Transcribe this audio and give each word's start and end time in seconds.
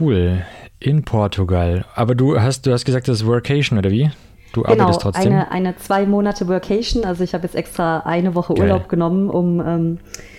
Cool. 0.00 0.42
In 0.80 1.04
Portugal. 1.04 1.84
Aber 1.94 2.14
du 2.14 2.40
hast, 2.40 2.66
du 2.66 2.72
hast 2.72 2.84
gesagt, 2.84 3.08
das 3.08 3.20
ist 3.22 3.26
Workation, 3.26 3.78
oder 3.78 3.90
wie? 3.90 4.10
Du 4.52 4.62
genau, 4.62 4.82
arbeitest 4.82 5.00
trotzdem? 5.00 5.32
Eine, 5.32 5.50
eine 5.50 5.76
zwei 5.76 6.06
Monate 6.06 6.48
Workation. 6.48 7.04
Also 7.04 7.24
ich 7.24 7.34
habe 7.34 7.44
jetzt 7.44 7.54
extra 7.54 8.00
eine 8.00 8.34
Woche 8.34 8.54
Geil. 8.54 8.64
Urlaub 8.64 8.88
genommen, 8.88 9.30
um 9.30 9.60
ähm, 9.60 9.98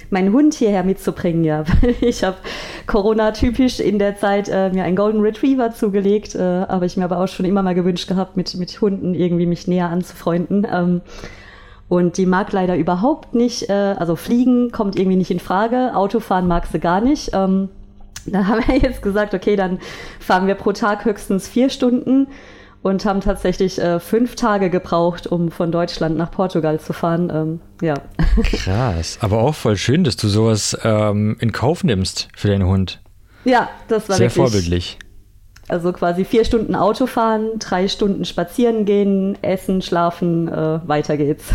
meinen 0.10 0.32
Hund 0.34 0.54
hierher 0.54 0.84
mitzubringen. 0.84 1.44
Ja, 1.44 1.64
ich 2.02 2.24
habe 2.24 2.38
Corona-typisch 2.86 3.80
in 3.80 4.00
der 4.00 4.16
Zeit 4.18 4.50
äh, 4.50 4.70
mir 4.70 4.84
einen 4.84 4.96
Golden 4.96 5.22
Retriever 5.22 5.72
zugelegt, 5.72 6.36
äh, 6.36 6.40
habe 6.40 6.86
ich 6.86 6.96
mir 6.96 7.06
aber 7.06 7.18
auch 7.18 7.28
schon 7.28 7.46
immer 7.46 7.64
mal 7.64 7.76
gewünscht 7.76 8.08
gehabt, 8.08 8.38
mit, 8.38 8.54
mit 8.56 8.80
Hunden 8.80 9.16
irgendwie 9.16 9.46
mich 9.46 9.68
näher 9.68 9.90
anzufreunden. 9.90 10.68
Ähm, 10.72 11.02
und 11.90 12.18
die 12.18 12.26
mag 12.26 12.52
leider 12.52 12.78
überhaupt 12.78 13.36
nicht, 13.36 13.70
äh, 13.70 13.74
also 13.74 14.16
fliegen 14.16 14.72
kommt 14.72 14.98
irgendwie 14.98 15.18
nicht 15.18 15.32
in 15.32 15.40
Frage, 15.40 15.96
Autofahren 15.96 16.48
mag 16.48 16.68
sie 16.68 16.80
gar 16.80 17.02
nicht. 17.02 17.32
Ähm, 17.34 17.70
da 18.26 18.48
haben 18.48 18.64
wir 18.68 18.78
jetzt 18.78 19.02
gesagt, 19.02 19.34
okay, 19.34 19.56
dann 19.56 19.80
fahren 20.20 20.48
wir 20.48 20.56
pro 20.56 20.72
Tag 20.72 21.06
höchstens 21.06 21.48
vier 21.48 21.70
Stunden 21.70 22.28
und 22.84 23.06
haben 23.06 23.22
tatsächlich 23.22 23.80
äh, 23.80 24.00
fünf 24.00 24.36
Tage 24.36 24.70
gebraucht, 24.70 25.26
um 25.26 25.52
von 25.52 25.72
Deutschland 25.72 26.18
nach 26.18 26.30
Portugal 26.30 26.80
zu 26.80 26.94
fahren. 26.94 27.32
Ähm, 27.34 27.62
ja. 27.82 27.96
Krass, 28.44 29.18
aber 29.22 29.40
auch 29.40 29.56
voll 29.56 29.78
schön, 29.78 30.04
dass 30.04 30.18
du 30.18 30.28
sowas 30.28 30.78
ähm, 30.84 31.38
in 31.40 31.52
Kauf 31.52 31.84
nimmst 31.84 32.28
für 32.36 32.50
deinen 32.50 32.68
Hund. 32.68 33.02
Ja, 33.46 33.70
das 33.88 34.10
war 34.10 34.18
sehr 34.18 34.26
wirklich, 34.28 34.52
vorbildlich. 34.52 35.00
Also 35.70 35.94
quasi 35.94 36.26
vier 36.26 36.44
Stunden 36.44 36.76
Auto 36.76 37.08
fahren, 37.08 37.52
drei 37.60 37.88
Stunden 37.88 38.26
spazieren 38.26 38.84
gehen, 38.84 39.38
essen, 39.42 39.82
schlafen, 39.82 40.50
äh, 40.50 40.88
weiter 40.88 41.16
geht's. 41.16 41.46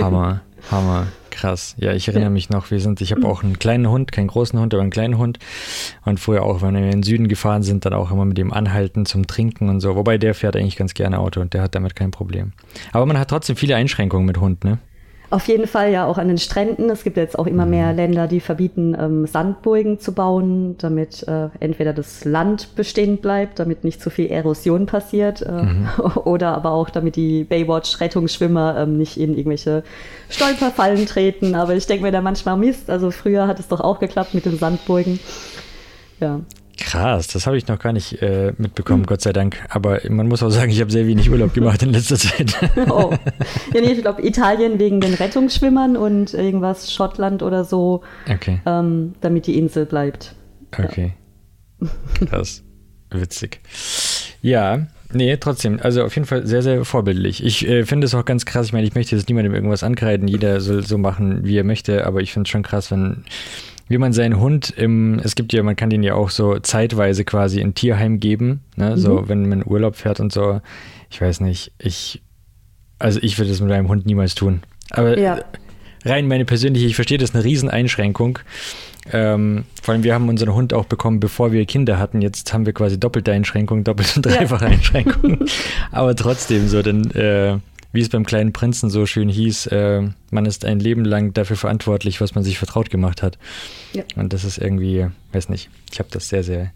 Hammer, 0.00 0.40
Hammer. 0.70 1.06
Krass. 1.30 1.74
Ja, 1.78 1.92
ich 1.92 2.08
erinnere 2.08 2.30
mich 2.30 2.50
noch, 2.50 2.70
wir 2.70 2.80
sind, 2.80 3.00
ich 3.00 3.12
habe 3.12 3.26
auch 3.26 3.42
einen 3.42 3.58
kleinen 3.58 3.88
Hund, 3.88 4.12
keinen 4.12 4.26
großen 4.26 4.58
Hund, 4.58 4.74
aber 4.74 4.82
einen 4.82 4.90
kleinen 4.90 5.18
Hund. 5.18 5.38
Und 6.04 6.20
vorher 6.20 6.42
auch, 6.42 6.62
wenn 6.62 6.74
wir 6.74 6.82
in 6.82 6.90
den 6.90 7.02
Süden 7.02 7.28
gefahren 7.28 7.62
sind, 7.62 7.84
dann 7.84 7.94
auch 7.94 8.10
immer 8.10 8.24
mit 8.24 8.38
dem 8.38 8.52
Anhalten 8.52 9.06
zum 9.06 9.26
Trinken 9.26 9.68
und 9.68 9.80
so. 9.80 9.96
Wobei 9.96 10.18
der 10.18 10.34
fährt 10.34 10.56
eigentlich 10.56 10.76
ganz 10.76 10.94
gerne 10.94 11.18
Auto 11.18 11.40
und 11.40 11.54
der 11.54 11.62
hat 11.62 11.74
damit 11.74 11.96
kein 11.96 12.10
Problem. 12.10 12.52
Aber 12.92 13.06
man 13.06 13.18
hat 13.18 13.30
trotzdem 13.30 13.56
viele 13.56 13.76
Einschränkungen 13.76 14.26
mit 14.26 14.38
Hund, 14.38 14.64
ne? 14.64 14.78
Auf 15.30 15.46
jeden 15.46 15.68
Fall 15.68 15.92
ja 15.92 16.06
auch 16.06 16.18
an 16.18 16.26
den 16.26 16.38
Stränden. 16.38 16.90
Es 16.90 17.04
gibt 17.04 17.16
jetzt 17.16 17.38
auch 17.38 17.46
immer 17.46 17.64
mehr 17.64 17.92
mhm. 17.92 17.96
Länder, 17.96 18.26
die 18.26 18.40
verbieten, 18.40 18.96
ähm, 18.98 19.26
Sandburgen 19.26 20.00
zu 20.00 20.12
bauen, 20.12 20.74
damit 20.78 21.22
äh, 21.28 21.50
entweder 21.60 21.92
das 21.92 22.24
Land 22.24 22.74
bestehen 22.74 23.18
bleibt, 23.18 23.60
damit 23.60 23.84
nicht 23.84 24.02
zu 24.02 24.10
viel 24.10 24.26
Erosion 24.26 24.86
passiert, 24.86 25.42
äh, 25.42 25.62
mhm. 25.62 25.88
oder 26.24 26.56
aber 26.56 26.72
auch 26.72 26.90
damit 26.90 27.14
die 27.14 27.44
Baywatch-Rettungsschwimmer 27.44 28.78
ähm, 28.78 28.98
nicht 28.98 29.18
in 29.18 29.38
irgendwelche 29.38 29.84
Stolperfallen 30.28 31.06
treten. 31.06 31.54
Aber 31.54 31.76
ich 31.76 31.86
denke 31.86 32.02
mir 32.02 32.12
da 32.12 32.22
manchmal 32.22 32.56
Mist. 32.56 32.90
Also 32.90 33.12
früher 33.12 33.46
hat 33.46 33.60
es 33.60 33.68
doch 33.68 33.80
auch 33.80 34.00
geklappt 34.00 34.34
mit 34.34 34.46
den 34.46 34.58
Sandburgen. 34.58 35.20
Ja. 36.18 36.40
Krass, 36.80 37.28
das 37.28 37.46
habe 37.46 37.58
ich 37.58 37.68
noch 37.68 37.78
gar 37.78 37.92
nicht 37.92 38.22
äh, 38.22 38.54
mitbekommen, 38.56 39.02
mhm. 39.02 39.06
Gott 39.06 39.20
sei 39.20 39.32
Dank. 39.32 39.58
Aber 39.68 40.00
man 40.08 40.28
muss 40.28 40.42
auch 40.42 40.50
sagen, 40.50 40.72
ich 40.72 40.80
habe 40.80 40.90
sehr 40.90 41.06
wenig 41.06 41.30
Urlaub 41.30 41.52
gemacht 41.52 41.82
in 41.82 41.90
letzter 41.90 42.16
Zeit. 42.16 42.56
oh. 42.90 43.12
Ja, 43.74 43.80
nee, 43.80 43.92
ich 43.92 44.00
glaube 44.00 44.26
Italien 44.26 44.78
wegen 44.78 45.00
den 45.00 45.14
Rettungsschwimmern 45.14 45.96
und 45.96 46.34
irgendwas 46.34 46.92
Schottland 46.92 47.42
oder 47.42 47.64
so, 47.64 48.02
okay. 48.28 48.60
ähm, 48.66 49.12
damit 49.20 49.46
die 49.46 49.58
Insel 49.58 49.86
bleibt. 49.86 50.34
Okay. 50.76 51.12
Ja. 51.80 51.88
Krass. 52.26 52.62
Witzig. 53.10 53.60
Ja, 54.40 54.86
nee, 55.12 55.36
trotzdem, 55.36 55.78
also 55.82 56.04
auf 56.04 56.14
jeden 56.14 56.26
Fall 56.26 56.46
sehr, 56.46 56.62
sehr 56.62 56.84
vorbildlich. 56.84 57.44
Ich 57.44 57.66
äh, 57.68 57.84
finde 57.84 58.06
es 58.06 58.14
auch 58.14 58.24
ganz 58.24 58.46
krass, 58.46 58.66
ich 58.66 58.72
meine, 58.72 58.86
ich 58.86 58.94
möchte 58.94 59.14
jetzt 59.14 59.28
niemandem 59.28 59.54
irgendwas 59.54 59.82
ankreiden, 59.82 60.28
jeder 60.28 60.60
soll 60.60 60.86
so 60.86 60.96
machen, 60.96 61.44
wie 61.44 61.58
er 61.58 61.64
möchte, 61.64 62.06
aber 62.06 62.20
ich 62.20 62.32
finde 62.32 62.46
es 62.46 62.50
schon 62.50 62.62
krass, 62.62 62.90
wenn 62.90 63.24
wie 63.90 63.98
man 63.98 64.12
seinen 64.12 64.38
Hund 64.38 64.70
im, 64.70 65.18
es 65.18 65.34
gibt 65.34 65.52
ja, 65.52 65.64
man 65.64 65.74
kann 65.74 65.90
den 65.90 66.04
ja 66.04 66.14
auch 66.14 66.30
so 66.30 66.60
zeitweise 66.60 67.24
quasi 67.24 67.60
in 67.60 67.74
Tierheim 67.74 68.20
geben, 68.20 68.60
ne? 68.76 68.90
Mhm. 68.90 68.96
so 68.96 69.28
wenn 69.28 69.48
man 69.48 69.66
Urlaub 69.66 69.96
fährt 69.96 70.20
und 70.20 70.32
so. 70.32 70.60
Ich 71.10 71.20
weiß 71.20 71.40
nicht, 71.40 71.72
ich, 71.76 72.22
also 73.00 73.18
ich 73.20 73.36
würde 73.36 73.50
das 73.50 73.60
mit 73.60 73.68
meinem 73.68 73.88
Hund 73.88 74.06
niemals 74.06 74.36
tun. 74.36 74.62
Aber 74.90 75.18
ja. 75.18 75.40
rein 76.04 76.28
meine 76.28 76.44
persönliche, 76.44 76.86
ich 76.86 76.94
verstehe 76.94 77.18
das 77.18 77.34
eine 77.34 77.42
Rieseneinschränkung. 77.42 78.38
Ähm, 79.12 79.64
vor 79.82 79.94
allem, 79.94 80.04
wir 80.04 80.14
haben 80.14 80.28
unseren 80.28 80.54
Hund 80.54 80.72
auch 80.72 80.84
bekommen, 80.84 81.18
bevor 81.18 81.50
wir 81.50 81.66
Kinder 81.66 81.98
hatten. 81.98 82.22
Jetzt 82.22 82.52
haben 82.52 82.66
wir 82.66 82.72
quasi 82.72 83.00
doppelte 83.00 83.32
Einschränkungen, 83.32 83.82
doppelt 83.82 84.12
und 84.14 84.24
dreifache 84.24 84.66
ja. 84.66 84.70
Einschränkungen. 84.70 85.46
Aber 85.90 86.14
trotzdem 86.14 86.68
so, 86.68 86.80
denn 86.82 87.10
äh, 87.10 87.58
wie 87.92 88.00
es 88.00 88.08
beim 88.08 88.24
kleinen 88.24 88.52
Prinzen 88.52 88.90
so 88.90 89.06
schön 89.06 89.28
hieß, 89.28 89.66
äh, 89.66 90.02
man 90.30 90.46
ist 90.46 90.64
ein 90.64 90.80
Leben 90.80 91.04
lang 91.04 91.32
dafür 91.32 91.56
verantwortlich, 91.56 92.20
was 92.20 92.34
man 92.34 92.44
sich 92.44 92.58
vertraut 92.58 92.90
gemacht 92.90 93.22
hat. 93.22 93.38
Ja. 93.92 94.04
Und 94.16 94.32
das 94.32 94.44
ist 94.44 94.58
irgendwie, 94.58 95.06
weiß 95.32 95.48
nicht, 95.48 95.70
ich 95.92 95.98
habe 95.98 96.08
das 96.12 96.28
sehr, 96.28 96.42
sehr 96.44 96.72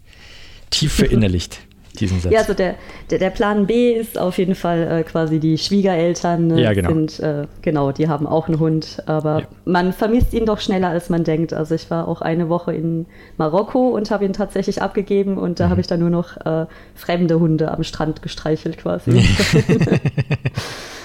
tief 0.69 0.93
verinnerlicht. 0.93 1.59
diesen 1.95 2.19
Satz. 2.19 2.33
Ja, 2.33 2.39
also 2.39 2.53
der, 2.53 2.75
der, 3.09 3.19
der, 3.19 3.29
Plan 3.29 3.67
B 3.67 3.93
ist 3.93 4.17
auf 4.17 4.37
jeden 4.37 4.55
Fall 4.55 4.87
äh, 4.87 5.03
quasi 5.03 5.39
die 5.39 5.57
Schwiegereltern 5.57 6.51
äh, 6.51 6.61
ja, 6.61 6.73
genau. 6.73 6.89
sind, 6.89 7.19
äh, 7.19 7.47
genau, 7.61 7.91
die 7.91 8.07
haben 8.07 8.27
auch 8.27 8.47
einen 8.47 8.59
Hund, 8.59 9.01
aber 9.05 9.39
ja. 9.39 9.47
man 9.65 9.93
vermisst 9.93 10.33
ihn 10.33 10.45
doch 10.45 10.59
schneller, 10.59 10.89
als 10.89 11.09
man 11.09 11.23
denkt. 11.23 11.53
Also 11.53 11.75
ich 11.75 11.89
war 11.89 12.07
auch 12.07 12.21
eine 12.21 12.49
Woche 12.49 12.73
in 12.73 13.05
Marokko 13.37 13.89
und 13.89 14.11
habe 14.11 14.25
ihn 14.25 14.33
tatsächlich 14.33 14.81
abgegeben 14.81 15.37
und 15.37 15.59
da 15.59 15.67
mhm. 15.67 15.69
habe 15.71 15.81
ich 15.81 15.87
dann 15.87 15.99
nur 15.99 16.09
noch 16.09 16.37
äh, 16.45 16.65
fremde 16.95 17.39
Hunde 17.39 17.71
am 17.71 17.83
Strand 17.83 18.21
gestreichelt 18.21 18.77
quasi. 18.77 19.11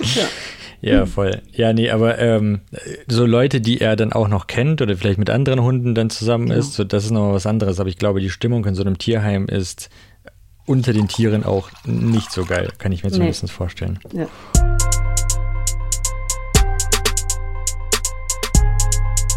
ja. 0.01 0.25
Ja, 0.83 1.05
voll. 1.05 1.43
Ja, 1.53 1.75
nee, 1.75 1.91
aber 1.91 2.19
ähm, 2.19 2.61
so 3.07 3.27
Leute, 3.27 3.61
die 3.61 3.81
er 3.83 3.97
dann 3.97 4.15
auch 4.15 4.29
noch 4.29 4.47
kennt 4.47 4.81
oder 4.81 4.97
vielleicht 4.97 5.19
mit 5.19 5.29
anderen 5.29 5.63
Hunden 5.63 5.95
dann 5.95 6.09
zusammen 6.09 6.49
ja. 6.49 6.55
ist, 6.55 6.73
so, 6.73 6.85
das 6.85 7.05
ist 7.05 7.11
nochmal 7.11 7.35
was 7.35 7.47
anderes. 7.47 7.81
Aber 7.81 7.91
ich 7.91 7.99
glaube, 7.99 8.21
die 8.21 8.31
Stimmung 8.31 8.65
in 8.65 8.75
so 8.75 8.83
einem 8.83 8.97
Tierheim 8.97 9.47
ist 9.47 9.91
unter 10.67 10.93
den 10.93 11.09
Tieren 11.09 11.45
auch 11.45 11.71
nicht 11.85 12.33
so 12.33 12.45
geil, 12.45 12.71
kann 12.79 12.93
ich 12.93 13.05
mir 13.05 13.11
zumindest 13.11 13.43
nee. 13.43 13.51
vorstellen. 13.51 13.99
Ja. 14.13 14.27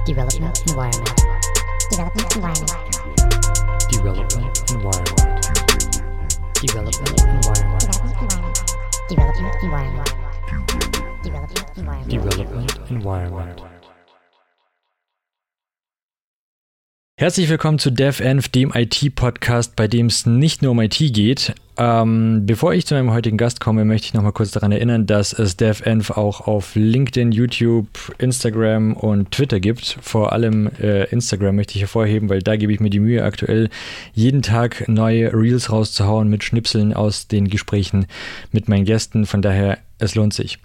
Development 0.08 0.62
Environment. 0.70 1.14
Development 1.92 2.36
Environment. 2.36 2.74
Development 3.92 4.72
Environment. 4.72 5.24
Development 6.62 7.22
Environment. 7.22 7.84
Development 9.10 9.56
Environment. 9.64 10.23
Development 11.34 12.80
Environment. 12.92 13.64
Herzlich 17.18 17.50
willkommen 17.50 17.80
zu 17.80 17.90
DevEnv, 17.90 18.50
dem 18.50 18.72
IT-Podcast, 18.72 19.76
bei 19.76 19.88
dem 19.88 20.08
es 20.08 20.28
nicht 20.28 20.62
nur 20.62 20.72
um 20.72 20.82
IT 20.82 20.98
geht. 21.00 21.56
Ähm, 21.76 22.46
bevor 22.46 22.76
ich 22.76 22.86
zu 22.86 22.94
meinem 22.94 23.12
heutigen 23.12 23.38
Gast 23.38 23.60
komme, 23.60 23.84
möchte 23.84 24.06
ich 24.06 24.14
noch 24.14 24.22
mal 24.22 24.32
kurz 24.32 24.52
daran 24.52 24.72
erinnern, 24.72 25.08
dass 25.08 25.34
es 25.34 25.58
DevEnv 25.58 26.12
auch 26.12 26.42
auf 26.42 26.76
LinkedIn, 26.76 27.32
YouTube, 27.32 27.88
Instagram 28.20 28.94
und 28.94 29.32
Twitter 29.32 29.60
gibt. 29.60 29.98
Vor 30.02 30.34
allem 30.34 30.70
äh, 30.80 31.06
Instagram 31.06 31.56
möchte 31.56 31.74
ich 31.76 31.82
hervorheben, 31.82 32.30
weil 32.30 32.44
da 32.44 32.58
gebe 32.58 32.72
ich 32.72 32.80
mir 32.80 32.92
die 32.92 33.00
Mühe, 33.00 33.24
aktuell 33.24 33.70
jeden 34.14 34.44
Tag 34.44 34.88
neue 34.88 35.34
Reels 35.34 35.72
rauszuhauen 35.72 36.30
mit 36.30 36.44
Schnipseln 36.44 36.94
aus 36.94 37.28
den 37.28 37.48
Gesprächen 37.48 38.06
mit 38.52 38.70
meinen 38.70 38.86
Gästen. 38.86 39.26
Von 39.26 39.42
daher, 39.42 39.80
es 40.04 40.16
lohnt 40.16 40.34
sich. 40.34 40.60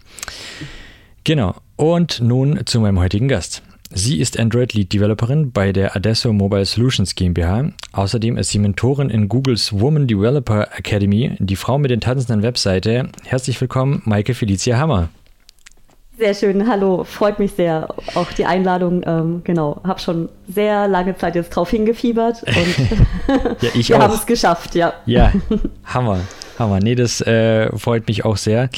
Genau. 1.25 1.55
Und 1.77 2.21
nun 2.21 2.67
zu 2.67 2.81
meinem 2.81 2.99
heutigen 2.99 3.29
Gast. 3.29 3.63
Sie 3.91 4.21
ist 4.21 4.39
Android 4.39 4.75
Lead 4.75 4.93
Developerin 4.93 5.51
bei 5.51 5.73
der 5.73 5.97
Adesso 5.97 6.33
Mobile 6.33 6.67
Solutions 6.67 7.15
GmbH. 7.15 7.71
Außerdem 7.93 8.37
ist 8.37 8.51
sie 8.51 8.59
Mentorin 8.59 9.09
in 9.09 9.29
Googles 9.29 9.73
Woman 9.73 10.07
Developer 10.07 10.69
Academy, 10.77 11.37
die 11.39 11.57
Frau 11.57 11.79
mit 11.79 11.91
den 11.91 12.01
tanzenden 12.01 12.43
Webseite. 12.43 13.09
Herzlich 13.25 13.59
willkommen, 13.59 14.03
Maike 14.05 14.35
Felicia 14.35 14.77
Hammer. 14.77 15.09
Sehr 16.19 16.35
schön, 16.35 16.69
hallo, 16.69 17.05
freut 17.05 17.39
mich 17.39 17.53
sehr. 17.53 17.89
Auch 18.15 18.33
die 18.33 18.45
Einladung, 18.45 19.05
ähm, 19.07 19.43
genau, 19.45 19.81
habe 19.85 20.01
schon 20.01 20.29
sehr 20.53 20.89
lange 20.89 21.17
Zeit 21.17 21.37
jetzt 21.37 21.51
drauf 21.51 21.71
hingefiebert 21.71 22.43
und 22.43 23.63
ja, 23.63 23.71
wir 23.89 23.99
haben 24.01 24.15
es 24.15 24.27
geschafft, 24.27 24.75
ja. 24.75 24.95
Ja, 25.07 25.33
Hammer, 25.85 26.21
Hammer. 26.59 26.81
Nee, 26.81 26.95
das 26.95 27.21
äh, 27.21 27.77
freut 27.77 28.09
mich 28.09 28.25
auch 28.25 28.37
sehr. 28.37 28.71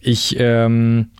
Ich 0.00 0.36
ähm, 0.38 1.10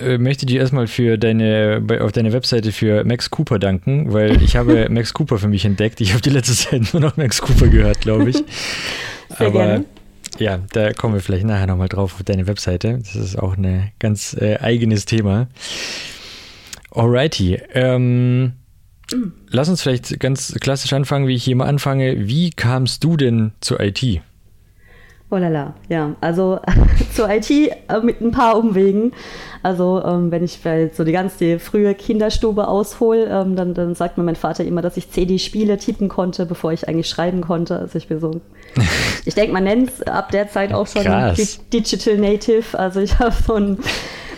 äh, 0.00 0.18
möchte 0.18 0.46
dir 0.46 0.60
erstmal 0.60 0.86
für 0.86 1.18
deine, 1.18 1.82
auf 2.00 2.12
deine 2.12 2.32
Webseite 2.32 2.72
für 2.72 3.04
Max 3.04 3.30
Cooper 3.30 3.58
danken, 3.58 4.12
weil 4.12 4.42
ich 4.42 4.56
habe 4.56 4.88
Max 4.90 5.14
Cooper 5.14 5.38
für 5.38 5.48
mich 5.48 5.64
entdeckt. 5.64 6.00
Ich 6.00 6.12
habe 6.12 6.22
die 6.22 6.30
letzte 6.30 6.54
Zeit 6.54 6.92
nur 6.92 7.02
noch 7.02 7.16
Max 7.16 7.40
Cooper 7.40 7.68
gehört, 7.68 8.00
glaube 8.00 8.30
ich. 8.30 8.36
Sehr 9.38 9.46
Aber 9.48 9.66
gerne. 9.66 9.84
ja, 10.38 10.58
da 10.72 10.92
kommen 10.92 11.14
wir 11.14 11.20
vielleicht 11.20 11.46
nachher 11.46 11.66
nochmal 11.66 11.88
drauf 11.88 12.14
auf 12.14 12.22
deine 12.22 12.46
Webseite. 12.46 12.98
Das 12.98 13.16
ist 13.16 13.38
auch 13.38 13.56
ein 13.56 13.92
ganz 13.98 14.34
äh, 14.34 14.58
eigenes 14.60 15.04
Thema. 15.04 15.48
Alrighty. 16.90 17.60
Ähm, 17.74 18.52
lass 19.50 19.68
uns 19.68 19.82
vielleicht 19.82 20.18
ganz 20.20 20.54
klassisch 20.60 20.92
anfangen, 20.92 21.26
wie 21.26 21.34
ich 21.34 21.44
hier 21.44 21.56
mal 21.56 21.66
anfange. 21.66 22.28
Wie 22.28 22.50
kamst 22.50 23.04
du 23.04 23.16
denn 23.16 23.52
zur 23.60 23.80
IT? 23.80 24.20
Oh 25.30 25.36
lala, 25.36 25.74
ja. 25.90 26.14
Also 26.22 26.58
zur 27.14 27.28
IT 27.28 27.50
äh, 27.50 27.72
mit 28.02 28.20
ein 28.20 28.30
paar 28.30 28.56
Umwegen. 28.56 29.12
Also 29.62 30.02
ähm, 30.02 30.30
wenn 30.30 30.42
ich 30.42 30.60
so 30.94 31.04
die 31.04 31.12
ganze 31.12 31.58
frühe 31.58 31.94
Kinderstube 31.94 32.66
aushole, 32.66 33.26
ähm, 33.26 33.54
dann, 33.54 33.74
dann 33.74 33.94
sagt 33.94 34.16
mir 34.16 34.24
mein 34.24 34.36
Vater 34.36 34.64
immer, 34.64 34.80
dass 34.80 34.96
ich 34.96 35.10
CD-Spiele 35.10 35.76
tippen 35.76 36.08
konnte, 36.08 36.46
bevor 36.46 36.72
ich 36.72 36.88
eigentlich 36.88 37.08
schreiben 37.08 37.42
konnte. 37.42 37.78
Also 37.78 37.98
ich 37.98 38.08
bin 38.08 38.20
so, 38.20 38.40
ich 39.26 39.34
denke, 39.34 39.52
man 39.52 39.64
nennt 39.64 39.90
es 39.90 40.02
ab 40.02 40.30
der 40.30 40.48
Zeit 40.48 40.72
auch 40.72 40.86
schon 40.86 41.04
Digital 41.72 42.16
Native. 42.16 42.78
Also 42.78 43.00
ich 43.00 43.18
habe 43.18 43.34
so 43.46 43.54
ein 43.54 43.78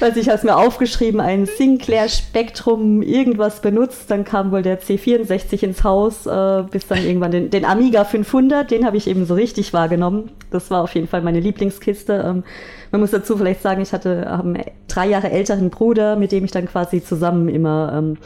weiß 0.00 0.16
ich, 0.16 0.28
habe 0.28 0.46
mir 0.46 0.56
aufgeschrieben, 0.56 1.20
ein 1.20 1.46
Sinclair 1.46 2.08
Spektrum 2.08 3.02
irgendwas 3.02 3.60
benutzt, 3.60 4.10
dann 4.10 4.24
kam 4.24 4.52
wohl 4.52 4.62
der 4.62 4.80
C64 4.80 5.62
ins 5.62 5.84
Haus, 5.84 6.26
äh, 6.26 6.64
bis 6.70 6.86
dann 6.86 7.04
irgendwann 7.04 7.30
den, 7.30 7.50
den 7.50 7.64
Amiga 7.64 8.04
500, 8.04 8.70
den 8.70 8.86
habe 8.86 8.96
ich 8.96 9.06
eben 9.06 9.26
so 9.26 9.34
richtig 9.34 9.72
wahrgenommen. 9.72 10.30
Das 10.50 10.70
war 10.70 10.82
auf 10.82 10.94
jeden 10.94 11.08
Fall 11.08 11.22
meine 11.22 11.40
Lieblingskiste. 11.40 12.24
Ähm, 12.26 12.44
man 12.90 13.00
muss 13.00 13.10
dazu 13.10 13.36
vielleicht 13.36 13.62
sagen, 13.62 13.82
ich 13.82 13.92
hatte 13.92 14.26
einen 14.30 14.62
drei 14.88 15.08
Jahre 15.08 15.30
älteren 15.30 15.70
Bruder, 15.70 16.16
mit 16.16 16.32
dem 16.32 16.44
ich 16.44 16.50
dann 16.50 16.66
quasi 16.66 17.02
zusammen 17.02 17.48
immer 17.48 17.92
ähm, 17.96 18.16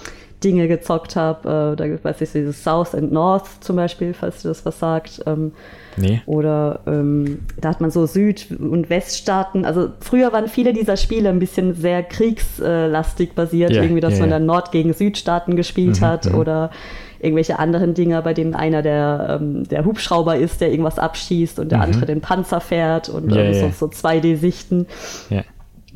Dinge 0.42 0.68
gezockt 0.68 1.16
habe. 1.16 1.74
Äh, 1.74 1.76
da 1.76 2.04
weiß 2.04 2.20
ich, 2.20 2.32
dieses 2.32 2.62
South 2.62 2.94
and 2.94 3.12
North 3.12 3.46
zum 3.60 3.76
Beispiel, 3.76 4.14
falls 4.14 4.42
du 4.42 4.48
das 4.48 4.64
was 4.64 4.78
sagt. 4.78 5.22
Ähm, 5.26 5.52
nee. 5.96 6.22
Oder 6.26 6.80
ähm, 6.86 7.40
da 7.60 7.70
hat 7.70 7.80
man 7.80 7.90
so 7.90 8.06
Süd- 8.06 8.48
und 8.50 8.90
Weststaaten. 8.90 9.64
Also 9.64 9.90
früher 10.00 10.32
waren 10.32 10.48
viele 10.48 10.72
dieser 10.72 10.96
Spiele 10.96 11.28
ein 11.28 11.38
bisschen 11.38 11.74
sehr 11.74 12.02
kriegslastig 12.02 13.34
basiert, 13.34 13.70
yeah, 13.70 13.82
irgendwie, 13.82 14.00
dass 14.00 14.14
yeah, 14.14 14.22
man 14.22 14.30
dann 14.30 14.46
Nord- 14.46 14.72
gegen 14.72 14.92
Südstaaten 14.92 15.56
gespielt 15.56 16.00
mhm, 16.00 16.04
hat 16.04 16.26
mhm. 16.26 16.34
oder 16.36 16.70
irgendwelche 17.20 17.58
anderen 17.58 17.94
Dinge, 17.94 18.20
bei 18.22 18.34
denen 18.34 18.54
einer 18.54 18.82
der, 18.82 19.38
ähm, 19.40 19.66
der 19.68 19.84
Hubschrauber 19.84 20.36
ist, 20.36 20.60
der 20.60 20.70
irgendwas 20.70 20.98
abschießt 20.98 21.58
und 21.58 21.70
der 21.70 21.78
mhm. 21.78 21.84
andere 21.84 22.06
den 22.06 22.20
Panzer 22.20 22.60
fährt 22.60 23.08
und 23.08 23.32
yeah, 23.32 23.44
ähm, 23.44 23.72
so, 23.72 23.86
so 23.86 23.92
2D-Sichten. 23.92 24.86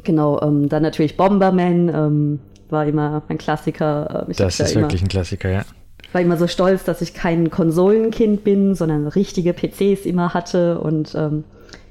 Genau, 0.04 0.40
ähm, 0.40 0.68
dann 0.68 0.82
natürlich 0.82 1.16
Bomberman, 1.16 1.88
ähm, 1.88 2.40
war 2.70 2.86
immer 2.86 3.22
ein 3.28 3.38
Klassiker. 3.38 4.26
Ich 4.28 4.36
das 4.36 4.60
ist 4.60 4.74
wirklich 4.74 5.02
ein 5.02 5.08
Klassiker, 5.08 5.50
ja. 5.50 5.62
Ich 6.08 6.14
war 6.14 6.22
immer 6.22 6.38
so 6.38 6.46
stolz, 6.46 6.84
dass 6.84 7.02
ich 7.02 7.12
kein 7.12 7.50
Konsolenkind 7.50 8.42
bin, 8.42 8.74
sondern 8.74 9.06
richtige 9.08 9.52
PCs 9.52 10.06
immer 10.06 10.32
hatte 10.32 10.80
und 10.80 11.14
ähm, 11.14 11.44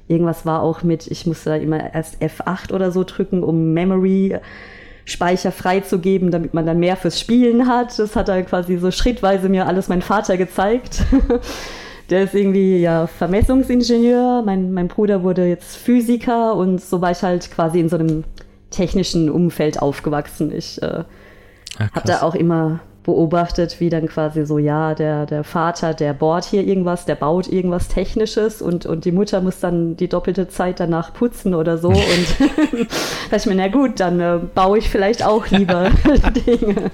irgendwas 0.08 0.44
war 0.44 0.62
auch 0.62 0.82
mit, 0.82 1.06
ich 1.06 1.24
musste 1.26 1.56
immer 1.56 1.94
erst 1.94 2.20
F8 2.20 2.72
oder 2.72 2.90
so 2.90 3.04
drücken, 3.04 3.44
um 3.44 3.72
Memory 3.74 4.36
Speicher 5.04 5.52
freizugeben, 5.52 6.30
damit 6.30 6.52
man 6.52 6.66
dann 6.66 6.80
mehr 6.80 6.96
fürs 6.96 7.18
Spielen 7.18 7.68
hat. 7.68 7.98
Das 7.98 8.16
hat 8.16 8.28
er 8.28 8.42
quasi 8.42 8.76
so 8.76 8.90
schrittweise 8.90 9.48
mir 9.48 9.66
alles 9.66 9.88
mein 9.88 10.02
Vater 10.02 10.36
gezeigt. 10.36 11.04
Der 12.10 12.24
ist 12.24 12.34
irgendwie 12.34 12.78
ja 12.78 13.06
Vermessungsingenieur. 13.06 14.42
Mein, 14.44 14.72
mein 14.72 14.88
Bruder 14.88 15.22
wurde 15.22 15.46
jetzt 15.46 15.76
Physiker 15.76 16.56
und 16.56 16.80
so 16.80 17.00
war 17.00 17.12
ich 17.12 17.22
halt 17.22 17.50
quasi 17.50 17.80
in 17.80 17.88
so 17.88 17.96
einem 17.96 18.24
technischen 18.70 19.30
Umfeld 19.30 19.80
aufgewachsen. 19.80 20.52
Ich 20.52 20.82
äh, 20.82 21.04
habe 21.78 22.06
da 22.06 22.22
auch 22.22 22.34
immer 22.34 22.80
beobachtet, 23.02 23.80
wie 23.80 23.88
dann 23.88 24.06
quasi 24.06 24.44
so, 24.44 24.58
ja, 24.58 24.94
der, 24.94 25.26
der 25.26 25.44
Vater, 25.44 25.94
der 25.94 26.12
bohrt 26.12 26.44
hier 26.44 26.66
irgendwas, 26.66 27.06
der 27.06 27.14
baut 27.14 27.48
irgendwas 27.48 27.88
Technisches 27.88 28.60
und, 28.60 28.86
und 28.86 29.04
die 29.04 29.12
Mutter 29.12 29.40
muss 29.40 29.60
dann 29.60 29.96
die 29.96 30.08
doppelte 30.08 30.48
Zeit 30.48 30.80
danach 30.80 31.12
putzen 31.14 31.54
oder 31.54 31.78
so. 31.78 31.88
und 31.88 31.98
da 33.30 33.36
ich 33.36 33.46
mir, 33.46 33.54
na 33.54 33.68
gut, 33.68 34.00
dann 34.00 34.20
äh, 34.20 34.38
baue 34.54 34.78
ich 34.78 34.88
vielleicht 34.90 35.24
auch 35.24 35.46
lieber 35.48 35.90
Dinge. 36.46 36.90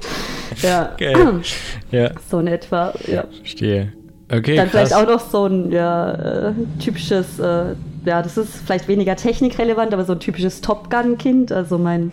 Ja. 0.63 0.91
Okay. 0.93 1.15
ja. 1.91 2.11
So 2.31 2.39
in 2.39 2.47
etwa, 2.47 2.93
ja. 3.07 3.25
Verstehe. 3.39 3.93
Okay, 4.33 4.57
dann 4.57 4.71
krass. 4.71 4.89
vielleicht 4.89 4.95
auch 4.95 5.07
noch 5.07 5.21
so 5.21 5.47
ein 5.47 5.71
ja, 5.71 6.49
äh, 6.49 6.53
typisches 6.81 7.39
äh, 7.39 7.75
ja, 8.05 8.23
das 8.23 8.37
ist 8.37 8.57
vielleicht 8.65 8.89
weniger 8.89 9.17
technikrelevant, 9.17 9.93
aber 9.93 10.05
so 10.05 10.13
ein 10.13 10.21
typisches 10.21 10.61
Top 10.61 10.91
Gun-Kind. 10.91 11.53
Also 11.53 11.79
mein, 11.79 12.13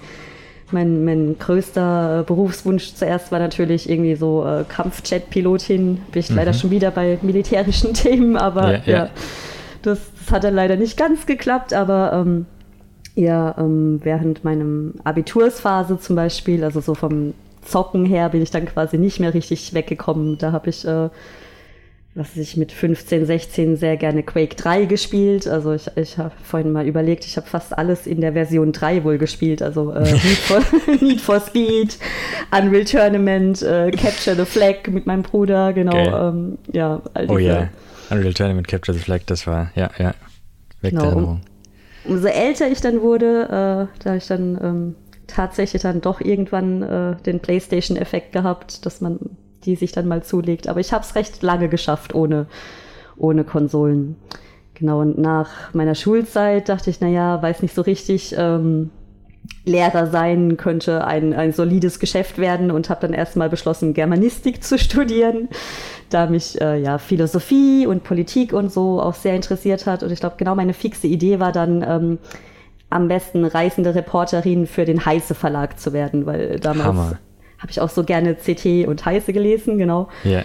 mein, 0.71 1.05
mein 1.05 1.37
größter 1.37 2.23
Berufswunsch 2.25 2.93
zuerst 2.93 3.31
war 3.31 3.39
natürlich 3.39 3.89
irgendwie 3.89 4.15
so 4.15 4.45
äh, 4.45 4.63
Kampfjet-Pilotin. 4.67 6.01
Bin 6.11 6.19
ich 6.19 6.29
mhm. 6.29 6.35
leider 6.35 6.53
schon 6.53 6.71
wieder 6.71 6.91
bei 6.91 7.17
militärischen 7.21 7.93
Themen, 7.93 8.37
aber 8.37 8.71
ja, 8.71 8.81
ja. 8.85 8.93
ja 8.93 9.09
das, 9.81 9.99
das, 10.19 10.31
hat 10.31 10.43
dann 10.43 10.55
leider 10.55 10.75
nicht 10.75 10.97
ganz 10.97 11.25
geklappt, 11.25 11.73
aber 11.73 12.13
ähm, 12.13 12.45
ja, 13.15 13.55
ähm, 13.57 13.99
während 14.03 14.43
meinem 14.43 14.93
Abitursphase 15.03 15.99
zum 15.99 16.15
Beispiel, 16.15 16.63
also 16.63 16.79
so 16.79 16.95
vom 16.95 17.33
Zocken 17.63 18.05
her, 18.05 18.29
bin 18.29 18.41
ich 18.41 18.51
dann 18.51 18.65
quasi 18.65 18.97
nicht 18.97 19.19
mehr 19.19 19.33
richtig 19.33 19.73
weggekommen. 19.73 20.37
Da 20.37 20.51
habe 20.51 20.69
ich 20.69 20.85
äh, 20.85 21.09
was 22.13 22.35
ich 22.35 22.57
mit 22.57 22.73
15, 22.73 23.25
16 23.25 23.77
sehr 23.77 23.95
gerne 23.95 24.23
Quake 24.23 24.55
3 24.55 24.85
gespielt. 24.85 25.47
Also 25.47 25.73
ich, 25.73 25.89
ich 25.95 26.17
habe 26.17 26.33
vorhin 26.43 26.71
mal 26.71 26.85
überlegt, 26.85 27.25
ich 27.25 27.37
habe 27.37 27.47
fast 27.47 27.77
alles 27.77 28.05
in 28.05 28.19
der 28.19 28.33
Version 28.33 28.73
3 28.73 29.05
wohl 29.05 29.17
gespielt. 29.17 29.61
Also 29.61 29.91
äh, 29.91 30.01
Need, 30.11 30.21
for, 30.21 30.61
Need, 30.99 31.21
for, 31.21 31.39
Speed, 31.39 31.97
Unreal 32.51 32.83
Tournament, 32.83 33.61
äh, 33.61 33.91
Capture 33.91 34.35
the 34.35 34.45
Flag 34.45 34.87
mit 34.89 35.05
meinem 35.05 35.23
Bruder, 35.23 35.71
genau. 35.71 35.91
Okay. 35.93 36.27
Ähm, 36.27 36.57
ja, 36.73 37.01
all 37.13 37.31
oh 37.31 37.37
ja, 37.37 37.69
Unreal 38.09 38.33
Tournament, 38.33 38.67
Capture 38.67 38.97
the 38.97 39.03
Flag, 39.03 39.21
das 39.27 39.47
war, 39.47 39.71
ja, 39.75 39.89
ja, 39.97 40.13
weg 40.81 40.91
genau, 40.91 41.15
um, 41.15 41.41
umso 42.03 42.27
älter 42.27 42.69
ich 42.69 42.81
dann 42.81 43.01
wurde, 43.01 43.87
äh, 43.89 44.03
da 44.03 44.15
ich 44.15 44.27
dann 44.27 44.59
ähm, 44.61 44.95
tatsächlich 45.27 45.81
dann 45.81 46.01
doch 46.01 46.19
irgendwann 46.19 46.81
äh, 46.81 47.15
den 47.25 47.39
PlayStation-Effekt 47.39 48.33
gehabt, 48.33 48.85
dass 48.85 48.99
man 48.99 49.17
die 49.65 49.75
sich 49.75 49.91
dann 49.91 50.07
mal 50.07 50.23
zulegt. 50.23 50.67
Aber 50.67 50.79
ich 50.79 50.93
habe 50.93 51.03
es 51.03 51.15
recht 51.15 51.41
lange 51.41 51.69
geschafft 51.69 52.13
ohne, 52.13 52.47
ohne 53.17 53.43
Konsolen. 53.43 54.15
Genau, 54.73 55.01
und 55.01 55.17
nach 55.17 55.73
meiner 55.73 55.95
Schulzeit 55.95 56.69
dachte 56.69 56.89
ich, 56.89 57.01
naja, 57.01 57.41
weiß 57.41 57.61
nicht 57.61 57.75
so 57.75 57.81
richtig, 57.81 58.35
ähm, 58.37 58.89
Lehrer 59.63 60.07
sein 60.07 60.57
könnte 60.57 61.05
ein, 61.05 61.33
ein 61.33 61.51
solides 61.51 61.99
Geschäft 61.99 62.37
werden 62.37 62.71
und 62.71 62.89
habe 62.89 63.01
dann 63.01 63.13
erstmal 63.13 63.49
beschlossen, 63.49 63.93
Germanistik 63.93 64.63
zu 64.63 64.79
studieren, 64.79 65.49
da 66.09 66.27
mich 66.27 66.59
äh, 66.61 66.81
ja 66.81 66.97
Philosophie 66.97 67.85
und 67.85 68.03
Politik 68.03 68.53
und 68.53 68.71
so 68.71 69.01
auch 69.01 69.13
sehr 69.13 69.35
interessiert 69.35 69.85
hat. 69.85 70.03
Und 70.03 70.11
ich 70.11 70.19
glaube, 70.19 70.35
genau 70.37 70.55
meine 70.55 70.73
fixe 70.73 71.07
Idee 71.07 71.39
war 71.39 71.51
dann, 71.51 71.83
ähm, 71.87 72.17
am 72.89 73.07
besten 73.07 73.45
reisende 73.45 73.95
Reporterin 73.95 74.67
für 74.67 74.85
den 74.85 75.05
Heiße 75.05 75.33
Verlag 75.33 75.79
zu 75.79 75.93
werden, 75.93 76.25
weil 76.25 76.59
damals 76.59 76.87
Hammer 76.87 77.19
habe 77.61 77.71
ich 77.71 77.79
auch 77.79 77.89
so 77.89 78.03
gerne 78.03 78.35
CT 78.35 78.87
und 78.87 79.05
Heiße 79.05 79.33
gelesen, 79.33 79.77
genau. 79.77 80.09
Yeah. 80.25 80.43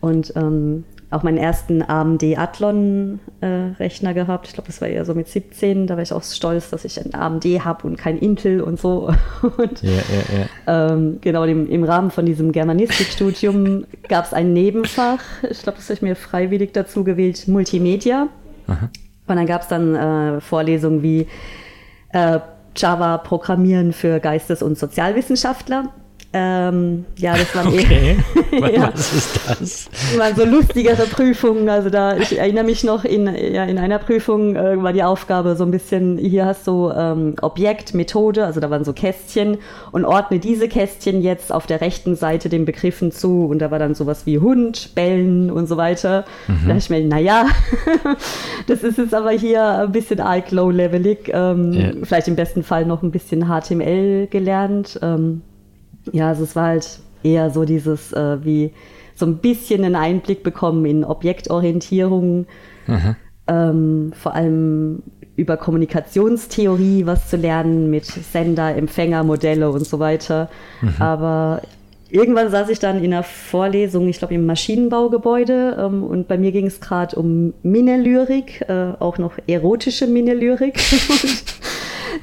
Und 0.00 0.32
ähm, 0.34 0.84
auch 1.10 1.22
meinen 1.22 1.38
ersten 1.38 1.82
AMD 1.82 2.22
Athlon-Rechner 2.36 4.10
äh, 4.10 4.14
gehabt. 4.14 4.48
Ich 4.48 4.54
glaube, 4.54 4.66
das 4.66 4.80
war 4.80 4.88
eher 4.88 5.04
so 5.04 5.14
mit 5.14 5.28
17. 5.28 5.86
Da 5.86 5.94
war 5.94 6.02
ich 6.02 6.12
auch 6.12 6.22
stolz, 6.22 6.70
dass 6.70 6.84
ich 6.84 6.98
ein 6.98 7.14
AMD 7.14 7.44
habe 7.64 7.86
und 7.86 7.96
kein 7.96 8.18
Intel 8.18 8.60
und 8.60 8.80
so. 8.80 9.14
Und 9.56 9.82
yeah, 9.82 10.02
yeah, 10.66 10.92
ähm, 10.92 11.18
genau 11.20 11.44
im, 11.44 11.68
im, 11.68 11.84
Rahmen 11.84 12.10
von 12.10 12.26
diesem 12.26 12.50
Germanistikstudium 12.50 13.84
gab 14.08 14.24
es 14.24 14.32
ein 14.32 14.52
Nebenfach. 14.52 15.20
Ich 15.48 15.62
glaube, 15.62 15.76
das 15.76 15.84
habe 15.84 15.94
ich 15.94 16.02
mir 16.02 16.16
freiwillig 16.16 16.72
dazu 16.72 17.04
gewählt, 17.04 17.46
Multimedia. 17.46 18.28
Aha. 18.66 18.88
Und 19.26 19.36
dann 19.36 19.46
gab 19.46 19.62
es 19.62 19.68
dann 19.68 19.94
äh, 19.94 20.40
Vorlesungen 20.40 21.02
wie 21.02 21.28
äh, 22.12 22.40
Java 22.76 23.18
Programmieren 23.18 23.92
für 23.92 24.18
Geistes- 24.18 24.62
und 24.62 24.78
Sozialwissenschaftler. 24.78 25.92
Ähm, 26.36 27.04
ja, 27.16 27.36
das 27.36 27.54
waren 27.54 27.68
okay. 27.68 28.16
eh, 28.50 28.74
ja, 28.74 28.90
Was 28.92 29.12
ist 29.12 29.40
das? 29.48 29.88
waren 30.18 30.34
so 30.34 30.44
lustigere 30.44 31.04
Prüfungen. 31.06 31.68
Also 31.68 31.90
da, 31.90 32.16
ich 32.16 32.36
erinnere 32.36 32.64
mich 32.64 32.82
noch, 32.82 33.04
in, 33.04 33.26
ja, 33.26 33.62
in 33.62 33.78
einer 33.78 34.00
Prüfung 34.00 34.56
äh, 34.56 34.82
war 34.82 34.92
die 34.92 35.04
Aufgabe 35.04 35.54
so 35.54 35.62
ein 35.62 35.70
bisschen, 35.70 36.18
hier 36.18 36.44
hast 36.44 36.66
du 36.66 36.90
ähm, 36.90 37.36
Objekt, 37.40 37.94
Methode, 37.94 38.44
also 38.44 38.58
da 38.58 38.68
waren 38.68 38.84
so 38.84 38.92
Kästchen 38.92 39.58
und 39.92 40.04
ordne 40.04 40.40
diese 40.40 40.66
Kästchen 40.66 41.22
jetzt 41.22 41.52
auf 41.52 41.68
der 41.68 41.80
rechten 41.80 42.16
Seite 42.16 42.48
den 42.48 42.64
Begriffen 42.64 43.12
zu 43.12 43.46
und 43.46 43.60
da 43.60 43.70
war 43.70 43.78
dann 43.78 43.94
sowas 43.94 44.26
wie 44.26 44.40
Hund, 44.40 44.90
Bellen 44.96 45.52
und 45.52 45.68
so 45.68 45.76
weiter. 45.76 46.24
Mhm. 46.48 46.54
Da 46.62 46.74
dachte 46.74 46.78
ich 46.78 46.90
mir, 46.90 47.04
naja, 47.04 47.46
das 48.66 48.82
ist 48.82 48.98
jetzt 48.98 49.14
aber 49.14 49.30
hier 49.30 49.64
ein 49.64 49.92
bisschen 49.92 50.18
arg 50.18 50.50
low-levelig. 50.50 51.30
Ähm, 51.32 51.72
yeah. 51.72 51.92
Vielleicht 52.02 52.26
im 52.26 52.34
besten 52.34 52.64
Fall 52.64 52.86
noch 52.86 53.04
ein 53.04 53.12
bisschen 53.12 53.46
HTML 53.46 54.26
gelernt. 54.26 54.98
Ähm, 55.00 55.42
ja, 56.12 56.28
also 56.28 56.44
es 56.44 56.54
war 56.56 56.68
halt 56.68 57.00
eher 57.22 57.50
so 57.50 57.64
dieses, 57.64 58.12
äh, 58.12 58.44
wie 58.44 58.72
so 59.14 59.26
ein 59.26 59.38
bisschen 59.38 59.84
einen 59.84 59.96
Einblick 59.96 60.42
bekommen 60.42 60.84
in 60.86 61.04
Objektorientierung, 61.04 62.46
ähm, 63.46 64.12
vor 64.14 64.34
allem 64.34 65.02
über 65.36 65.56
Kommunikationstheorie 65.56 67.06
was 67.06 67.28
zu 67.28 67.36
lernen 67.36 67.90
mit 67.90 68.04
Sender, 68.04 68.74
Empfänger, 68.76 69.24
Modelle 69.24 69.70
und 69.70 69.86
so 69.86 69.98
weiter. 69.98 70.48
Mhm. 70.80 70.94
Aber 71.00 71.62
irgendwann 72.08 72.50
saß 72.50 72.68
ich 72.68 72.78
dann 72.78 73.02
in 73.02 73.12
einer 73.12 73.24
Vorlesung, 73.24 74.08
ich 74.08 74.18
glaube 74.18 74.34
im 74.34 74.46
Maschinenbaugebäude, 74.46 75.76
ähm, 75.80 76.04
und 76.04 76.28
bei 76.28 76.38
mir 76.38 76.52
ging 76.52 76.66
es 76.66 76.80
gerade 76.80 77.16
um 77.16 77.54
Minnelyrik, 77.62 78.64
äh, 78.68 78.92
auch 79.00 79.18
noch 79.18 79.32
erotische 79.46 80.06
Minnelyrik. 80.06 80.78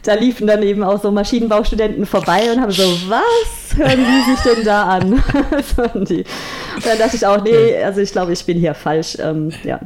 da 0.03 0.13
liefen 0.13 0.47
dann 0.47 0.63
eben 0.63 0.83
auch 0.83 1.01
so 1.01 1.11
Maschinenbaustudenten 1.11 2.05
vorbei 2.05 2.51
und 2.53 2.61
haben 2.61 2.71
so, 2.71 2.83
was 3.07 3.77
hören 3.77 3.99
die 3.99 4.31
sich 4.31 4.53
denn 4.53 4.65
da 4.65 4.83
an? 4.83 5.13
und 5.93 6.09
dann 6.09 6.97
dachte 6.97 7.15
ich 7.15 7.25
auch, 7.25 7.43
nee, 7.43 7.81
also 7.83 8.01
ich 8.01 8.11
glaube, 8.11 8.33
ich 8.33 8.45
bin 8.45 8.57
hier 8.57 8.73
falsch. 8.73 9.17
Ähm, 9.19 9.51
ja. 9.63 9.79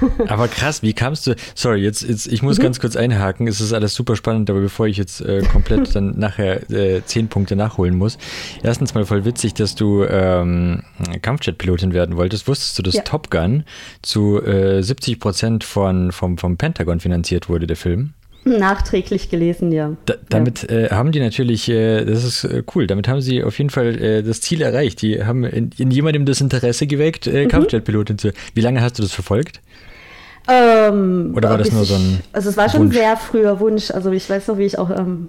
aber 0.28 0.48
krass, 0.48 0.82
wie 0.82 0.92
kamst 0.92 1.26
du, 1.26 1.34
sorry, 1.54 1.80
jetzt, 1.80 2.02
jetzt 2.02 2.26
ich 2.26 2.42
muss 2.42 2.58
mhm. 2.58 2.64
ganz 2.64 2.80
kurz 2.80 2.96
einhaken, 2.96 3.46
es 3.48 3.60
ist 3.60 3.72
alles 3.72 3.94
super 3.94 4.16
spannend, 4.16 4.50
aber 4.50 4.60
bevor 4.60 4.86
ich 4.86 4.96
jetzt 4.96 5.20
äh, 5.20 5.42
komplett 5.42 5.94
dann 5.94 6.18
nachher 6.18 6.70
äh, 6.70 7.02
zehn 7.04 7.28
Punkte 7.28 7.56
nachholen 7.56 7.96
muss, 7.96 8.18
erstens 8.62 8.94
mal 8.94 9.04
voll 9.04 9.24
witzig, 9.24 9.54
dass 9.54 9.74
du 9.74 10.04
ähm, 10.04 10.82
Kampfjet-Pilotin 11.22 11.92
werden 11.92 12.16
wolltest. 12.16 12.48
Wusstest 12.48 12.78
du, 12.78 12.82
dass 12.82 12.94
ja. 12.94 13.02
Top 13.02 13.30
Gun 13.30 13.64
zu 14.02 14.42
äh, 14.42 14.82
70 14.82 15.20
Prozent 15.20 15.64
von, 15.64 16.12
vom, 16.12 16.38
vom 16.38 16.56
Pentagon 16.56 17.00
finanziert 17.00 17.48
wurde, 17.48 17.66
der 17.66 17.76
Film? 17.76 18.12
Nachträglich 18.46 19.28
gelesen, 19.28 19.72
ja. 19.72 19.96
Da, 20.06 20.14
damit 20.28 20.70
ja. 20.70 20.76
Äh, 20.76 20.90
haben 20.90 21.10
die 21.10 21.18
natürlich, 21.18 21.68
äh, 21.68 22.04
das 22.04 22.22
ist 22.22 22.44
äh, 22.44 22.62
cool, 22.74 22.86
damit 22.86 23.08
haben 23.08 23.20
sie 23.20 23.42
auf 23.42 23.58
jeden 23.58 23.70
Fall 23.70 24.00
äh, 24.00 24.22
das 24.22 24.40
Ziel 24.40 24.62
erreicht. 24.62 25.02
Die 25.02 25.24
haben 25.24 25.42
in, 25.42 25.70
in 25.76 25.90
jemandem 25.90 26.26
das 26.26 26.40
Interesse 26.40 26.86
geweckt, 26.86 27.26
äh, 27.26 27.44
mhm. 27.44 27.48
Kampfjetpilotin 27.48 28.18
zu. 28.18 28.32
Wie 28.54 28.60
lange 28.60 28.82
hast 28.82 28.98
du 28.98 29.02
das 29.02 29.12
verfolgt? 29.12 29.60
Ähm, 30.48 31.32
Oder 31.34 31.50
war 31.50 31.58
das 31.58 31.72
nur 31.72 31.84
so 31.84 31.96
ein. 31.96 32.20
Also, 32.32 32.50
es 32.50 32.56
war 32.56 32.68
schon 32.70 32.82
ein 32.82 32.92
sehr 32.92 33.16
früher 33.16 33.58
Wunsch. 33.58 33.90
Also, 33.90 34.12
ich 34.12 34.30
weiß 34.30 34.46
noch, 34.46 34.58
wie 34.58 34.64
ich 34.64 34.78
auch 34.78 34.90
ähm, 34.90 35.26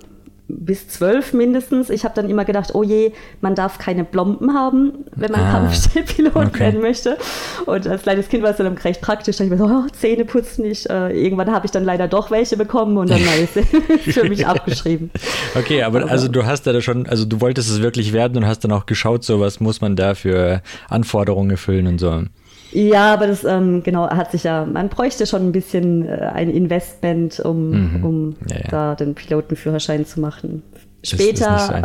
bis 0.50 0.88
zwölf 0.88 1.34
mindestens. 1.34 1.89
Ich 1.89 2.06
habe 2.06 2.16
dann 2.16 2.30
immer 2.30 2.46
gedacht, 2.46 2.74
oh 2.74 2.84
je, 2.84 3.12
man 3.42 3.56
darf 3.56 3.80
keine 3.80 4.04
Blomben 4.04 4.54
haben, 4.54 5.06
wenn 5.16 5.32
man 5.32 5.42
ah, 5.42 5.51
Kampfstellpilot 5.51 6.36
okay. 6.36 6.60
werden 6.60 6.82
möchte. 6.82 7.18
Und 7.66 7.88
als 7.88 8.04
kleines 8.04 8.30
Kind 8.30 8.44
war 8.44 8.51
es 8.51 8.58
dann 8.58 8.77
recht 8.77 9.01
praktisch. 9.01 9.38
Da 9.38 9.44
ich 9.44 9.50
mir 9.50 9.58
so, 9.58 9.66
oh, 9.66 9.88
Zähne 9.92 10.25
putzen 10.25 10.63
nicht. 10.63 10.89
Äh, 10.89 11.10
irgendwann 11.10 11.51
habe 11.51 11.66
ich 11.66 11.72
dann 11.72 11.84
leider 11.84 12.08
doch 12.08 12.32
welche 12.32 12.56
bekommen 12.56 12.98
und 12.98 13.10
dann 13.10 13.22
war 13.25 13.34
es 13.36 14.13
für 14.13 14.30
mich 14.30 14.48
abgeschrieben. 14.48 15.12
Okay, 15.56 15.84
aber, 15.84 16.04
aber 16.04 16.12
also 16.12 16.27
du 16.27 16.46
hast 16.46 16.63
da 16.63 16.80
schon, 16.82 17.08
also 17.08 17.25
du 17.25 17.42
wolltest 17.42 17.70
es 17.70 17.82
wirklich 17.82 18.13
werden 18.13 18.38
und 18.38 18.48
hast 18.48 18.63
dann 18.63 18.72
auch 18.72 18.86
geschaut, 18.86 19.24
so 19.24 19.39
was 19.39 19.60
muss 19.60 19.82
man 19.82 19.96
da 19.96 20.16
für 20.16 20.62
Anforderungen 20.89 21.51
erfüllen 21.51 21.88
und 21.88 22.00
so. 22.00 22.24
Ja, 22.77 23.13
aber 23.15 23.25
das 23.25 23.43
ähm, 23.43 23.81
genau 23.81 24.07
hat 24.07 24.29
sich 24.29 24.43
ja, 24.43 24.63
man 24.63 24.89
bräuchte 24.89 25.25
schon 25.25 25.48
ein 25.48 25.51
bisschen 25.51 26.07
äh, 26.07 26.29
ein 26.31 26.51
Investment, 26.51 27.39
um, 27.39 27.72
mhm. 27.72 28.05
um 28.05 28.36
ja, 28.48 28.57
ja. 28.57 28.67
da 28.69 28.93
den 28.93 29.15
Pilotenführerschein 29.15 30.05
zu 30.05 30.19
machen. 30.19 30.62
Später 31.03 31.81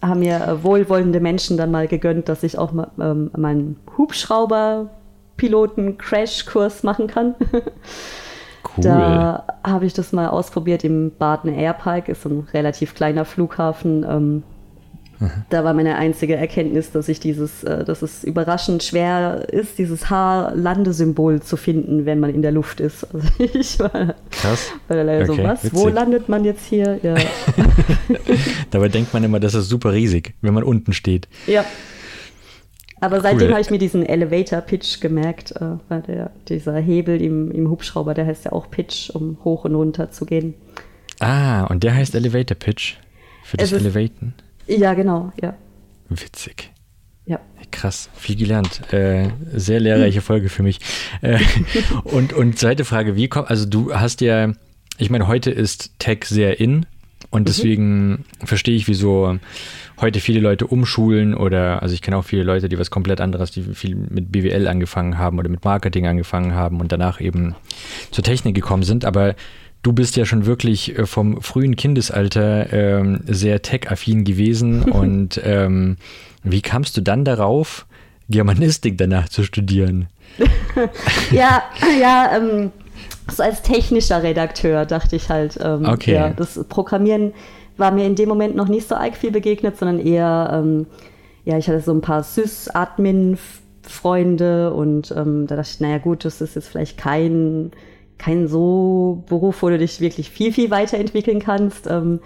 haben 0.00 0.20
mir 0.20 0.36
äh, 0.36 0.62
wohlwollende 0.62 1.18
Menschen 1.18 1.56
dann 1.56 1.72
mal 1.72 1.88
gegönnt, 1.88 2.28
dass 2.28 2.44
ich 2.44 2.56
auch 2.56 2.70
mal 2.70 2.86
ähm, 3.00 3.32
meinen 3.36 3.80
Hubschrauber-Piloten-Crash-Kurs 3.96 6.84
machen 6.84 7.08
kann. 7.08 7.34
Cool. 8.76 8.84
Da 8.84 9.46
habe 9.64 9.86
ich 9.86 9.94
das 9.94 10.12
mal 10.12 10.28
ausprobiert 10.28 10.84
im 10.84 11.10
Baden 11.16 11.52
Airpark, 11.52 12.08
ist 12.08 12.24
ein 12.26 12.46
relativ 12.52 12.94
kleiner 12.94 13.24
Flughafen. 13.24 14.06
Ähm, 14.08 14.44
da 15.50 15.64
war 15.64 15.74
meine 15.74 15.96
einzige 15.96 16.36
Erkenntnis, 16.36 16.92
dass 16.92 17.08
ich 17.08 17.18
dieses, 17.18 17.64
äh, 17.64 17.84
dass 17.84 18.02
es 18.02 18.22
überraschend 18.22 18.84
schwer 18.84 19.46
ist, 19.50 19.78
dieses 19.78 20.10
Haar-Landesymbol 20.10 21.42
zu 21.42 21.56
finden, 21.56 22.06
wenn 22.06 22.20
man 22.20 22.32
in 22.32 22.42
der 22.42 22.52
Luft 22.52 22.80
ist. 22.80 23.04
Also 23.12 23.26
ich 23.38 23.78
war, 23.80 24.14
Krass. 24.30 24.72
war 24.86 24.96
da 24.96 25.02
leider 25.02 25.28
okay, 25.28 25.42
so, 25.42 25.48
was? 25.48 25.64
Witzig. 25.64 25.78
Wo 25.78 25.88
landet 25.88 26.28
man 26.28 26.44
jetzt 26.44 26.66
hier? 26.66 27.00
Ja. 27.02 27.16
Dabei 28.70 28.88
denkt 28.88 29.12
man 29.12 29.24
immer, 29.24 29.40
das 29.40 29.54
ist 29.54 29.68
super 29.68 29.92
riesig, 29.92 30.34
wenn 30.40 30.54
man 30.54 30.62
unten 30.62 30.92
steht. 30.92 31.28
Ja. 31.46 31.64
Aber 33.00 33.16
cool. 33.16 33.22
seitdem 33.22 33.50
habe 33.50 33.60
ich 33.60 33.70
mir 33.70 33.78
diesen 33.78 34.04
Elevator-Pitch 34.04 35.00
gemerkt, 35.00 35.52
äh, 35.52 35.78
weil 35.88 36.02
der, 36.02 36.30
dieser 36.48 36.76
Hebel 36.76 37.20
im, 37.20 37.50
im 37.50 37.70
Hubschrauber, 37.70 38.14
der 38.14 38.26
heißt 38.26 38.44
ja 38.44 38.52
auch 38.52 38.70
Pitch, 38.70 39.10
um 39.10 39.38
hoch 39.42 39.64
und 39.64 39.74
runter 39.74 40.10
zu 40.10 40.26
gehen. 40.26 40.54
Ah, 41.18 41.64
und 41.64 41.82
der 41.82 41.94
heißt 41.94 42.14
Elevator-Pitch 42.14 42.94
für 43.42 43.56
das 43.56 43.72
Elevaten. 43.72 44.34
Ja, 44.68 44.94
genau, 44.94 45.32
ja. 45.40 45.54
Witzig. 46.08 46.70
Ja. 47.26 47.40
Krass, 47.70 48.08
viel 48.14 48.36
gelernt. 48.36 48.92
Äh, 48.92 49.30
sehr 49.52 49.80
lehrreiche 49.80 50.20
Folge 50.20 50.48
für 50.48 50.62
mich. 50.62 50.80
Äh, 51.20 51.38
und, 52.04 52.32
und 52.32 52.58
zweite 52.58 52.84
Frage, 52.84 53.16
wie 53.16 53.28
kommt, 53.28 53.50
also 53.50 53.66
du 53.66 53.94
hast 53.94 54.20
ja, 54.20 54.52
ich 54.98 55.10
meine, 55.10 55.26
heute 55.26 55.50
ist 55.50 55.98
Tech 55.98 56.24
sehr 56.24 56.60
in 56.60 56.86
und 57.30 57.42
mhm. 57.42 57.44
deswegen 57.46 58.08
mhm. 58.10 58.24
verstehe 58.44 58.76
ich, 58.76 58.88
wieso 58.88 59.38
heute 60.00 60.20
viele 60.20 60.40
Leute 60.40 60.66
umschulen 60.66 61.34
oder, 61.34 61.82
also 61.82 61.94
ich 61.94 62.02
kenne 62.02 62.16
auch 62.16 62.24
viele 62.24 62.42
Leute, 62.42 62.68
die 62.68 62.78
was 62.78 62.90
komplett 62.90 63.20
anderes, 63.20 63.50
die 63.50 63.62
viel 63.62 63.96
mit 63.96 64.30
BWL 64.30 64.68
angefangen 64.68 65.18
haben 65.18 65.38
oder 65.38 65.48
mit 65.48 65.64
Marketing 65.64 66.06
angefangen 66.06 66.54
haben 66.54 66.80
und 66.80 66.92
danach 66.92 67.20
eben 67.20 67.54
zur 68.10 68.24
Technik 68.24 68.54
gekommen 68.54 68.82
sind, 68.82 69.04
aber 69.04 69.34
du 69.82 69.92
bist 69.92 70.16
ja 70.16 70.24
schon 70.24 70.46
wirklich 70.46 70.98
äh, 70.98 71.06
vom 71.06 71.40
frühen 71.40 71.76
Kindesalter 71.76 72.72
ähm, 72.72 73.20
sehr 73.26 73.62
tech-affin 73.62 74.24
gewesen. 74.24 74.82
und 74.84 75.40
ähm, 75.44 75.96
wie 76.42 76.62
kamst 76.62 76.96
du 76.96 77.00
dann 77.00 77.24
darauf, 77.24 77.86
Germanistik 78.28 78.98
danach 78.98 79.28
zu 79.28 79.42
studieren? 79.42 80.08
ja, 81.30 81.62
ja, 82.00 82.36
ähm, 82.36 82.70
so 83.30 83.42
als 83.42 83.60
technischer 83.62 84.22
Redakteur 84.22 84.86
dachte 84.86 85.16
ich 85.16 85.28
halt, 85.28 85.58
ähm, 85.62 85.84
okay. 85.86 86.14
ja, 86.14 86.30
das 86.30 86.64
Programmieren 86.68 87.34
war 87.76 87.90
mir 87.92 88.06
in 88.06 88.14
dem 88.14 88.28
Moment 88.28 88.54
noch 88.56 88.68
nicht 88.68 88.88
so 88.88 88.94
arg 88.94 89.16
viel 89.16 89.30
begegnet, 89.30 89.76
sondern 89.78 90.00
eher, 90.00 90.50
ähm, 90.52 90.86
ja, 91.44 91.58
ich 91.58 91.68
hatte 91.68 91.80
so 91.80 91.92
ein 91.92 92.00
paar 92.00 92.22
Sys-Admin-Freunde 92.22 94.72
und 94.72 95.12
ähm, 95.16 95.46
da 95.46 95.56
dachte 95.56 95.70
ich, 95.74 95.80
naja 95.80 95.98
gut, 95.98 96.24
das 96.24 96.40
ist 96.40 96.54
jetzt 96.56 96.68
vielleicht 96.68 96.96
kein 96.98 97.70
kein 98.18 98.48
so 98.48 99.22
Beruf, 99.26 99.62
wo 99.62 99.68
du 99.68 99.78
dich 99.78 100.00
wirklich 100.00 100.30
viel, 100.30 100.52
viel 100.52 100.70
weiterentwickeln 100.70 101.38
kannst. 101.38 101.86
Ähm, 101.86 102.20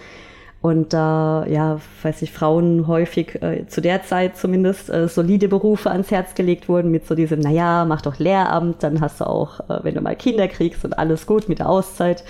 und 0.62 0.92
da, 0.92 1.44
ja, 1.48 1.80
weiß 2.02 2.22
ich, 2.22 2.30
Frauen 2.30 2.86
häufig 2.86 3.42
äh, 3.42 3.66
zu 3.66 3.80
der 3.80 4.04
Zeit 4.04 4.36
zumindest 4.36 4.90
äh, 4.90 5.08
solide 5.08 5.48
Berufe 5.48 5.90
ans 5.90 6.12
Herz 6.12 6.36
gelegt 6.36 6.68
wurden 6.68 6.92
mit 6.92 7.04
so 7.04 7.16
diesem, 7.16 7.40
naja, 7.40 7.84
mach 7.84 8.00
doch 8.00 8.20
Lehramt, 8.20 8.80
dann 8.84 9.00
hast 9.00 9.20
du 9.20 9.26
auch, 9.26 9.58
äh, 9.68 9.80
wenn 9.82 9.96
du 9.96 10.00
mal 10.00 10.14
Kinder 10.14 10.46
kriegst 10.46 10.84
und 10.84 10.96
alles 10.96 11.26
gut 11.26 11.48
mit 11.48 11.58
der 11.58 11.68
Auszeit, 11.68 12.22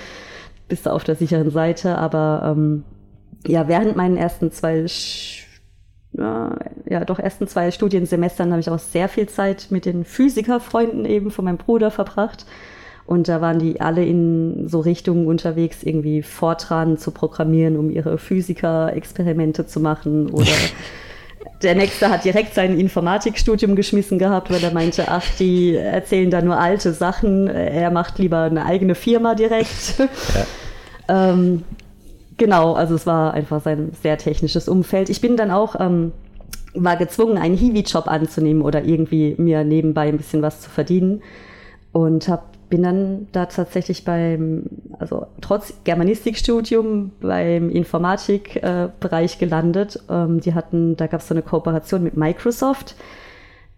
bist 0.67 0.87
du 0.87 0.91
auf 0.91 1.05
der 1.05 1.15
sicheren 1.15 1.51
Seite. 1.51 1.99
Aber 1.99 2.55
ähm, 2.57 2.85
ja, 3.47 3.69
während 3.69 3.97
meinen 3.97 4.17
ersten 4.17 4.51
zwei, 4.51 4.87
ja, 6.15 7.05
doch 7.05 7.19
ersten 7.19 7.49
zwei 7.49 7.71
Studiensemestern 7.71 8.51
habe 8.51 8.61
ich 8.61 8.71
auch 8.71 8.79
sehr 8.79 9.09
viel 9.09 9.29
Zeit 9.29 9.67
mit 9.71 9.85
den 9.85 10.05
Physikerfreunden 10.05 11.05
eben 11.05 11.31
von 11.31 11.45
meinem 11.45 11.59
Bruder 11.59 11.91
verbracht. 11.91 12.47
Und 13.07 13.29
da 13.29 13.41
waren 13.41 13.59
die 13.59 13.81
alle 13.81 14.05
in 14.05 14.69
so 14.69 14.81
Richtungen 14.81 15.27
unterwegs, 15.27 15.83
irgendwie 15.83 16.23
Fortran 16.23 16.99
zu 16.99 17.11
programmieren, 17.11 17.77
um 17.77 17.91
ihre 17.91 18.17
Physiker-Experimente 18.17 19.67
zu 19.67 19.81
machen. 19.81 20.31
Oder 20.31 20.53
der 21.63 21.75
Nächste 21.75 22.11
hat 22.11 22.25
direkt 22.25 22.55
sein 22.55 22.79
Informatikstudium 22.79 23.77
geschmissen 23.77 24.19
gehabt, 24.19 24.51
weil 24.51 24.63
er 24.63 24.73
meinte, 24.73 25.07
ach, 25.09 25.25
die 25.39 25.75
erzählen 25.75 26.31
da 26.31 26.43
nur 26.43 26.59
alte 26.59 26.93
Sachen. 26.93 27.49
Er 27.49 27.91
macht 27.91 28.19
lieber 28.19 28.43
eine 28.43 28.65
eigene 28.65 28.95
Firma 28.95 29.35
direkt. 29.35 29.99
Ja. 29.99 30.47
ähm, 31.33 31.65
genau, 32.37 32.75
also 32.75 32.95
es 32.95 33.07
war 33.07 33.35
einfach 33.35 33.63
sein 33.63 33.93
sehr 34.01 34.17
technisches 34.17 34.69
Umfeld. 34.69 35.11
Ich 35.11 35.21
bin 35.21 35.37
dann 35.37 35.51
auch 35.51 35.79
ähm, 35.79 36.13
war 36.75 36.97
gezwungen, 36.97 37.39
einen 37.39 37.57
Hiwi-Job 37.57 38.09
anzunehmen 38.09 38.63
oder 38.63 38.85
irgendwie 38.85 39.35
mir 39.39 39.65
nebenbei 39.65 40.09
ein 40.09 40.17
bisschen 40.17 40.43
was 40.43 40.61
zu 40.61 40.71
verdienen 40.71 41.23
und 41.93 42.29
habe 42.29 42.43
bin 42.73 42.83
dann 42.83 43.29
da 43.33 43.45
tatsächlich 43.45 44.03
beim, 44.03 44.65
also 44.99 45.27
trotz 45.43 45.75
Germanistikstudium 45.85 47.11
beim 47.21 47.69
Informatikbereich 47.69 49.35
äh, 49.35 49.39
gelandet. 49.39 50.03
Ähm, 50.09 50.41
die 50.41 50.55
hatten, 50.55 50.97
da 50.97 51.07
gab 51.07 51.21
es 51.21 51.29
so 51.29 51.35
eine 51.35 51.43
Kooperation 51.43 52.03
mit 52.03 52.17
Microsoft. 52.17 52.97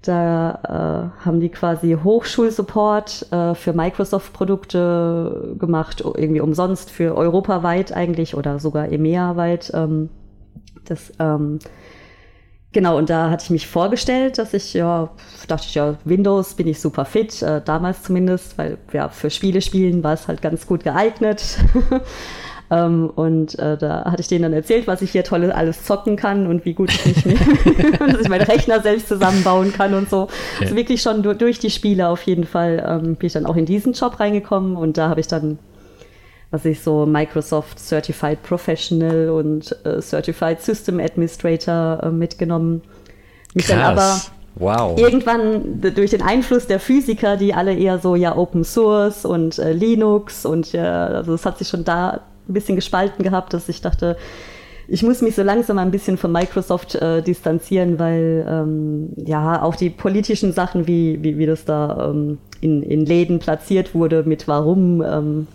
Da 0.03 1.11
äh, 1.19 1.25
haben 1.25 1.41
die 1.41 1.49
quasi 1.49 1.99
Hochschulsupport 2.05 3.33
äh, 3.33 3.57
für 3.57 3.73
Microsoft-Produkte 3.73 5.57
gemacht, 5.59 6.05
irgendwie 6.05 6.41
umsonst 6.41 6.89
für 6.89 7.17
europaweit 7.17 7.93
eigentlich 7.93 8.37
oder 8.37 8.61
sogar 8.61 8.93
EMEA-weit. 8.93 9.73
Ähm, 9.75 10.09
das 10.85 11.13
ähm, 11.19 11.59
Genau, 12.75 12.99
und 12.99 13.09
da 13.09 13.31
hatte 13.31 13.45
ich 13.45 13.51
mich 13.51 13.69
vorgestellt, 13.69 14.37
dass 14.37 14.53
ich, 14.53 14.75
ja, 14.75 15.09
dachte 15.47 15.67
ich, 15.69 15.77
ja, 15.77 15.95
Windows 16.05 16.55
bin 16.55 16.67
ich 16.67 16.81
super 16.81 17.05
fit, 17.05 17.41
äh, 17.41 17.63
damals 17.65 18.03
zumindest, 18.03 18.59
weil 18.59 18.79
ja, 18.93 19.09
für 19.09 19.31
Spiele 19.31 19.63
spielen 19.63 20.03
war 20.03 20.13
es 20.13 20.27
halt 20.27 20.43
ganz 20.43 20.67
gut 20.67 20.83
geeignet. 20.83 21.41
ähm, 22.73 23.11
und 23.15 23.57
äh, 23.61 23.79
da 23.79 24.07
hatte 24.07 24.23
ich 24.23 24.27
denen 24.27 24.43
dann 24.43 24.53
erzählt, 24.53 24.89
was 24.89 25.03
ich 25.03 25.13
hier 25.13 25.23
toll 25.23 25.53
alles 25.53 25.85
zocken 25.85 26.17
kann 26.17 26.49
und 26.49 26.65
wie 26.65 26.75
gut 26.75 26.93
ich 26.93 27.25
mich, 27.25 27.39
dass 28.01 28.21
ich 28.21 28.29
meine 28.29 28.49
Rechner 28.49 28.81
selbst 28.81 29.07
zusammenbauen 29.07 29.73
kann 29.73 29.95
und 29.95 30.11
so. 30.11 30.23
Okay. 30.23 30.33
Also 30.63 30.75
wirklich 30.75 31.01
schon 31.01 31.23
durch 31.23 31.61
die 31.61 31.71
Spiele 31.71 32.09
auf 32.09 32.23
jeden 32.25 32.45
Fall 32.45 32.85
ähm, 32.85 33.15
bin 33.15 33.29
ich 33.29 33.35
dann 33.35 33.47
auch 33.47 33.55
in 33.55 33.67
diesen 33.67 33.93
Job 33.93 34.19
reingekommen 34.19 34.75
und 34.75 34.99
da 34.99 35.11
habe 35.11 35.21
ich 35.21 35.29
dann 35.29 35.61
was 36.55 36.65
ich 36.65 36.81
so 36.81 37.05
Microsoft 37.05 37.81
Certified 37.81 38.41
Professional 38.45 39.29
und 39.31 39.77
äh, 39.85 40.01
Certified 40.01 40.63
System 40.63 41.01
Administrator 41.01 42.01
äh, 42.01 42.11
mitgenommen. 42.11 42.81
Mich 43.55 43.67
Krass. 43.67 43.77
dann 43.77 43.99
aber 43.99 44.21
wow. 44.55 44.97
irgendwann 44.97 45.81
durch 45.81 46.13
den 46.13 46.23
Einfluss 46.23 46.69
der 46.69 46.79
Physiker, 46.79 47.37
die 47.37 47.55
alle 47.55 47.75
eher 47.75 47.99
so 47.99 48.15
ja 48.15 48.37
Open 48.37 48.63
Source 48.63 49.25
und 49.25 49.59
äh, 49.59 49.73
Linux 49.73 50.47
und 50.47 50.73
ja, 50.73 51.07
also 51.07 51.35
es 51.35 51.45
hat 51.45 51.59
sich 51.59 51.67
schon 51.67 51.83
da 51.83 52.21
ein 52.49 52.55
bisschen 52.55 52.77
gespalten 52.77 53.25
gehabt, 53.25 53.53
dass 53.53 53.69
ich 53.69 53.81
dachte, 53.81 54.17
ich 54.87 55.03
muss 55.03 55.23
mich 55.23 55.35
so 55.35 55.43
langsam 55.43 55.79
ein 55.79 55.91
bisschen 55.91 56.17
von 56.19 56.31
Microsoft 56.31 56.95
äh, 56.95 57.21
distanzieren, 57.21 57.99
weil 57.99 58.47
ähm, 58.49 59.09
ja 59.17 59.61
auch 59.61 59.75
die 59.75 59.91
politischen 59.91 60.53
Sachen, 60.53 60.87
wie, 60.87 61.21
wie, 61.21 61.37
wie 61.37 61.47
das 61.47 61.65
da 61.65 62.11
ähm, 62.11 62.39
in, 62.61 62.85
in 62.85 63.05
Läden 63.05 63.41
platziert 63.41 63.93
wurde, 63.93 64.23
mit 64.23 64.47
warum 64.47 65.03
ähm, 65.03 65.47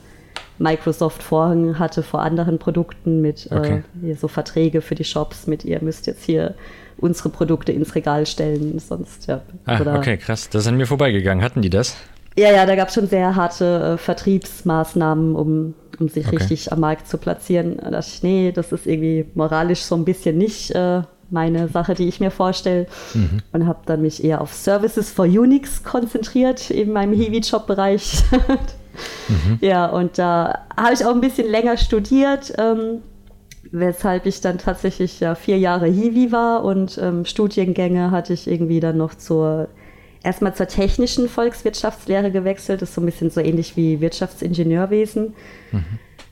Microsoft 0.59 1.23
Vorhang 1.23 1.79
hatte 1.79 2.03
vor 2.03 2.21
anderen 2.21 2.59
Produkten, 2.59 3.21
mit 3.21 3.49
äh, 3.51 3.55
okay. 3.55 3.83
äh, 4.03 4.13
so 4.13 4.27
Verträge 4.27 4.81
für 4.81 4.95
die 4.95 5.05
Shops, 5.05 5.47
mit 5.47 5.65
ihr 5.65 5.81
müsst 5.81 6.05
jetzt 6.05 6.23
hier 6.23 6.53
unsere 6.97 7.29
Produkte 7.29 7.71
ins 7.71 7.95
Regal 7.95 8.25
stellen, 8.25 8.77
sonst 8.79 9.27
ja. 9.27 9.41
Ah, 9.65 9.97
okay, 9.97 10.17
krass. 10.17 10.49
Das 10.49 10.63
ist 10.63 10.67
an 10.67 10.77
mir 10.77 10.85
vorbeigegangen. 10.85 11.43
Hatten 11.43 11.61
die 11.61 11.69
das? 11.69 11.95
Ja, 12.37 12.51
ja, 12.51 12.65
da 12.65 12.75
gab 12.75 12.89
es 12.89 12.93
schon 12.93 13.07
sehr 13.07 13.35
harte 13.35 13.95
äh, 13.95 13.97
Vertriebsmaßnahmen, 13.97 15.35
um, 15.35 15.73
um 15.99 16.09
sich 16.09 16.27
okay. 16.27 16.37
richtig 16.37 16.71
am 16.71 16.81
Markt 16.81 17.07
zu 17.07 17.17
platzieren. 17.17 17.77
Da 17.77 17.91
dachte 17.91 18.09
ich, 18.13 18.23
nee, 18.23 18.51
das 18.51 18.71
ist 18.71 18.85
irgendwie 18.85 19.25
moralisch 19.33 19.81
so 19.81 19.95
ein 19.95 20.05
bisschen 20.05 20.37
nicht 20.37 20.71
äh, 20.71 21.01
meine 21.29 21.67
Sache, 21.67 21.95
die 21.95 22.07
ich 22.07 22.19
mir 22.19 22.31
vorstelle. 22.31 22.87
Mhm. 23.13 23.41
Und 23.51 23.65
habe 23.65 23.79
dann 23.85 24.01
mich 24.01 24.23
eher 24.23 24.41
auf 24.41 24.53
Services 24.53 25.09
for 25.09 25.25
Unix 25.25 25.83
konzentriert 25.83 26.69
in 26.69 26.91
meinem 26.91 27.13
Hiwi-Job-Bereich. 27.13 28.23
mhm. 29.27 29.57
Ja, 29.61 29.87
und 29.87 30.17
da 30.17 30.65
habe 30.75 30.93
ich 30.93 31.05
auch 31.05 31.13
ein 31.13 31.21
bisschen 31.21 31.49
länger 31.49 31.77
studiert. 31.77 32.53
Ähm, 32.57 33.01
weshalb 33.71 34.25
ich 34.25 34.41
dann 34.41 34.57
tatsächlich 34.57 35.19
ja 35.19 35.35
vier 35.35 35.57
Jahre 35.57 35.87
Hiwi 35.87 36.31
war 36.31 36.63
und 36.63 36.97
ähm, 37.01 37.25
Studiengänge 37.25 38.11
hatte 38.11 38.33
ich 38.33 38.47
irgendwie 38.47 38.79
dann 38.79 38.97
noch 38.97 39.13
zur 39.13 39.67
erstmal 40.23 40.53
zur 40.53 40.67
technischen 40.67 41.29
Volkswirtschaftslehre 41.29 42.31
gewechselt. 42.31 42.81
Das 42.81 42.89
ist 42.89 42.95
so 42.95 43.01
ein 43.01 43.05
bisschen 43.05 43.29
so 43.29 43.39
ähnlich 43.41 43.77
wie 43.77 44.01
Wirtschaftsingenieurwesen. 44.01 45.33
Mhm. 45.71 45.85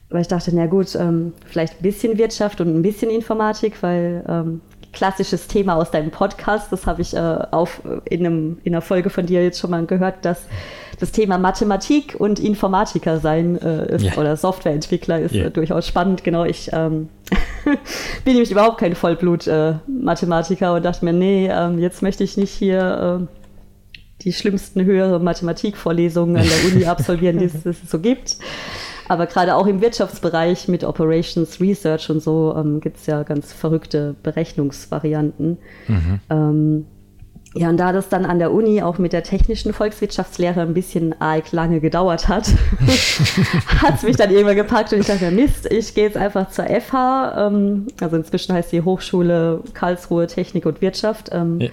Weil 0.09 0.21
ich 0.21 0.27
dachte, 0.27 0.51
na 0.53 0.67
gut, 0.67 0.95
ähm, 0.95 1.33
vielleicht 1.45 1.79
ein 1.79 1.83
bisschen 1.83 2.17
Wirtschaft 2.17 2.61
und 2.61 2.73
ein 2.73 2.81
bisschen 2.81 3.09
Informatik, 3.09 3.81
weil 3.81 4.23
ähm, 4.27 4.61
klassisches 4.93 5.47
Thema 5.47 5.75
aus 5.75 5.91
deinem 5.91 6.11
Podcast, 6.11 6.71
das 6.71 6.85
habe 6.85 7.01
ich 7.01 7.13
äh, 7.13 7.19
auf, 7.19 7.81
in, 8.05 8.25
einem, 8.25 8.57
in 8.63 8.73
einer 8.73 8.81
Folge 8.81 9.09
von 9.09 9.25
dir 9.25 9.43
jetzt 9.43 9.59
schon 9.59 9.71
mal 9.71 9.85
gehört, 9.85 10.25
dass 10.25 10.45
das 10.99 11.11
Thema 11.11 11.37
Mathematik 11.37 12.15
und 12.17 12.39
Informatiker 12.39 13.19
sein 13.19 13.59
äh, 13.61 13.95
ist, 13.95 14.03
yeah. 14.03 14.17
oder 14.17 14.35
Softwareentwickler 14.35 15.19
ist 15.19 15.35
yeah. 15.35 15.47
äh, 15.47 15.51
durchaus 15.51 15.87
spannend. 15.87 16.23
Genau, 16.23 16.43
ich 16.43 16.71
ähm, 16.73 17.09
bin 18.25 18.33
nämlich 18.33 18.51
überhaupt 18.51 18.79
kein 18.79 18.95
Vollblut-Mathematiker 18.95 20.73
und 20.73 20.85
dachte 20.85 21.05
mir, 21.05 21.13
nee, 21.13 21.49
ähm, 21.51 21.77
jetzt 21.77 22.01
möchte 22.01 22.23
ich 22.23 22.37
nicht 22.37 22.51
hier 22.51 23.27
äh, 23.29 24.23
die 24.23 24.33
schlimmsten 24.33 24.83
höhere 24.83 25.19
Mathematikvorlesungen 25.19 26.37
an 26.37 26.47
der 26.47 26.71
Uni 26.71 26.85
absolvieren, 26.87 27.37
die 27.37 27.45
es, 27.45 27.65
es 27.65 27.77
so 27.89 27.99
gibt. 27.99 28.37
Aber 29.07 29.25
gerade 29.25 29.55
auch 29.55 29.67
im 29.67 29.81
Wirtschaftsbereich 29.81 30.67
mit 30.67 30.83
Operations 30.83 31.59
Research 31.61 32.09
und 32.09 32.21
so 32.21 32.53
ähm, 32.57 32.81
gibt 32.81 32.97
es 32.97 33.05
ja 33.05 33.23
ganz 33.23 33.53
verrückte 33.53 34.15
Berechnungsvarianten. 34.23 35.57
Mhm. 35.87 36.19
Ähm, 36.29 36.85
ja, 37.53 37.69
und 37.69 37.77
da 37.77 37.91
das 37.91 38.09
dann 38.09 38.25
an 38.25 38.39
der 38.39 38.51
Uni 38.51 38.83
auch 38.83 38.97
mit 38.97 39.13
der 39.13 39.23
technischen 39.23 39.73
Volkswirtschaftslehre 39.73 40.61
ein 40.61 40.73
bisschen 40.73 41.19
arg 41.19 41.51
lange 41.53 41.79
gedauert 41.79 42.27
hat, 42.27 42.47
hat 43.81 43.95
es 43.95 44.03
mich 44.03 44.17
dann 44.17 44.29
irgendwann 44.29 44.57
gepackt 44.57 44.93
und 44.93 44.99
ich 44.99 45.07
dachte, 45.07 45.31
Mist, 45.31 45.71
ich 45.71 45.95
gehe 45.95 46.03
jetzt 46.03 46.17
einfach 46.17 46.49
zur 46.51 46.65
FH. 46.65 47.47
Ähm, 47.47 47.87
also 47.99 48.17
inzwischen 48.17 48.53
heißt 48.53 48.71
die 48.71 48.81
Hochschule 48.81 49.63
Karlsruhe 49.73 50.27
Technik 50.27 50.65
und 50.65 50.81
Wirtschaft. 50.81 51.29
Ähm, 51.31 51.59
ja. 51.61 51.69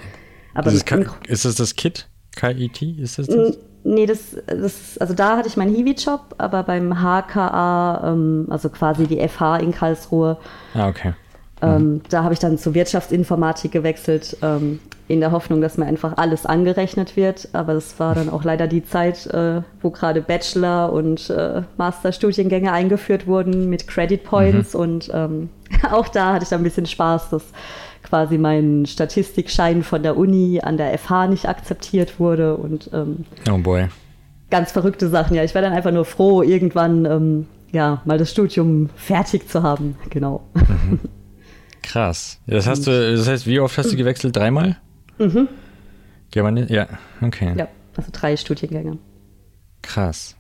aber 0.55 0.71
ist, 0.73 0.91
das, 0.91 1.07
ist 1.29 1.45
das 1.45 1.55
das 1.57 1.77
KIT? 1.77 2.09
KIT? 2.37 2.83
Ist 2.99 3.19
das 3.19 3.27
das? 3.27 3.59
Nee, 3.87 4.07
das, 4.07 4.37
das, 4.47 4.97
also 4.99 5.13
da 5.13 5.37
hatte 5.37 5.49
ich 5.49 5.59
meinen 5.59 5.75
Hiwi-Job, 5.75 6.35
aber 6.39 6.63
beim 6.63 6.95
HKA, 6.95 8.13
ähm, 8.13 8.47
also 8.49 8.71
quasi 8.71 9.07
die 9.07 9.27
FH 9.29 9.59
in 9.59 9.73
Karlsruhe. 9.73 10.39
Ah, 10.73 10.89
okay. 10.89 11.13
Ähm, 11.61 11.95
mhm. 11.95 12.01
Da 12.09 12.25
habe 12.25 12.33
ich 12.33 12.41
dann 12.41 12.57
zur 12.57 12.75
Wirtschaftsinformatik 12.75 13.73
gewechselt, 13.73 14.39
ähm, 14.41 14.81
in 15.07 15.21
der 15.21 15.33
Hoffnung, 15.33 15.61
dass 15.61 15.77
mir 15.77 15.85
einfach 15.85 16.17
alles 16.17 16.47
angerechnet 16.47 17.17
wird. 17.17 17.49
Aber 17.53 17.75
das 17.75 18.01
war 18.01 18.15
dann 18.15 18.31
auch 18.31 18.43
leider 18.43 18.67
die 18.67 18.85
Zeit, 18.85 19.27
äh, 19.27 19.61
wo 19.83 19.91
gerade 19.91 20.23
Bachelor- 20.23 20.93
und 20.93 21.29
äh, 21.29 21.63
Masterstudiengänge 21.77 22.73
eingeführt 22.73 23.27
wurden 23.27 23.69
mit 23.69 23.87
Credit 23.87 24.25
Points. 24.25 24.73
Mhm. 24.73 24.81
Und 24.81 25.11
ähm, 25.13 25.51
auch 25.93 26.09
da 26.09 26.33
hatte 26.33 26.45
ich 26.45 26.49
dann 26.49 26.63
ein 26.63 26.65
bisschen 26.65 26.87
Spaß, 26.87 27.31
dass 27.31 27.45
quasi 28.05 28.39
mein 28.39 28.87
Statistikschein 28.87 29.83
von 29.83 30.03
der 30.03 30.17
Uni 30.17 30.61
an 30.63 30.77
der 30.77 30.97
FH 30.97 31.27
nicht 31.29 31.49
akzeptiert 31.49 32.21
wurde 32.21 32.57
und 32.57 32.91
ähm, 32.93 33.25
oh 33.51 33.59
boy. 33.59 33.89
ganz 34.51 34.73
verrückte 34.73 35.09
Sachen. 35.09 35.35
Ja, 35.35 35.43
ich 35.43 35.55
war 35.55 35.63
dann 35.63 35.73
einfach 35.73 35.91
nur 35.91 36.05
froh, 36.05 36.43
irgendwann 36.43 37.05
ähm, 37.07 37.47
ja 37.73 38.03
mal 38.05 38.19
das 38.19 38.31
Studium 38.31 38.91
fertig 38.95 39.49
zu 39.49 39.63
haben. 39.63 39.97
Genau. 40.11 40.45
Mhm. 40.55 41.01
Krass. 41.83 42.41
Das 42.47 42.67
hast 42.67 42.87
du, 42.87 43.17
das 43.17 43.29
heißt, 43.29 43.47
wie 43.47 43.61
oft 43.61 43.77
hast 43.77 43.93
du 43.93 43.97
gewechselt? 43.97 44.37
Dreimal? 44.37 44.77
Mhm. 45.19 45.49
Germani 46.31 46.65
ja, 46.73 46.89
okay. 47.21 47.55
Ja, 47.57 47.69
also 47.97 48.11
drei 48.13 48.37
Studiengänge. 48.37 48.99
Krass. 49.83 50.37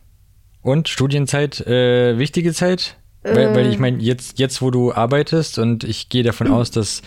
Und 0.62 0.88
Studienzeit, 0.88 1.60
äh, 1.66 2.18
wichtige 2.18 2.52
Zeit? 2.52 2.96
Weil, 3.22 3.54
weil 3.54 3.66
ich 3.68 3.76
äh. 3.76 3.80
meine, 3.80 4.02
jetzt, 4.02 4.38
jetzt, 4.38 4.60
wo 4.60 4.70
du 4.70 4.92
arbeitest 4.92 5.58
und 5.58 5.82
ich 5.82 6.08
gehe 6.08 6.22
davon 6.22 6.48
aus, 6.52 6.70
dass 6.70 7.02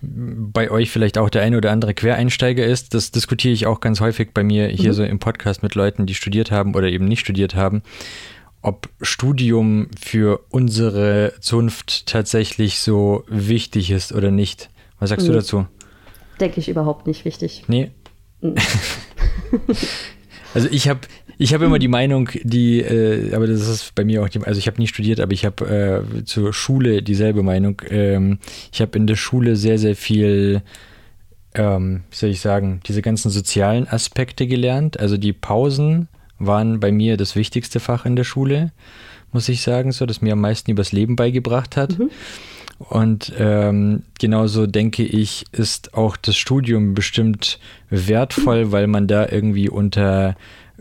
bei 0.00 0.70
euch 0.70 0.90
vielleicht 0.90 1.18
auch 1.18 1.28
der 1.28 1.42
eine 1.42 1.56
oder 1.56 1.72
andere 1.72 1.92
Quereinsteiger 1.94 2.64
ist, 2.64 2.94
das 2.94 3.10
diskutiere 3.10 3.52
ich 3.52 3.66
auch 3.66 3.80
ganz 3.80 4.00
häufig 4.00 4.32
bei 4.32 4.44
mir 4.44 4.68
hier 4.68 4.90
mhm. 4.90 4.94
so 4.94 5.04
im 5.04 5.18
Podcast 5.18 5.62
mit 5.62 5.74
Leuten, 5.74 6.06
die 6.06 6.14
studiert 6.14 6.50
haben 6.50 6.74
oder 6.74 6.88
eben 6.88 7.06
nicht 7.06 7.20
studiert 7.20 7.54
haben, 7.54 7.82
ob 8.62 8.88
Studium 9.00 9.88
für 10.00 10.40
unsere 10.50 11.34
Zunft 11.40 12.06
tatsächlich 12.06 12.78
so 12.78 13.24
wichtig 13.28 13.90
ist 13.90 14.12
oder 14.12 14.30
nicht. 14.30 14.70
Was 15.00 15.10
sagst 15.10 15.26
mhm. 15.26 15.32
du 15.32 15.38
dazu? 15.38 15.66
Denke 16.40 16.60
ich 16.60 16.68
überhaupt 16.68 17.06
nicht 17.06 17.24
wichtig. 17.24 17.64
Nee. 17.66 17.90
Mhm. 18.40 18.54
also 20.54 20.68
ich 20.70 20.88
habe 20.88 21.00
ich 21.38 21.54
habe 21.54 21.66
immer 21.66 21.78
die 21.78 21.88
Meinung, 21.88 22.28
die, 22.42 22.80
äh, 22.80 23.32
aber 23.32 23.46
das 23.46 23.68
ist 23.68 23.94
bei 23.94 24.04
mir 24.04 24.22
auch, 24.22 24.28
die, 24.28 24.40
also 24.40 24.58
ich 24.58 24.66
habe 24.66 24.78
nie 24.78 24.88
studiert, 24.88 25.20
aber 25.20 25.32
ich 25.32 25.44
habe 25.44 26.04
äh, 26.18 26.24
zur 26.24 26.52
Schule 26.52 27.02
dieselbe 27.02 27.44
Meinung. 27.44 27.80
Ähm, 27.88 28.38
ich 28.72 28.80
habe 28.80 28.98
in 28.98 29.06
der 29.06 29.14
Schule 29.14 29.54
sehr, 29.54 29.78
sehr 29.78 29.94
viel, 29.94 30.62
ähm, 31.54 32.02
wie 32.10 32.16
soll 32.16 32.30
ich 32.30 32.40
sagen, 32.40 32.80
diese 32.86 33.02
ganzen 33.02 33.30
sozialen 33.30 33.86
Aspekte 33.86 34.48
gelernt. 34.48 34.98
Also 34.98 35.16
die 35.16 35.32
Pausen 35.32 36.08
waren 36.40 36.80
bei 36.80 36.90
mir 36.90 37.16
das 37.16 37.36
wichtigste 37.36 37.78
Fach 37.78 38.04
in 38.04 38.16
der 38.16 38.24
Schule, 38.24 38.72
muss 39.32 39.48
ich 39.48 39.62
sagen, 39.62 39.92
so, 39.92 40.06
das 40.06 40.20
mir 40.20 40.32
am 40.32 40.40
meisten 40.40 40.70
übers 40.72 40.90
Leben 40.90 41.14
beigebracht 41.14 41.76
hat. 41.76 41.98
Mhm. 41.98 42.10
Und 42.78 43.32
ähm, 43.38 44.02
genauso 44.18 44.66
denke 44.66 45.04
ich, 45.04 45.46
ist 45.52 45.94
auch 45.94 46.16
das 46.16 46.36
Studium 46.36 46.94
bestimmt 46.94 47.58
wertvoll, 47.90 48.72
weil 48.72 48.86
man 48.86 49.06
da 49.06 49.28
irgendwie 49.28 49.68
unter 49.68 50.36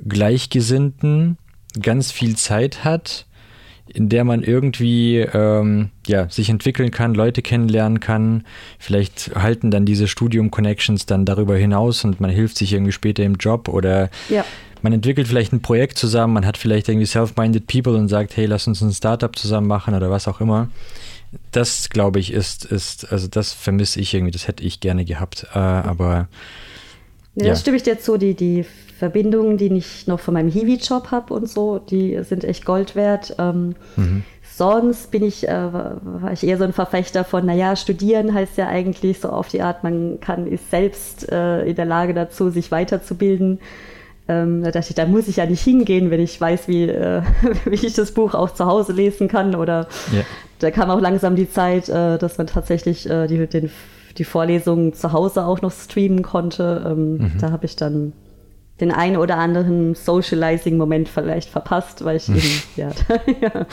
Gleichgesinnten 0.07 1.37
ganz 1.81 2.11
viel 2.11 2.35
Zeit 2.35 2.83
hat, 2.83 3.25
in 3.87 4.09
der 4.09 4.23
man 4.23 4.43
irgendwie 4.43 5.19
ähm, 5.19 5.89
ja, 6.05 6.29
sich 6.29 6.49
entwickeln 6.49 6.91
kann, 6.91 7.13
Leute 7.13 7.41
kennenlernen 7.41 7.99
kann. 7.99 8.45
Vielleicht 8.79 9.31
halten 9.35 9.71
dann 9.71 9.85
diese 9.85 10.07
Studium-Connections 10.07 11.05
dann 11.05 11.25
darüber 11.25 11.55
hinaus 11.55 12.03
und 12.03 12.19
man 12.19 12.29
hilft 12.29 12.57
sich 12.57 12.73
irgendwie 12.73 12.91
später 12.91 13.23
im 13.23 13.35
Job 13.35 13.69
oder 13.69 14.09
ja. 14.29 14.43
man 14.81 14.93
entwickelt 14.93 15.27
vielleicht 15.27 15.53
ein 15.53 15.61
Projekt 15.61 15.97
zusammen, 15.97 16.33
man 16.33 16.45
hat 16.45 16.57
vielleicht 16.57 16.89
irgendwie 16.89 17.05
self-minded 17.05 17.67
people 17.67 17.95
und 17.95 18.09
sagt, 18.09 18.35
hey, 18.35 18.45
lass 18.45 18.67
uns 18.67 18.81
ein 18.81 18.91
Startup 18.91 19.33
zusammen 19.35 19.67
machen 19.67 19.93
oder 19.93 20.09
was 20.09 20.27
auch 20.27 20.41
immer. 20.41 20.69
Das, 21.51 21.89
glaube 21.89 22.19
ich, 22.19 22.31
ist, 22.31 22.65
ist, 22.65 23.11
also 23.11 23.27
das 23.27 23.53
vermisse 23.53 23.99
ich 23.99 24.13
irgendwie, 24.13 24.31
das 24.31 24.47
hätte 24.47 24.63
ich 24.63 24.79
gerne 24.79 25.05
gehabt, 25.05 25.47
äh, 25.53 25.59
aber 25.59 26.27
ja, 27.35 27.45
ja. 27.45 27.49
Das 27.51 27.61
stimme 27.61 27.77
ich 27.77 27.83
dir 27.83 27.99
zu, 27.99 28.17
die, 28.17 28.33
die 28.33 28.65
Verbindungen, 28.97 29.57
die 29.57 29.71
ich 29.75 30.07
noch 30.07 30.19
von 30.19 30.33
meinem 30.33 30.49
Hiwi-Job 30.49 31.11
habe 31.11 31.33
und 31.33 31.47
so, 31.47 31.77
die 31.77 32.21
sind 32.23 32.43
echt 32.43 32.65
Gold 32.65 32.95
wert. 32.95 33.35
Ähm, 33.37 33.75
mhm. 33.95 34.23
Sonst 34.41 35.11
bin 35.11 35.23
ich, 35.23 35.47
äh, 35.47 35.71
war 35.71 36.31
ich 36.33 36.43
eher 36.43 36.57
so 36.57 36.63
ein 36.63 36.73
Verfechter 36.73 37.23
von, 37.23 37.45
naja, 37.45 37.75
studieren 37.75 38.33
heißt 38.33 38.57
ja 38.57 38.67
eigentlich 38.67 39.19
so 39.19 39.29
auf 39.29 39.49
die 39.49 39.61
Art, 39.61 39.83
man 39.83 40.19
kann, 40.19 40.47
ist 40.47 40.71
selbst 40.71 41.31
äh, 41.31 41.63
in 41.65 41.75
der 41.75 41.85
Lage 41.85 42.15
dazu, 42.15 42.49
sich 42.49 42.71
weiterzubilden. 42.71 43.59
Ähm, 44.27 44.63
da 44.63 44.71
dachte 44.71 44.89
ich, 44.89 44.95
da 44.95 45.05
muss 45.05 45.27
ich 45.27 45.35
ja 45.35 45.45
nicht 45.45 45.61
hingehen, 45.61 46.09
wenn 46.09 46.19
ich 46.19 46.41
weiß, 46.41 46.67
wie, 46.67 46.85
äh, 46.85 47.21
wie 47.65 47.85
ich 47.85 47.93
das 47.93 48.11
Buch 48.11 48.33
auch 48.33 48.51
zu 48.51 48.65
Hause 48.65 48.93
lesen 48.93 49.27
kann. 49.27 49.53
Oder 49.53 49.87
yeah. 50.11 50.25
da 50.57 50.71
kam 50.71 50.89
auch 50.89 50.99
langsam 50.99 51.35
die 51.35 51.49
Zeit, 51.49 51.87
äh, 51.87 52.17
dass 52.17 52.39
man 52.39 52.47
tatsächlich 52.47 53.07
äh, 53.07 53.27
die, 53.27 53.45
den, 53.45 53.69
die 54.17 54.23
Vorlesungen 54.23 54.93
zu 54.93 55.13
Hause 55.13 55.45
auch 55.45 55.61
noch 55.61 55.71
streamen 55.71 56.23
konnte. 56.23 56.83
Ähm, 56.83 57.17
mhm. 57.17 57.31
Da 57.39 57.51
habe 57.51 57.65
ich 57.65 57.75
dann 57.75 58.13
den 58.79 58.91
einen 58.91 59.17
oder 59.17 59.37
anderen 59.37 59.95
Socializing-Moment 59.95 61.09
vielleicht 61.09 61.49
verpasst, 61.49 62.05
weil 62.05 62.17
ich 62.17 62.29
eben 62.29 62.63
ja, 62.75 62.89
ja, 63.41 63.65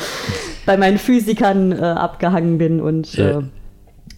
bei 0.67 0.77
meinen 0.77 0.99
Physikern 0.99 1.73
äh, 1.73 1.83
abgehangen 1.83 2.59
bin 2.59 2.81
und 2.81 3.19
äh, 3.19 3.43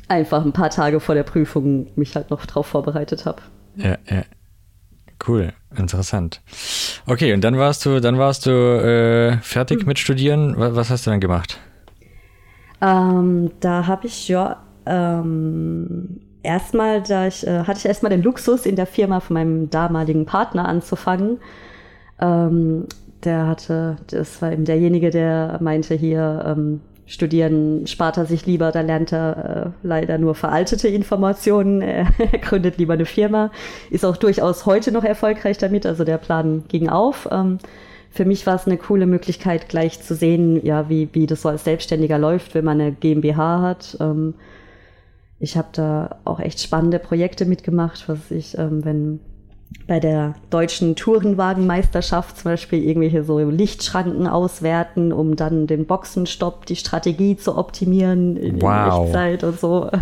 einfach 0.08 0.44
ein 0.44 0.52
paar 0.52 0.70
Tage 0.70 1.00
vor 1.00 1.14
der 1.14 1.24
Prüfung 1.24 1.88
mich 1.96 2.14
halt 2.14 2.30
noch 2.30 2.46
drauf 2.46 2.66
vorbereitet 2.66 3.26
habe. 3.26 3.42
Ja, 3.76 3.98
ja. 4.08 4.22
Cool, 5.26 5.54
interessant. 5.76 6.42
Okay, 7.06 7.32
und 7.32 7.42
dann 7.42 7.56
warst 7.56 7.86
du, 7.86 8.00
dann 8.00 8.18
warst 8.18 8.46
du 8.46 8.50
äh, 8.50 9.38
fertig 9.38 9.80
hm. 9.80 9.86
mit 9.86 9.98
Studieren. 9.98 10.54
Was, 10.58 10.76
was, 10.76 10.90
hast 10.90 11.06
du 11.06 11.10
dann 11.10 11.20
gemacht? 11.20 11.58
Ähm, 12.82 13.50
da 13.60 13.86
habe 13.86 14.06
ich 14.06 14.28
ja 14.28 14.62
ähm, 14.84 16.20
erstmal, 16.46 17.02
da 17.02 17.26
ich, 17.26 17.46
äh, 17.46 17.64
hatte 17.64 17.78
ich 17.78 17.86
erstmal 17.86 18.10
den 18.10 18.22
Luxus, 18.22 18.66
in 18.66 18.76
der 18.76 18.86
Firma 18.86 19.20
von 19.20 19.34
meinem 19.34 19.70
damaligen 19.70 20.26
Partner 20.26 20.66
anzufangen. 20.66 21.38
Ähm, 22.20 22.86
der 23.24 23.46
hatte, 23.46 23.96
das 24.08 24.40
war 24.40 24.52
eben 24.52 24.64
derjenige, 24.64 25.10
der 25.10 25.58
meinte 25.60 25.94
hier, 25.94 26.44
ähm, 26.46 26.80
studieren 27.06 27.86
spart 27.86 28.16
er 28.16 28.26
sich 28.26 28.46
lieber, 28.46 28.72
da 28.72 28.80
lernt 28.80 29.12
er 29.12 29.74
äh, 29.82 29.86
leider 29.86 30.18
nur 30.18 30.34
veraltete 30.34 30.88
Informationen. 30.88 31.82
Er, 31.86 32.06
gründet 32.40 32.78
lieber 32.78 32.94
eine 32.94 33.06
Firma, 33.06 33.50
ist 33.90 34.04
auch 34.04 34.16
durchaus 34.16 34.66
heute 34.66 34.92
noch 34.92 35.04
erfolgreich 35.04 35.58
damit, 35.58 35.86
also 35.86 36.04
der 36.04 36.18
Plan 36.18 36.64
ging 36.68 36.88
auf. 36.88 37.28
Ähm, 37.30 37.58
für 38.10 38.24
mich 38.24 38.46
war 38.46 38.56
es 38.56 38.66
eine 38.66 38.76
coole 38.76 39.06
Möglichkeit, 39.06 39.68
gleich 39.68 40.00
zu 40.00 40.14
sehen, 40.14 40.64
ja, 40.64 40.88
wie, 40.88 41.08
wie 41.12 41.26
das 41.26 41.42
so 41.42 41.48
als 41.48 41.64
Selbstständiger 41.64 42.18
läuft, 42.18 42.54
wenn 42.54 42.64
man 42.64 42.80
eine 42.80 42.92
GmbH 42.92 43.60
hat. 43.60 43.96
Ähm, 44.00 44.34
ich 45.38 45.56
habe 45.56 45.68
da 45.72 46.16
auch 46.24 46.40
echt 46.40 46.60
spannende 46.60 46.98
Projekte 46.98 47.44
mitgemacht, 47.44 48.08
was 48.08 48.30
ich, 48.30 48.56
ähm, 48.56 48.84
wenn 48.84 49.20
bei 49.86 50.00
der 50.00 50.34
deutschen 50.50 50.96
Tourenwagenmeisterschaft 50.96 52.38
zum 52.38 52.52
Beispiel 52.52 52.82
irgendwelche 52.82 53.24
so 53.24 53.38
Lichtschranken 53.38 54.26
auswerten, 54.26 55.12
um 55.12 55.36
dann 55.36 55.66
den 55.66 55.86
Boxenstopp, 55.86 56.66
die 56.66 56.76
Strategie 56.76 57.36
zu 57.36 57.56
optimieren 57.56 58.36
in 58.36 58.62
wow. 58.62 59.06
Echtzeit 59.06 59.44
und 59.44 59.60
so. 59.60 59.90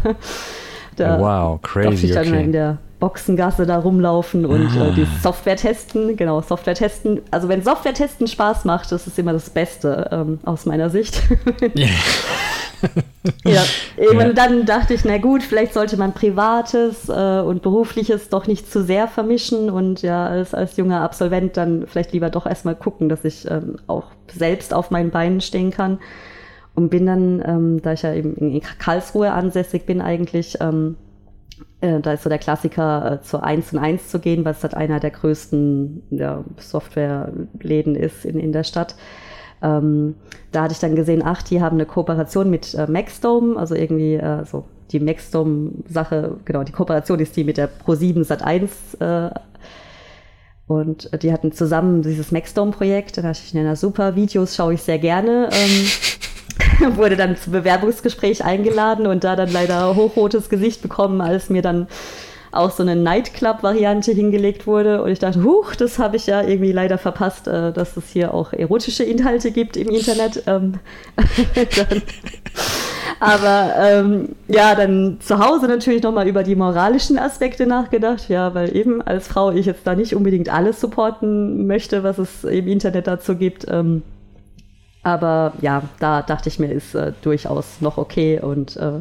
Da 0.96 1.18
wow, 1.18 1.60
crazy. 1.60 2.06
ich 2.06 2.12
dann 2.12 2.28
okay. 2.28 2.44
in 2.44 2.52
der 2.52 2.78
Boxengasse 3.00 3.66
da 3.66 3.78
rumlaufen 3.78 4.46
und 4.46 4.68
ah. 4.78 4.86
äh, 4.86 4.92
die 4.92 5.06
Software 5.22 5.56
testen. 5.56 6.16
Genau, 6.16 6.40
Software 6.40 6.76
testen. 6.76 7.20
Also 7.32 7.48
wenn 7.48 7.62
Software 7.62 7.94
testen 7.94 8.28
Spaß 8.28 8.64
macht, 8.64 8.92
das 8.92 9.08
ist 9.08 9.18
immer 9.18 9.32
das 9.32 9.50
Beste 9.50 10.08
ähm, 10.12 10.38
aus 10.44 10.66
meiner 10.66 10.90
Sicht. 10.90 11.20
ja, 13.44 13.62
eben 13.96 14.20
ja. 14.20 14.32
dann 14.32 14.66
dachte 14.66 14.94
ich, 14.94 15.04
na 15.04 15.18
gut, 15.18 15.42
vielleicht 15.42 15.74
sollte 15.74 15.96
man 15.96 16.12
Privates 16.12 17.08
äh, 17.08 17.40
und 17.40 17.62
Berufliches 17.62 18.28
doch 18.28 18.46
nicht 18.46 18.70
zu 18.70 18.82
sehr 18.82 19.08
vermischen 19.08 19.70
und 19.70 20.02
ja, 20.02 20.26
als, 20.26 20.54
als 20.54 20.76
junger 20.76 21.00
Absolvent 21.00 21.56
dann 21.56 21.86
vielleicht 21.86 22.12
lieber 22.12 22.30
doch 22.30 22.46
erstmal 22.46 22.74
gucken, 22.74 23.08
dass 23.08 23.24
ich 23.24 23.50
ähm, 23.50 23.76
auch 23.86 24.06
selbst 24.32 24.74
auf 24.74 24.90
meinen 24.90 25.10
Beinen 25.10 25.40
stehen 25.40 25.70
kann. 25.70 25.98
Und 26.76 26.88
bin 26.88 27.06
dann, 27.06 27.40
ähm, 27.46 27.82
da 27.82 27.92
ich 27.92 28.02
ja 28.02 28.12
eben 28.12 28.34
in 28.34 28.60
Karlsruhe 28.60 29.30
ansässig 29.30 29.86
bin 29.86 30.00
eigentlich, 30.00 30.58
ähm, 30.60 30.96
äh, 31.80 32.00
da 32.00 32.14
ist 32.14 32.24
so 32.24 32.28
der 32.28 32.38
Klassiker, 32.38 33.12
äh, 33.12 33.22
zur 33.22 33.44
1 33.44 33.74
und 33.74 33.78
1 33.78 34.08
zu 34.08 34.18
gehen, 34.18 34.44
weil 34.44 34.52
es 34.52 34.62
halt 34.62 34.74
einer 34.74 35.00
der 35.00 35.10
größten 35.10 36.02
ja, 36.10 36.44
Softwareläden 36.56 37.94
ist 37.94 38.24
in, 38.24 38.38
in 38.40 38.52
der 38.52 38.64
Stadt. 38.64 38.96
Ähm, 39.64 40.14
da 40.52 40.64
hatte 40.64 40.74
ich 40.74 40.78
dann 40.78 40.94
gesehen, 40.94 41.22
ach, 41.24 41.42
die 41.42 41.62
haben 41.62 41.76
eine 41.76 41.86
Kooperation 41.86 42.50
mit 42.50 42.74
äh, 42.74 42.86
Maxdome, 42.86 43.56
also 43.58 43.74
irgendwie 43.74 44.14
äh, 44.14 44.44
so 44.44 44.64
die 44.92 45.00
Maxdome-Sache, 45.00 46.36
genau, 46.44 46.62
die 46.62 46.72
Kooperation 46.72 47.18
ist 47.18 47.34
die 47.34 47.44
mit 47.44 47.56
der 47.56 47.70
Pro7 47.70 48.24
Sat1 48.26 49.00
äh, 49.00 49.30
und 50.66 51.10
die 51.22 51.32
hatten 51.32 51.52
zusammen 51.52 52.02
dieses 52.02 52.30
Maxdome-Projekt. 52.30 53.16
Dann 53.16 53.24
dachte 53.24 53.40
ich, 53.44 53.54
na 53.54 53.74
super, 53.74 54.16
Videos 54.16 54.54
schaue 54.54 54.74
ich 54.74 54.82
sehr 54.82 54.98
gerne. 54.98 55.48
Ähm, 55.50 56.96
wurde 56.96 57.16
dann 57.16 57.36
zum 57.36 57.52
Bewerbungsgespräch 57.54 58.44
eingeladen 58.44 59.06
und 59.06 59.24
da 59.24 59.36
dann 59.36 59.50
leider 59.50 59.96
hochrotes 59.96 60.48
Gesicht 60.50 60.82
bekommen, 60.82 61.20
als 61.20 61.48
mir 61.48 61.62
dann 61.62 61.86
auch 62.56 62.70
so 62.70 62.82
eine 62.82 62.96
Nightclub-Variante 62.96 64.12
hingelegt 64.12 64.66
wurde. 64.66 65.02
Und 65.02 65.10
ich 65.10 65.18
dachte, 65.18 65.42
huch, 65.42 65.74
das 65.74 65.98
habe 65.98 66.16
ich 66.16 66.26
ja 66.26 66.42
irgendwie 66.42 66.72
leider 66.72 66.98
verpasst, 66.98 67.48
äh, 67.48 67.72
dass 67.72 67.96
es 67.96 68.10
hier 68.10 68.34
auch 68.34 68.52
erotische 68.52 69.04
Inhalte 69.04 69.50
gibt 69.50 69.76
im 69.76 69.88
Internet. 69.88 70.42
Ähm, 70.46 70.74
aber 73.20 73.74
ähm, 73.78 74.30
ja, 74.48 74.74
dann 74.74 75.18
zu 75.20 75.38
Hause 75.38 75.66
natürlich 75.66 76.02
nochmal 76.02 76.28
über 76.28 76.42
die 76.42 76.56
moralischen 76.56 77.18
Aspekte 77.18 77.66
nachgedacht. 77.66 78.28
Ja, 78.28 78.54
weil 78.54 78.74
eben 78.76 79.02
als 79.02 79.28
Frau 79.28 79.50
ich 79.50 79.66
jetzt 79.66 79.86
da 79.86 79.94
nicht 79.94 80.14
unbedingt 80.14 80.52
alles 80.52 80.80
supporten 80.80 81.66
möchte, 81.66 82.02
was 82.02 82.18
es 82.18 82.44
im 82.44 82.68
Internet 82.68 83.06
dazu 83.06 83.36
gibt. 83.36 83.66
Ähm, 83.68 84.02
aber 85.04 85.52
ja, 85.60 85.82
da 86.00 86.22
dachte 86.22 86.48
ich 86.48 86.58
mir, 86.58 86.72
ist 86.72 86.94
äh, 86.94 87.12
durchaus 87.22 87.80
noch 87.80 87.98
okay 87.98 88.40
und 88.40 88.76
äh, 88.76 89.00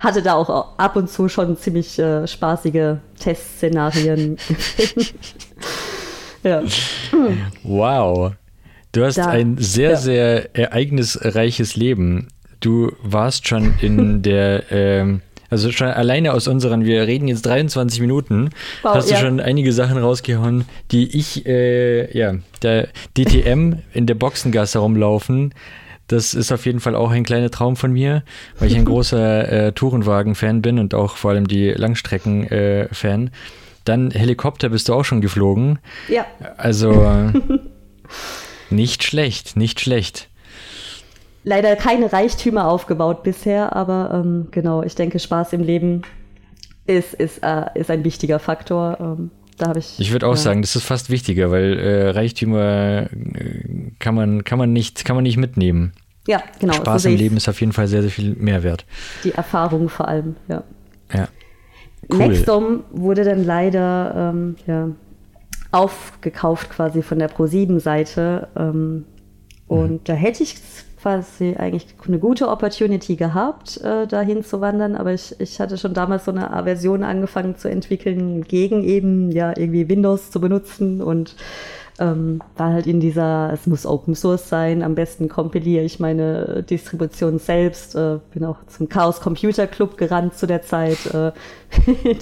hatte 0.00 0.22
da 0.22 0.34
auch 0.34 0.78
ab 0.78 0.96
und 0.96 1.10
zu 1.10 1.28
schon 1.28 1.56
ziemlich 1.56 1.98
äh, 1.98 2.26
spaßige 2.26 2.96
Testszenarien. 3.18 4.36
ja. 6.42 6.62
Wow. 7.62 8.32
Du 8.92 9.04
hast 9.04 9.18
da, 9.18 9.26
ein 9.26 9.56
sehr, 9.58 9.90
ja. 9.90 9.96
sehr 9.96 10.56
ereignisreiches 10.56 11.74
Leben. 11.74 12.28
Du 12.60 12.92
warst 13.02 13.48
schon 13.48 13.74
in 13.80 14.22
der, 14.22 14.70
ähm, 14.70 15.20
also 15.50 15.72
schon 15.72 15.88
alleine 15.88 16.32
aus 16.32 16.48
unseren, 16.48 16.84
wir 16.84 17.06
reden 17.06 17.26
jetzt 17.26 17.46
23 17.46 18.00
Minuten, 18.00 18.50
wow, 18.82 18.94
hast 18.94 19.10
du 19.10 19.14
ja. 19.14 19.20
schon 19.20 19.40
einige 19.40 19.72
Sachen 19.72 19.98
rausgehauen, 19.98 20.64
die 20.92 21.16
ich, 21.16 21.44
äh, 21.46 22.16
ja, 22.16 22.34
der 22.62 22.88
DTM 23.16 23.74
in 23.92 24.06
der 24.06 24.14
Boxengasse 24.14 24.78
rumlaufen, 24.78 25.52
das 26.08 26.34
ist 26.34 26.52
auf 26.52 26.66
jeden 26.66 26.80
Fall 26.80 26.94
auch 26.94 27.10
ein 27.10 27.24
kleiner 27.24 27.50
Traum 27.50 27.76
von 27.76 27.92
mir, 27.92 28.22
weil 28.58 28.68
ich 28.68 28.76
ein 28.76 28.84
großer 28.86 29.50
äh, 29.50 29.72
Tourenwagen-Fan 29.72 30.62
bin 30.62 30.78
und 30.78 30.94
auch 30.94 31.16
vor 31.16 31.30
allem 31.32 31.46
die 31.46 31.70
Langstrecken-Fan. 31.70 33.26
Äh, 33.26 33.30
Dann 33.84 34.10
Helikopter 34.10 34.68
bist 34.68 34.88
du 34.88 34.94
auch 34.94 35.04
schon 35.04 35.20
geflogen. 35.20 35.78
Ja. 36.08 36.26
Also 36.56 37.30
nicht 38.70 39.04
schlecht, 39.04 39.56
nicht 39.56 39.80
schlecht. 39.80 40.28
Leider 41.44 41.76
keine 41.76 42.10
Reichtümer 42.12 42.68
aufgebaut 42.68 43.22
bisher, 43.22 43.76
aber 43.76 44.10
ähm, 44.14 44.48
genau, 44.50 44.82
ich 44.82 44.94
denke, 44.94 45.18
Spaß 45.18 45.52
im 45.52 45.62
Leben 45.62 46.02
ist, 46.86 47.14
ist, 47.14 47.42
äh, 47.42 47.66
ist 47.74 47.90
ein 47.90 48.04
wichtiger 48.04 48.38
Faktor. 48.38 48.98
Ähm, 49.00 49.30
da 49.56 49.68
habe 49.68 49.78
ich. 49.78 49.98
Ich 49.98 50.12
würde 50.12 50.26
auch 50.26 50.34
ja. 50.34 50.40
sagen, 50.40 50.62
das 50.62 50.74
ist 50.76 50.84
fast 50.84 51.10
wichtiger, 51.10 51.50
weil 51.50 51.78
äh, 51.78 52.10
Reichtümer 52.10 53.08
äh, 53.12 53.90
kann 53.98 54.14
man, 54.14 54.44
kann 54.44 54.58
man 54.58 54.72
nicht, 54.72 55.04
kann 55.04 55.16
man 55.16 55.22
nicht 55.22 55.36
mitnehmen. 55.36 55.92
Ja, 56.26 56.42
genau. 56.58 56.74
Spaß 56.74 57.02
so 57.02 57.08
im 57.08 57.16
Leben 57.16 57.36
ist 57.36 57.48
auf 57.48 57.60
jeden 57.60 57.72
Fall 57.72 57.86
sehr, 57.86 58.02
sehr 58.02 58.10
viel 58.10 58.34
Mehrwert. 58.34 58.86
Die 59.24 59.32
Erfahrung 59.32 59.88
vor 59.88 60.08
allem, 60.08 60.36
ja. 60.48 60.62
Ja. 61.12 61.28
Cool. 62.10 62.18
Nextdom 62.18 62.84
wurde 62.92 63.24
dann 63.24 63.44
leider 63.44 64.32
ähm, 64.34 64.56
ja, 64.66 64.88
aufgekauft 65.70 66.70
quasi 66.70 67.02
von 67.02 67.18
der 67.18 67.30
Pro7-Seite. 67.30 68.48
Ähm, 68.56 69.04
und 69.66 69.90
mhm. 69.90 70.00
da 70.04 70.14
hätte 70.14 70.42
ich 70.42 70.56
quasi 71.04 71.54
eigentlich 71.58 71.86
eine 72.06 72.18
gute 72.18 72.48
Opportunity 72.48 73.16
gehabt, 73.16 73.78
äh, 73.82 74.06
dahin 74.06 74.42
zu 74.42 74.62
wandern, 74.62 74.96
aber 74.96 75.12
ich, 75.12 75.38
ich 75.38 75.60
hatte 75.60 75.76
schon 75.76 75.92
damals 75.92 76.24
so 76.24 76.30
eine 76.30 76.50
Aversion 76.50 77.02
angefangen 77.02 77.56
zu 77.56 77.68
entwickeln 77.68 78.44
gegen 78.44 78.82
eben 78.82 79.30
ja 79.30 79.50
irgendwie 79.54 79.86
Windows 79.86 80.30
zu 80.30 80.40
benutzen 80.40 81.02
und 81.02 81.36
ähm, 81.98 82.40
war 82.56 82.72
halt 82.72 82.86
in 82.86 83.00
dieser, 83.00 83.52
es 83.52 83.66
muss 83.66 83.86
Open 83.86 84.14
Source 84.14 84.48
sein, 84.48 84.82
am 84.82 84.94
besten 84.94 85.28
kompiliere 85.28 85.84
ich 85.84 86.00
meine 86.00 86.64
Distribution 86.68 87.38
selbst, 87.38 87.94
äh, 87.94 88.18
bin 88.32 88.44
auch 88.44 88.56
zum 88.66 88.88
Chaos 88.88 89.20
Computer 89.20 89.66
Club 89.66 89.96
gerannt 89.96 90.36
zu 90.36 90.46
der 90.46 90.62
Zeit, 90.62 91.06
äh, 91.06 91.32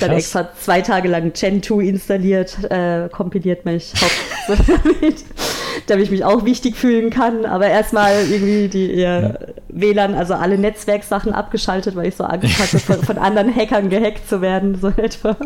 dann 0.00 0.10
extra 0.10 0.48
zwei 0.58 0.82
Tage 0.82 1.08
lang 1.08 1.32
Gentoo 1.32 1.80
installiert, 1.80 2.58
äh, 2.70 3.08
kompiliert 3.10 3.64
mich 3.64 3.92
hauptsächlich 3.94 5.24
damit 5.86 6.04
ich 6.04 6.10
mich 6.10 6.24
auch 6.24 6.44
wichtig 6.44 6.76
fühlen 6.76 7.10
kann. 7.10 7.44
Aber 7.46 7.66
erstmal 7.66 8.12
irgendwie 8.28 8.68
die 8.68 8.92
ihr 8.92 9.54
WLAN, 9.68 10.14
also 10.14 10.34
alle 10.34 10.58
Netzwerksachen 10.58 11.32
abgeschaltet, 11.32 11.96
weil 11.96 12.06
ich 12.08 12.16
so 12.16 12.24
Angst 12.24 12.58
hatte, 12.58 12.78
von, 12.78 13.02
von 13.02 13.18
anderen 13.18 13.54
Hackern 13.54 13.88
gehackt 13.90 14.28
zu 14.28 14.40
werden, 14.40 14.78
so 14.80 14.88
etwa. 14.96 15.36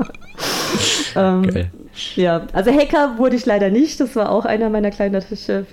ähm, 1.17 1.45
okay. 1.47 1.71
Ja, 2.17 2.47
also 2.53 2.71
Hacker 2.71 3.19
wurde 3.19 3.37
ich 3.37 3.47
leider 3.47 3.71
nicht. 3.71 4.01
Das 4.01 4.17
war 4.17 4.31
auch 4.31 4.45
einer 4.45 4.71
meiner 4.71 4.91
kleinen 4.91 5.23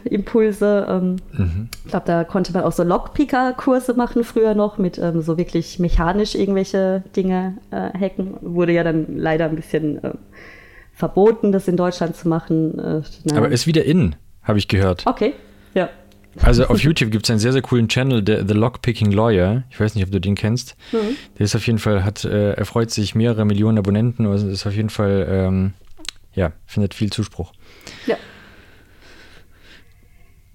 Impulse. 0.05 0.85
Ähm, 0.89 1.15
mhm. 1.33 1.69
Ich 1.85 1.91
glaube, 1.91 2.05
da 2.05 2.23
konnte 2.23 2.53
man 2.53 2.63
auch 2.63 2.71
so 2.71 2.83
Lockpicker-Kurse 2.83 3.93
machen 3.93 4.23
früher 4.23 4.55
noch 4.55 4.77
mit 4.77 4.97
ähm, 4.97 5.21
so 5.21 5.37
wirklich 5.37 5.79
mechanisch 5.79 6.35
irgendwelche 6.35 7.03
Dinge 7.15 7.57
äh, 7.71 7.97
hacken. 7.97 8.35
Wurde 8.41 8.73
ja 8.73 8.83
dann 8.83 9.17
leider 9.17 9.45
ein 9.45 9.55
bisschen 9.55 10.03
äh, 10.03 10.11
verboten, 10.93 11.51
das 11.51 11.67
in 11.67 11.77
Deutschland 11.77 12.15
zu 12.15 12.27
machen. 12.27 12.79
Äh, 12.79 13.35
Aber 13.35 13.49
ist 13.49 13.67
wieder 13.67 13.83
in 13.85 14.15
habe 14.47 14.57
ich 14.57 14.67
gehört. 14.67 15.05
Okay, 15.05 15.33
ja. 15.73 15.89
Also 16.41 16.65
auf 16.65 16.79
YouTube 16.83 17.11
gibt 17.11 17.25
es 17.25 17.29
einen 17.29 17.39
sehr, 17.39 17.51
sehr 17.51 17.61
coolen 17.61 17.87
Channel, 17.89 18.23
der 18.23 18.47
The 18.47 18.53
Lockpicking 18.53 19.11
Lawyer. 19.11 19.63
Ich 19.69 19.79
weiß 19.79 19.95
nicht, 19.95 20.05
ob 20.05 20.11
du 20.11 20.19
den 20.19 20.35
kennst. 20.35 20.75
Mhm. 20.91 21.15
Der 21.37 21.43
ist 21.43 21.55
auf 21.55 21.67
jeden 21.67 21.79
Fall, 21.79 22.03
hat, 22.03 22.23
äh, 22.23 22.53
erfreut 22.53 22.91
sich 22.91 23.13
mehrere 23.13 23.45
Millionen 23.45 23.77
Abonnenten 23.77 24.25
und 24.25 24.49
ist 24.49 24.65
auf 24.65 24.75
jeden 24.75 24.89
Fall, 24.89 25.27
ähm, 25.29 25.73
ja, 26.37 26.53
findet 26.65 26.93
viel 26.93 27.11
Zuspruch. 27.11 27.51
Ja. 28.05 28.15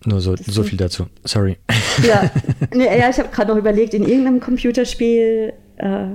Nur 0.04 0.20
so, 0.20 0.34
so 0.36 0.62
viel 0.62 0.78
dazu. 0.78 1.06
Sorry. 1.24 1.58
Ja, 2.02 2.30
nee, 2.74 2.86
ja 2.86 3.08
ich 3.10 3.18
habe 3.18 3.28
gerade 3.28 3.52
noch 3.52 3.58
überlegt, 3.58 3.94
in 3.94 4.04
irgendeinem 4.04 4.40
Computerspiel 4.40 5.52
äh, 5.76 6.06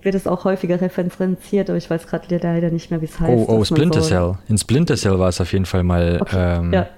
wird 0.00 0.14
es 0.14 0.26
auch 0.26 0.44
häufiger 0.44 0.80
referenziert, 0.80 1.68
aber 1.68 1.76
ich 1.76 1.90
weiß 1.90 2.06
gerade 2.06 2.38
leider 2.38 2.70
nicht 2.70 2.90
mehr, 2.90 3.00
wie 3.00 3.06
es 3.06 3.18
heißt. 3.18 3.48
Oh, 3.48 3.58
oh 3.58 3.64
Splinter 3.64 4.00
so 4.00 4.08
Cell. 4.08 4.38
In 4.48 4.56
Splinter 4.56 4.96
Cell 4.96 5.18
war 5.18 5.28
es 5.28 5.40
auf 5.40 5.52
jeden 5.52 5.66
Fall 5.66 5.82
mal. 5.82 6.18
Okay. 6.20 6.58
Ähm, 6.58 6.72
ja 6.72 6.88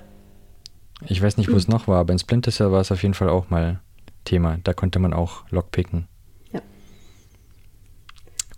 ich 1.06 1.22
weiß 1.22 1.36
nicht, 1.36 1.50
wo 1.50 1.56
es 1.56 1.68
noch 1.68 1.86
war, 1.88 1.98
aber 1.98 2.12
in 2.12 2.18
Splinter 2.18 2.50
Cell 2.50 2.72
war 2.72 2.80
es 2.80 2.90
auf 2.90 3.02
jeden 3.02 3.14
Fall 3.14 3.28
auch 3.28 3.50
mal 3.50 3.80
Thema. 4.24 4.58
Da 4.64 4.74
konnte 4.74 4.98
man 4.98 5.12
auch 5.12 5.44
Lockpicken. 5.50 6.08
Ja. 6.52 6.60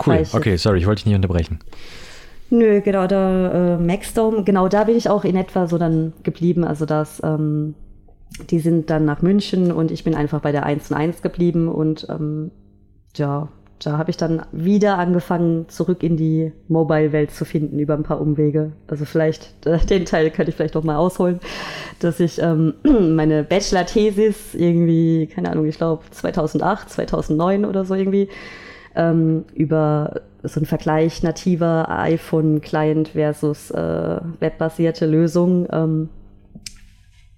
Cool. 0.05 0.27
Okay, 0.33 0.57
sorry, 0.57 0.79
ich 0.79 0.87
wollte 0.87 1.01
dich 1.01 1.07
nicht 1.07 1.17
unterbrechen. 1.17 1.61
Nö, 2.51 2.81
genau, 2.81 3.07
da 3.07 3.75
äh, 3.75 3.79
Maxdome, 3.79 4.43
genau 4.43 4.69
da 4.69 4.85
bin 4.85 4.97
ich 4.97 5.09
auch 5.09 5.25
in 5.25 5.37
etwa 5.37 5.69
so 5.69 5.79
dann 5.79 6.13
geblieben. 6.25 6.65
Also 6.65 6.85
das, 6.85 7.23
ähm, 7.23 7.75
die 8.51 8.59
sind 8.59 8.91
dann 8.91 9.05
nach 9.05 9.23
München 9.23 9.71
und 9.71 9.93
ich 9.93 10.03
bin 10.03 10.17
einfach 10.17 10.41
bei 10.41 10.51
der 10.51 10.65
1 10.65 10.91
und 10.91 10.97
1 10.97 11.23
geblieben 11.23 11.69
und 11.69 12.09
ähm, 12.11 12.51
ja, 13.17 13.49
da 13.83 13.97
habe 13.97 14.11
ich 14.11 14.17
dann 14.17 14.43
wieder 14.53 14.99
angefangen, 14.99 15.69
zurück 15.69 16.03
in 16.03 16.17
die 16.17 16.53
Mobile-Welt 16.69 17.31
zu 17.31 17.45
finden 17.45 17.79
über 17.79 17.95
ein 17.95 18.03
paar 18.03 18.21
Umwege. 18.21 18.73
Also 18.89 19.05
vielleicht, 19.05 19.55
den 19.91 20.05
Teil 20.05 20.31
könnte 20.31 20.51
ich 20.51 20.57
vielleicht 20.57 20.75
noch 20.75 20.85
mal 20.85 20.97
ausholen, 20.97 21.41
dass 22.01 22.21
ich 22.21 22.43
ähm, 22.43 22.75
meine 22.83 23.45
Bachelor-Thesis 23.45 24.55
irgendwie, 24.55 25.29
keine 25.29 25.51
Ahnung, 25.51 25.67
ich 25.67 25.79
glaube 25.79 26.03
2008, 26.11 26.91
2009 26.91 27.65
oder 27.65 27.85
so 27.85 27.95
irgendwie, 27.95 28.29
ähm, 28.97 29.45
über 29.55 30.21
so 30.43 30.61
einen 30.61 30.67
Vergleich 30.67 31.23
nativer 31.23 31.89
iPhone-Client 31.89 33.09
versus 33.09 33.71
äh, 33.71 34.21
webbasierte 34.39 35.07
Lösung 35.07 35.67
ähm, 35.71 36.09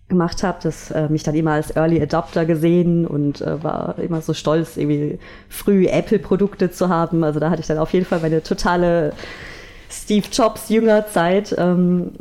gemacht 0.09 0.43
habe, 0.43 0.59
das 0.63 0.91
äh, 0.91 1.09
mich 1.09 1.23
dann 1.23 1.35
immer 1.35 1.53
als 1.53 1.75
Early 1.75 2.01
Adopter 2.01 2.45
gesehen 2.45 3.07
und 3.07 3.41
äh, 3.41 3.63
war 3.65 3.99
immer 3.99 4.21
so 4.21 4.35
stolz, 4.35 4.77
irgendwie 4.77 5.19
früh 5.49 5.87
Apple-Produkte 5.87 6.71
zu 6.71 6.89
haben. 6.89 7.25
Also 7.25 7.41
da 7.41 7.51
hatte 7.51 7.61
ich 7.61 7.67
dann 7.67 7.79
auf 7.79 7.93
jeden 7.93 8.05
Fall 8.05 8.21
meine 8.21 8.43
totale 8.43 9.15
Steve 9.91 10.27
Jobs 10.31 10.69
Jüngerzeit. 10.69 11.55
Ähm, 11.59 12.13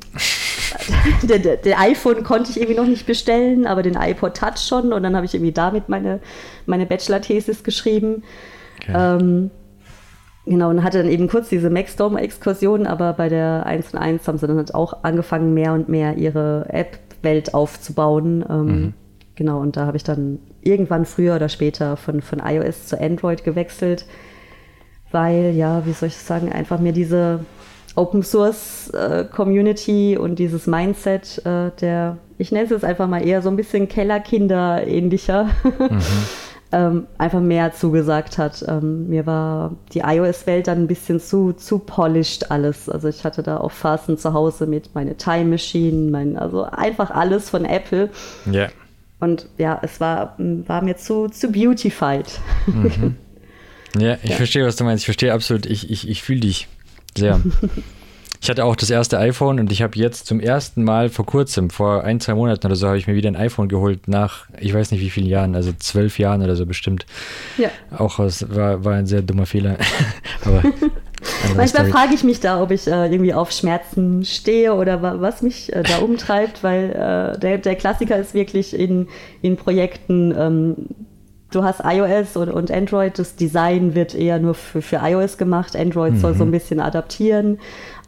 der, 1.24 1.40
der, 1.40 1.58
der, 1.58 1.80
iPhone 1.80 2.24
konnte 2.24 2.52
ich 2.52 2.58
irgendwie 2.58 2.80
noch 2.80 2.88
nicht 2.88 3.06
bestellen, 3.06 3.68
aber 3.68 3.84
den 3.84 3.96
iPod 3.96 4.36
Touch 4.36 4.60
schon 4.66 4.94
und 4.94 5.04
dann 5.04 5.16
habe 5.16 5.26
ich 5.26 5.34
irgendwie 5.34 5.52
damit 5.52 5.90
meine, 5.90 6.20
meine 6.66 6.86
Bachelor-Thesis 6.86 7.64
geschrieben. 7.64 8.24
Okay. 8.82 8.94
Ähm, 8.96 9.52
Genau, 10.46 10.70
und 10.70 10.84
hatte 10.84 10.98
dann 10.98 11.12
eben 11.12 11.28
kurz 11.28 11.50
diese 11.50 11.70
Maxstorm-Exkursion, 11.70 12.88
aber 12.88 13.14
bei 13.14 13.30
der 13.30 13.66
1 13.66 13.94
und 13.94 14.00
1 14.00 14.28
haben 14.28 14.38
sie 14.40 14.48
dann 14.48 14.58
halt 14.58 14.74
auch 14.74 15.04
angefangen, 15.04 15.54
mehr 15.54 15.74
und 15.74 15.88
mehr 15.88 16.18
ihre 16.18 16.66
App 16.70 16.98
Welt 17.22 17.54
aufzubauen. 17.54 18.44
Ähm, 18.50 18.66
mhm. 18.66 18.94
Genau, 19.36 19.60
und 19.60 19.78
da 19.78 19.86
habe 19.86 19.98
ich 19.98 20.04
dann 20.04 20.40
irgendwann 20.62 21.06
früher 21.06 21.36
oder 21.36 21.50
später 21.50 21.98
von, 21.98 22.22
von 22.22 22.42
iOS 22.44 22.88
zu 22.88 23.00
Android 23.00 23.44
gewechselt, 23.44 24.06
weil, 25.12 25.52
ja, 25.56 25.86
wie 25.86 25.94
soll 25.94 26.08
ich 26.08 26.18
sagen, 26.18 26.52
einfach 26.52 26.80
mir 26.80 26.94
diese 26.94 27.40
Open 27.96 28.24
Source 28.24 28.90
äh, 28.92 29.26
Community 29.26 30.18
und 30.18 30.40
dieses 30.40 30.68
Mindset 30.68 31.46
äh, 31.46 31.72
der, 31.82 32.18
ich 32.38 32.52
nenne 32.52 32.66
es 32.66 32.72
jetzt 32.72 32.86
einfach 32.86 33.08
mal 33.08 33.26
eher 33.26 33.42
so 33.42 33.50
ein 33.50 33.56
bisschen 33.56 33.88
Kellerkinder 33.88 34.86
ähnlicher. 34.88 35.46
Mhm. 35.64 36.00
ähm, 36.72 37.08
einfach 37.18 37.42
mehr 37.42 37.74
zugesagt 37.74 38.38
hat. 38.38 38.64
Ähm, 38.68 39.10
mir 39.10 39.26
war 39.26 39.76
die 39.94 40.00
iOS-Welt 40.00 40.68
dann 40.68 40.80
ein 40.80 40.88
bisschen 40.88 41.20
zu, 41.20 41.54
zu 41.54 41.80
polished 41.80 42.52
alles. 42.52 42.90
Also 42.90 43.08
ich 43.08 43.24
hatte 43.24 43.44
da 43.44 43.58
auch 43.58 43.72
Phasen 43.72 44.18
zu 44.18 44.34
Hause 44.34 44.68
mit 44.68 44.96
meine 44.96 45.18
Time 45.18 45.46
Machine, 45.46 46.12
mein, 46.12 46.38
also 46.38 46.64
einfach 46.64 47.12
alles 47.12 47.50
von 47.50 47.66
Apple. 47.66 48.10
Ja. 48.46 48.54
Yeah. 48.54 48.70
Und 49.20 49.48
ja, 49.58 49.80
es 49.84 50.00
war, 50.00 50.36
war 50.40 50.84
mir 50.84 50.98
zu, 50.98 51.28
zu 51.28 51.52
beautified. 51.52 52.40
Mhm. 52.68 53.16
Ja, 54.00 54.18
ich 54.24 54.30
ja. 54.30 54.36
verstehe, 54.38 54.66
was 54.66 54.78
du 54.78 54.86
meinst. 54.86 55.02
Ich 55.02 55.06
verstehe 55.06 55.34
absolut. 55.34 55.66
Ich, 55.66 55.90
ich, 55.92 56.08
ich 56.08 56.24
fühle 56.24 56.40
dich 56.40 56.70
sehr. 57.18 57.42
Ich 58.42 58.50
hatte 58.50 58.66
auch 58.66 58.76
das 58.76 58.90
erste 58.90 59.20
iPhone 59.20 59.60
und 59.60 59.72
ich 59.72 59.84
habe 59.84 59.96
jetzt 60.00 60.26
zum 60.26 60.40
ersten 60.40 60.84
Mal 60.84 61.10
vor 61.10 61.28
kurzem, 61.28 61.70
vor 61.70 62.04
ein, 62.04 62.20
zwei 62.20 62.34
Monaten 62.34 62.66
oder 62.66 62.76
so, 62.76 62.88
habe 62.88 62.98
ich 62.98 63.06
mir 63.06 63.14
wieder 63.14 63.30
ein 63.30 63.36
iPhone 63.36 63.70
geholt 63.70 64.08
nach, 64.08 64.48
ich 64.60 64.74
weiß 64.74 64.90
nicht 64.90 65.00
wie 65.00 65.12
vielen 65.12 65.28
Jahren, 65.28 65.56
also 65.56 65.72
zwölf 65.78 66.18
Jahren 66.18 66.42
oder 66.42 66.56
so 66.56 66.66
bestimmt. 66.66 67.06
Ja. 67.60 67.70
Auch 67.96 68.18
aus, 68.18 68.44
war, 68.50 68.84
war 68.84 68.96
ein 68.96 69.06
sehr 69.06 69.22
dummer 69.22 69.46
Fehler. 69.46 69.78
Aber 70.46 70.64
Manchmal 71.56 71.86
frage 71.92 72.16
ich 72.16 72.24
mich 72.24 72.40
da, 72.40 72.62
ob 72.64 72.72
ich 72.72 72.88
äh, 72.88 73.12
irgendwie 73.12 73.36
auf 73.36 73.52
Schmerzen 73.52 74.26
stehe 74.26 74.74
oder 74.74 75.22
was 75.22 75.44
mich 75.44 75.72
äh, 75.72 75.84
da 75.84 76.00
umtreibt, 76.00 76.64
weil 76.64 76.90
äh, 76.90 77.40
der, 77.40 77.60
der 77.60 77.76
Klassiker 77.76 78.18
ist 78.18 78.34
wirklich 78.34 78.78
in, 78.78 79.08
in 79.44 79.56
Projekten, 79.56 80.34
ähm, 80.36 80.76
du 81.52 81.64
hast 81.64 81.82
iOS 81.84 82.38
und, 82.38 82.50
und, 82.50 82.72
Android, 82.72 83.20
das 83.20 83.36
Design 83.36 83.94
wird 83.94 84.16
eher 84.16 84.40
nur 84.40 84.56
für, 84.56 84.82
für 84.82 85.00
iOS 85.04 85.38
gemacht, 85.38 85.76
Android 85.76 86.14
mhm. 86.14 86.20
soll 86.20 86.34
so 86.34 86.44
ein 86.44 86.48
mhm. 86.48 86.54
bisschen 86.54 86.80
adaptieren. 86.80 87.60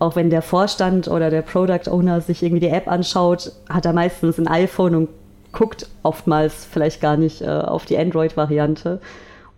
Auch 0.03 0.17
wenn 0.17 0.29
der 0.29 0.41
Vorstand 0.41 1.07
oder 1.07 1.29
der 1.29 1.43
Product 1.43 1.89
Owner 1.89 2.19
sich 2.19 2.43
irgendwie 2.43 2.59
die 2.59 2.67
App 2.67 2.89
anschaut, 2.89 3.53
hat 3.69 3.85
er 3.85 3.93
meistens 3.93 4.37
ein 4.37 4.49
iPhone 4.49 4.95
und 4.95 5.09
guckt 5.53 5.87
oftmals 6.03 6.65
vielleicht 6.65 6.99
gar 6.99 7.15
nicht 7.15 7.41
äh, 7.41 7.47
auf 7.47 7.85
die 7.85 7.97
Android-Variante. 7.97 8.99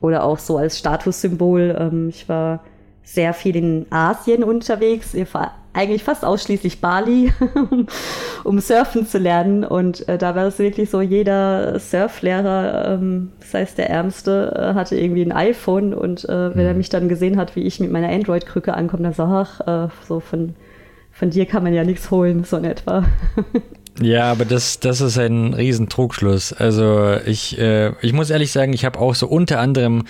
Oder 0.02 0.24
auch 0.24 0.38
so 0.38 0.58
als 0.58 0.78
Statussymbol. 0.78 1.76
Ähm, 1.80 2.10
ich 2.10 2.30
war 2.30 2.60
sehr 3.04 3.34
viel 3.34 3.56
in 3.56 3.88
Asien 3.90 4.44
unterwegs, 4.44 5.16
eigentlich 5.76 6.04
fast 6.04 6.24
ausschließlich 6.24 6.82
Bali, 6.82 7.34
um 8.44 8.60
surfen 8.60 9.06
zu 9.06 9.18
lernen. 9.18 9.64
Und 9.64 10.08
äh, 10.08 10.18
da 10.18 10.36
war 10.36 10.46
es 10.46 10.58
wirklich 10.58 10.90
so, 10.90 11.02
jeder 11.02 11.80
Surflehrer, 11.80 12.94
ähm, 12.94 13.32
das 13.40 13.54
heißt 13.54 13.78
der 13.78 13.90
Ärmste, 13.90 14.54
äh, 14.56 14.74
hatte 14.74 14.96
irgendwie 14.96 15.24
ein 15.24 15.32
iPhone 15.32 15.94
und 15.94 16.24
äh, 16.26 16.56
wenn 16.56 16.66
er 16.66 16.72
mhm. 16.72 16.78
mich 16.78 16.90
dann 16.90 17.10
gesehen 17.10 17.38
hat, 17.38 17.56
wie 17.56 17.64
ich 17.64 17.80
mit 17.80 17.92
meiner 17.92 18.10
Android-Krücke 18.10 18.74
ankomme, 18.74 19.04
dann 19.04 19.14
so, 19.14 19.24
ach, 19.24 19.62
äh, 19.68 19.90
so 20.08 20.20
von, 20.20 20.56
von 21.12 21.30
dir 21.30 21.46
kann 21.46 21.64
man 21.64 21.74
ja 21.74 21.84
nichts 21.84 22.10
holen, 22.10 22.44
so 22.44 22.58
in 22.58 22.66
etwa. 22.66 23.06
Ja, 24.02 24.30
aber 24.30 24.44
das, 24.44 24.82
das 24.82 25.00
ist 25.00 25.18
ein 25.18 25.54
riesen 25.54 25.88
Trugschluss. 25.88 26.52
Also 26.52 27.16
ich, 27.26 27.58
äh, 27.58 27.94
ich 28.02 28.12
muss 28.12 28.30
ehrlich 28.30 28.52
sagen, 28.52 28.74
ich 28.74 28.84
habe 28.84 29.00
auch 29.00 29.16
so 29.16 29.26
unter 29.26 29.60
anderem 29.60 30.04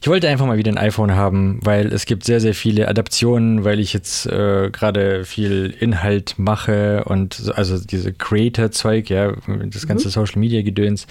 ich 0.00 0.08
wollte 0.08 0.28
einfach 0.28 0.46
mal 0.46 0.58
wieder 0.58 0.70
ein 0.70 0.78
iPhone 0.78 1.14
haben, 1.14 1.58
weil 1.62 1.92
es 1.92 2.06
gibt 2.06 2.24
sehr, 2.24 2.40
sehr 2.40 2.54
viele 2.54 2.88
Adaptionen, 2.88 3.64
weil 3.64 3.80
ich 3.80 3.92
jetzt 3.92 4.26
äh, 4.26 4.70
gerade 4.70 5.24
viel 5.24 5.74
Inhalt 5.78 6.34
mache 6.38 7.04
und 7.04 7.34
so, 7.34 7.52
also 7.52 7.78
diese 7.78 8.12
Creator-Zeug, 8.12 9.10
ja, 9.10 9.32
das 9.66 9.86
ganze 9.86 10.08
mhm. 10.08 10.12
Social 10.12 10.38
Media 10.38 10.62
Gedöns. 10.62 11.06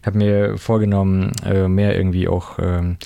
Ich 0.00 0.06
habe 0.06 0.18
mir 0.18 0.58
vorgenommen, 0.58 1.32
äh, 1.44 1.68
mehr 1.68 1.96
irgendwie 1.96 2.28
auch 2.28 2.58
ähm, 2.58 2.96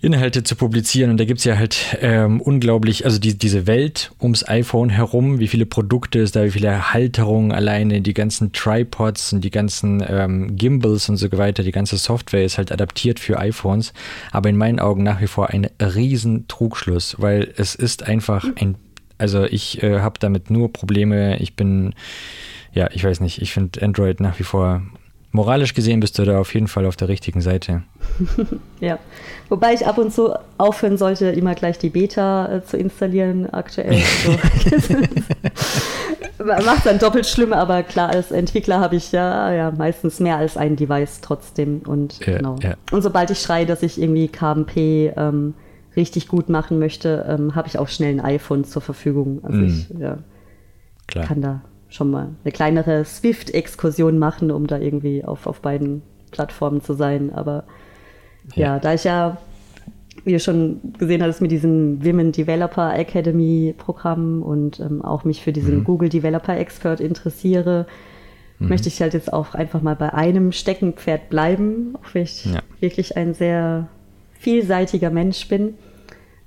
Inhalte 0.00 0.44
zu 0.44 0.54
publizieren. 0.54 1.10
Und 1.10 1.18
da 1.18 1.24
gibt 1.24 1.40
es 1.40 1.44
ja 1.44 1.56
halt 1.56 1.98
ähm, 2.00 2.40
unglaublich, 2.40 3.04
also 3.04 3.18
die, 3.18 3.36
diese 3.36 3.66
Welt 3.66 4.12
ums 4.20 4.46
iPhone 4.48 4.90
herum, 4.90 5.40
wie 5.40 5.48
viele 5.48 5.66
Produkte 5.66 6.20
es 6.20 6.30
da, 6.30 6.44
wie 6.44 6.50
viele 6.52 6.92
Halterungen 6.92 7.50
alleine, 7.50 8.00
die 8.00 8.14
ganzen 8.14 8.52
Tripods 8.52 9.32
und 9.32 9.42
die 9.42 9.50
ganzen 9.50 10.04
ähm, 10.06 10.56
Gimbals 10.56 11.08
und 11.08 11.16
so 11.16 11.30
weiter, 11.32 11.64
die 11.64 11.72
ganze 11.72 11.96
Software 11.96 12.44
ist 12.44 12.58
halt 12.58 12.70
adaptiert 12.70 13.18
für 13.18 13.38
iPhones. 13.38 13.92
Aber 14.30 14.48
in 14.48 14.56
meinen 14.56 14.78
Augen 14.78 15.02
nach 15.02 15.20
wie 15.20 15.26
vor 15.26 15.50
ein 15.50 15.68
riesen 15.80 16.46
Trugschluss, 16.46 17.16
weil 17.18 17.52
es 17.56 17.74
ist 17.74 18.04
einfach 18.04 18.46
ein, 18.56 18.76
also 19.18 19.44
ich 19.44 19.82
äh, 19.82 19.98
habe 19.98 20.20
damit 20.20 20.48
nur 20.48 20.72
Probleme. 20.72 21.38
Ich 21.40 21.56
bin, 21.56 21.92
ja, 22.72 22.88
ich 22.92 23.02
weiß 23.02 23.18
nicht, 23.18 23.42
ich 23.42 23.52
finde 23.52 23.82
Android 23.82 24.20
nach 24.20 24.38
wie 24.38 24.44
vor 24.44 24.82
moralisch 25.32 25.74
gesehen 25.74 26.00
bist 26.00 26.18
du 26.18 26.24
da 26.24 26.40
auf 26.40 26.54
jeden 26.54 26.68
Fall 26.68 26.86
auf 26.86 26.96
der 26.96 27.08
richtigen 27.08 27.40
Seite. 27.40 27.82
ja, 28.80 28.98
wobei 29.48 29.74
ich 29.74 29.86
ab 29.86 29.98
und 29.98 30.12
zu 30.12 30.34
aufhören 30.56 30.96
sollte, 30.96 31.26
immer 31.26 31.54
gleich 31.54 31.78
die 31.78 31.90
Beta 31.90 32.52
äh, 32.52 32.64
zu 32.64 32.76
installieren 32.76 33.48
aktuell. 33.52 34.02
Macht 36.44 36.86
dann 36.86 36.98
doppelt 36.98 37.26
schlimm, 37.26 37.52
aber 37.52 37.82
klar, 37.82 38.10
als 38.10 38.30
Entwickler 38.30 38.80
habe 38.80 38.96
ich 38.96 39.12
ja, 39.12 39.52
ja 39.52 39.70
meistens 39.70 40.20
mehr 40.20 40.36
als 40.36 40.56
ein 40.56 40.76
Device 40.76 41.20
trotzdem. 41.20 41.80
Und, 41.80 42.24
ja, 42.24 42.36
genau. 42.38 42.56
Ja. 42.62 42.74
und 42.90 43.02
sobald 43.02 43.30
ich 43.30 43.40
schreie, 43.40 43.66
dass 43.66 43.82
ich 43.82 44.00
irgendwie 44.00 44.28
KMP 44.28 45.12
ähm, 45.16 45.54
richtig 45.96 46.28
gut 46.28 46.48
machen 46.48 46.78
möchte, 46.78 47.26
ähm, 47.28 47.54
habe 47.54 47.68
ich 47.68 47.78
auch 47.78 47.88
schnell 47.88 48.14
ein 48.14 48.20
iPhone 48.20 48.64
zur 48.64 48.82
Verfügung. 48.82 49.40
Also 49.42 49.58
mm. 49.58 49.66
ich 49.66 49.88
ja, 49.98 50.18
kann 51.24 51.42
da 51.42 51.60
schon 51.88 52.10
mal 52.10 52.28
eine 52.44 52.52
kleinere 52.52 53.04
Swift-Exkursion 53.04 54.18
machen, 54.18 54.50
um 54.50 54.66
da 54.66 54.78
irgendwie 54.78 55.24
auf, 55.24 55.46
auf 55.46 55.60
beiden 55.60 56.02
Plattformen 56.30 56.82
zu 56.82 56.94
sein. 56.94 57.32
Aber 57.32 57.64
ja, 58.54 58.74
ja 58.74 58.78
da 58.78 58.94
ich 58.94 59.04
ja, 59.04 59.38
wie 60.24 60.32
du 60.32 60.40
schon 60.40 60.80
gesehen 60.98 61.22
hattest, 61.22 61.40
mit 61.40 61.50
diesem 61.50 62.04
Women 62.04 62.32
Developer 62.32 62.94
Academy 62.94 63.74
Programm 63.76 64.42
und 64.42 64.80
ähm, 64.80 65.02
auch 65.02 65.24
mich 65.24 65.42
für 65.42 65.52
diesen 65.52 65.78
mhm. 65.78 65.84
Google 65.84 66.08
Developer 66.08 66.56
Expert 66.56 67.00
interessiere, 67.00 67.86
mhm. 68.58 68.68
möchte 68.68 68.88
ich 68.88 69.00
halt 69.00 69.14
jetzt 69.14 69.32
auch 69.32 69.54
einfach 69.54 69.80
mal 69.80 69.96
bei 69.96 70.12
einem 70.12 70.52
Steckenpferd 70.52 71.30
bleiben, 71.30 71.94
auch 71.94 72.14
wenn 72.14 72.22
ich 72.22 72.44
ja. 72.44 72.60
wirklich 72.80 73.16
ein 73.16 73.32
sehr 73.32 73.88
vielseitiger 74.38 75.10
Mensch 75.10 75.48
bin. 75.48 75.74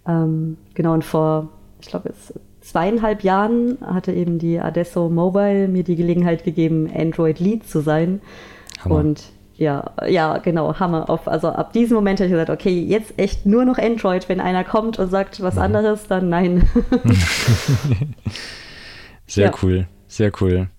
Ähm, 0.08 0.58
genau, 0.74 0.94
und 0.94 1.04
vor, 1.04 1.50
ich 1.82 1.88
glaube, 1.88 2.10
jetzt 2.10 2.34
zweieinhalb 2.62 3.24
Jahren 3.24 3.78
hatte 3.86 4.14
eben 4.14 4.40
die 4.40 4.60
Adesso 4.60 5.10
Mobile 5.10 5.68
mir 5.68 5.84
die 5.84 5.96
Gelegenheit 5.96 6.44
gegeben, 6.44 6.90
Android 6.96 7.40
Lead 7.40 7.68
zu 7.68 7.82
sein. 7.82 8.22
Hammer. 8.84 8.96
Und 8.96 9.24
ja, 9.56 9.92
ja, 10.08 10.38
genau, 10.38 10.80
Hammer. 10.80 11.10
Auf, 11.10 11.28
also 11.28 11.50
ab 11.50 11.74
diesem 11.74 11.96
Moment 11.96 12.20
habe 12.20 12.28
ich 12.28 12.32
gesagt, 12.32 12.50
okay, 12.50 12.82
jetzt 12.82 13.14
echt 13.18 13.46
nur 13.46 13.66
noch 13.66 13.78
Android. 13.78 14.30
Wenn 14.30 14.40
einer 14.40 14.64
kommt 14.64 14.98
und 14.98 15.10
sagt 15.10 15.42
was 15.42 15.56
mhm. 15.56 15.62
anderes, 15.62 16.08
dann 16.08 16.30
nein. 16.30 16.70
sehr 19.28 19.48
ja. 19.48 19.54
cool, 19.62 19.88
sehr 20.08 20.32
cool. 20.42 20.70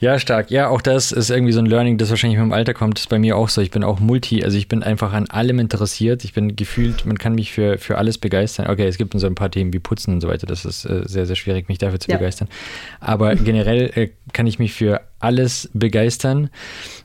Ja, 0.00 0.18
stark. 0.18 0.50
Ja, 0.50 0.68
auch 0.68 0.80
das 0.80 1.12
ist 1.12 1.28
irgendwie 1.28 1.52
so 1.52 1.58
ein 1.58 1.66
Learning, 1.66 1.98
das 1.98 2.08
wahrscheinlich 2.08 2.38
mit 2.38 2.46
dem 2.46 2.54
Alter 2.54 2.72
kommt. 2.72 2.96
Das 2.96 3.02
ist 3.02 3.08
bei 3.08 3.18
mir 3.18 3.36
auch 3.36 3.50
so. 3.50 3.60
Ich 3.60 3.70
bin 3.70 3.84
auch 3.84 4.00
Multi, 4.00 4.42
also 4.42 4.56
ich 4.56 4.66
bin 4.66 4.82
einfach 4.82 5.12
an 5.12 5.28
allem 5.28 5.58
interessiert. 5.58 6.24
Ich 6.24 6.32
bin 6.32 6.56
gefühlt, 6.56 7.04
man 7.04 7.18
kann 7.18 7.34
mich 7.34 7.52
für, 7.52 7.76
für 7.76 7.98
alles 7.98 8.16
begeistern. 8.16 8.68
Okay, 8.70 8.86
es 8.86 8.96
gibt 8.96 9.12
so 9.18 9.26
ein 9.26 9.34
paar 9.34 9.50
Themen 9.50 9.74
wie 9.74 9.78
Putzen 9.78 10.14
und 10.14 10.22
so 10.22 10.28
weiter. 10.28 10.46
Das 10.46 10.64
ist 10.64 10.86
äh, 10.86 11.02
sehr, 11.04 11.26
sehr 11.26 11.36
schwierig, 11.36 11.68
mich 11.68 11.76
dafür 11.76 12.00
zu 12.00 12.10
ja. 12.10 12.16
begeistern. 12.16 12.48
Aber 12.98 13.34
generell 13.36 13.90
äh, 13.94 14.08
kann 14.32 14.46
ich 14.46 14.58
mich 14.58 14.72
für 14.72 15.02
alles 15.18 15.68
begeistern. 15.74 16.48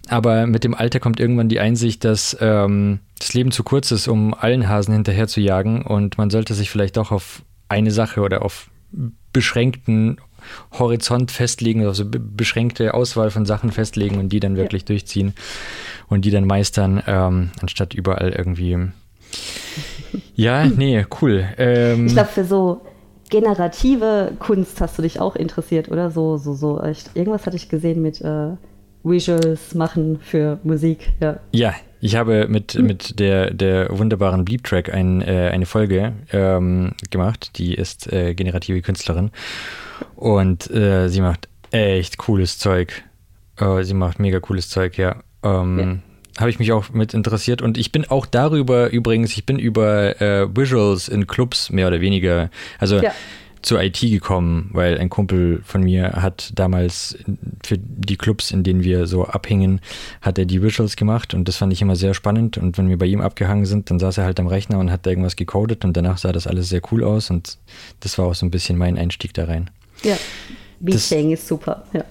Aber 0.07 0.47
mit 0.47 0.63
dem 0.63 0.73
Alter 0.73 1.01
kommt 1.01 1.19
irgendwann 1.19 1.49
die 1.49 1.59
Einsicht, 1.59 2.05
dass 2.05 2.37
ähm, 2.39 2.99
das 3.19 3.33
Leben 3.33 3.51
zu 3.51 3.63
kurz 3.63 3.91
ist, 3.91 4.07
um 4.07 4.33
allen 4.33 4.69
Hasen 4.69 4.93
hinterher 4.93 5.27
zu 5.27 5.41
jagen 5.41 5.81
und 5.81 6.17
man 6.17 6.29
sollte 6.29 6.53
sich 6.53 6.69
vielleicht 6.69 6.95
doch 6.95 7.11
auf 7.11 7.41
eine 7.67 7.91
Sache 7.91 8.21
oder 8.21 8.41
auf 8.41 8.69
beschränkten 9.33 10.17
Horizont 10.73 11.31
festlegen, 11.31 11.85
also 11.85 12.03
beschränkte 12.05 12.93
Auswahl 12.93 13.31
von 13.31 13.45
Sachen 13.45 13.71
festlegen 13.71 14.17
und 14.17 14.29
die 14.29 14.39
dann 14.39 14.57
wirklich 14.57 14.83
ja. 14.83 14.87
durchziehen 14.87 15.33
und 16.07 16.25
die 16.25 16.31
dann 16.31 16.45
meistern, 16.45 17.01
ähm, 17.07 17.51
anstatt 17.61 17.93
überall 17.93 18.31
irgendwie. 18.31 18.77
Ja, 20.35 20.65
nee, 20.77 21.05
cool. 21.21 21.45
Ähm, 21.57 22.07
ich 22.07 22.13
glaube, 22.13 22.29
für 22.29 22.45
so 22.45 22.81
generative 23.29 24.33
Kunst 24.39 24.81
hast 24.81 24.97
du 24.97 25.01
dich 25.01 25.19
auch 25.19 25.35
interessiert, 25.35 25.89
oder? 25.89 26.11
So, 26.11 26.37
so, 26.37 26.53
so. 26.53 26.81
Irgendwas 27.13 27.45
hatte 27.45 27.55
ich 27.55 27.69
gesehen 27.69 28.01
mit 28.01 28.21
äh, 28.21 28.51
Visuals 29.03 29.75
machen 29.75 30.19
für 30.21 30.59
Musik, 30.63 31.11
ja. 31.19 31.39
Ja, 31.51 31.73
ich 32.01 32.15
habe 32.15 32.47
mit, 32.47 32.75
mit 32.75 33.19
der, 33.19 33.51
der 33.51 33.87
wunderbaren 33.97 34.45
Bleep 34.45 34.63
Track 34.63 34.93
ein, 34.93 35.21
äh, 35.21 35.49
eine 35.51 35.65
Folge 35.65 36.13
ähm, 36.31 36.91
gemacht. 37.09 37.57
Die 37.57 37.73
ist 37.73 38.11
äh, 38.11 38.33
generative 38.35 38.81
Künstlerin. 38.81 39.31
Und 40.15 40.69
äh, 40.71 41.07
sie 41.09 41.21
macht 41.21 41.47
echt 41.71 42.17
cooles 42.17 42.57
Zeug. 42.57 43.03
Äh, 43.57 43.83
sie 43.83 43.93
macht 43.93 44.19
mega 44.19 44.39
cooles 44.39 44.69
Zeug, 44.69 44.97
ja. 44.97 45.23
Ähm, 45.43 45.79
ja. 45.79 46.41
Habe 46.41 46.49
ich 46.49 46.59
mich 46.59 46.71
auch 46.71 46.89
mit 46.89 47.13
interessiert. 47.13 47.61
Und 47.61 47.77
ich 47.77 47.91
bin 47.91 48.05
auch 48.05 48.25
darüber 48.25 48.89
übrigens, 48.89 49.31
ich 49.37 49.45
bin 49.45 49.57
über 49.57 50.21
äh, 50.21 50.47
Visuals 50.55 51.07
in 51.07 51.27
Clubs 51.27 51.69
mehr 51.69 51.87
oder 51.87 52.01
weniger. 52.01 52.49
Also 52.79 53.01
ja 53.01 53.11
zur 53.65 53.81
IT 53.81 53.99
gekommen, 53.99 54.69
weil 54.73 54.99
ein 54.99 55.09
Kumpel 55.09 55.61
von 55.63 55.81
mir 55.81 56.11
hat 56.13 56.51
damals 56.55 57.17
für 57.65 57.77
die 57.77 58.15
Clubs, 58.15 58.51
in 58.51 58.63
denen 58.63 58.83
wir 58.83 59.07
so 59.07 59.25
abhängen, 59.25 59.81
hat 60.21 60.37
er 60.37 60.45
die 60.45 60.61
Visuals 60.61 60.95
gemacht 60.95 61.33
und 61.33 61.47
das 61.47 61.57
fand 61.57 61.73
ich 61.73 61.81
immer 61.81 61.95
sehr 61.95 62.13
spannend. 62.13 62.57
Und 62.57 62.77
wenn 62.77 62.89
wir 62.89 62.97
bei 62.97 63.07
ihm 63.07 63.21
abgehangen 63.21 63.65
sind, 63.65 63.89
dann 63.89 63.99
saß 63.99 64.19
er 64.19 64.25
halt 64.25 64.39
am 64.39 64.47
Rechner 64.47 64.77
und 64.77 64.91
hat 64.91 65.05
da 65.05 65.09
irgendwas 65.09 65.35
gecodet 65.35 65.83
und 65.83 65.97
danach 65.97 66.19
sah 66.19 66.31
das 66.31 66.45
alles 66.45 66.69
sehr 66.69 66.81
cool 66.91 67.03
aus 67.03 67.31
und 67.31 67.57
das 68.01 68.17
war 68.19 68.27
auch 68.27 68.35
so 68.35 68.45
ein 68.45 68.51
bisschen 68.51 68.77
mein 68.77 68.97
Einstieg 68.97 69.33
da 69.33 69.45
rein. 69.45 69.71
Ja. 70.03 70.17
Beaching 70.79 71.31
ist 71.31 71.47
super, 71.47 71.83
ja. 71.93 72.03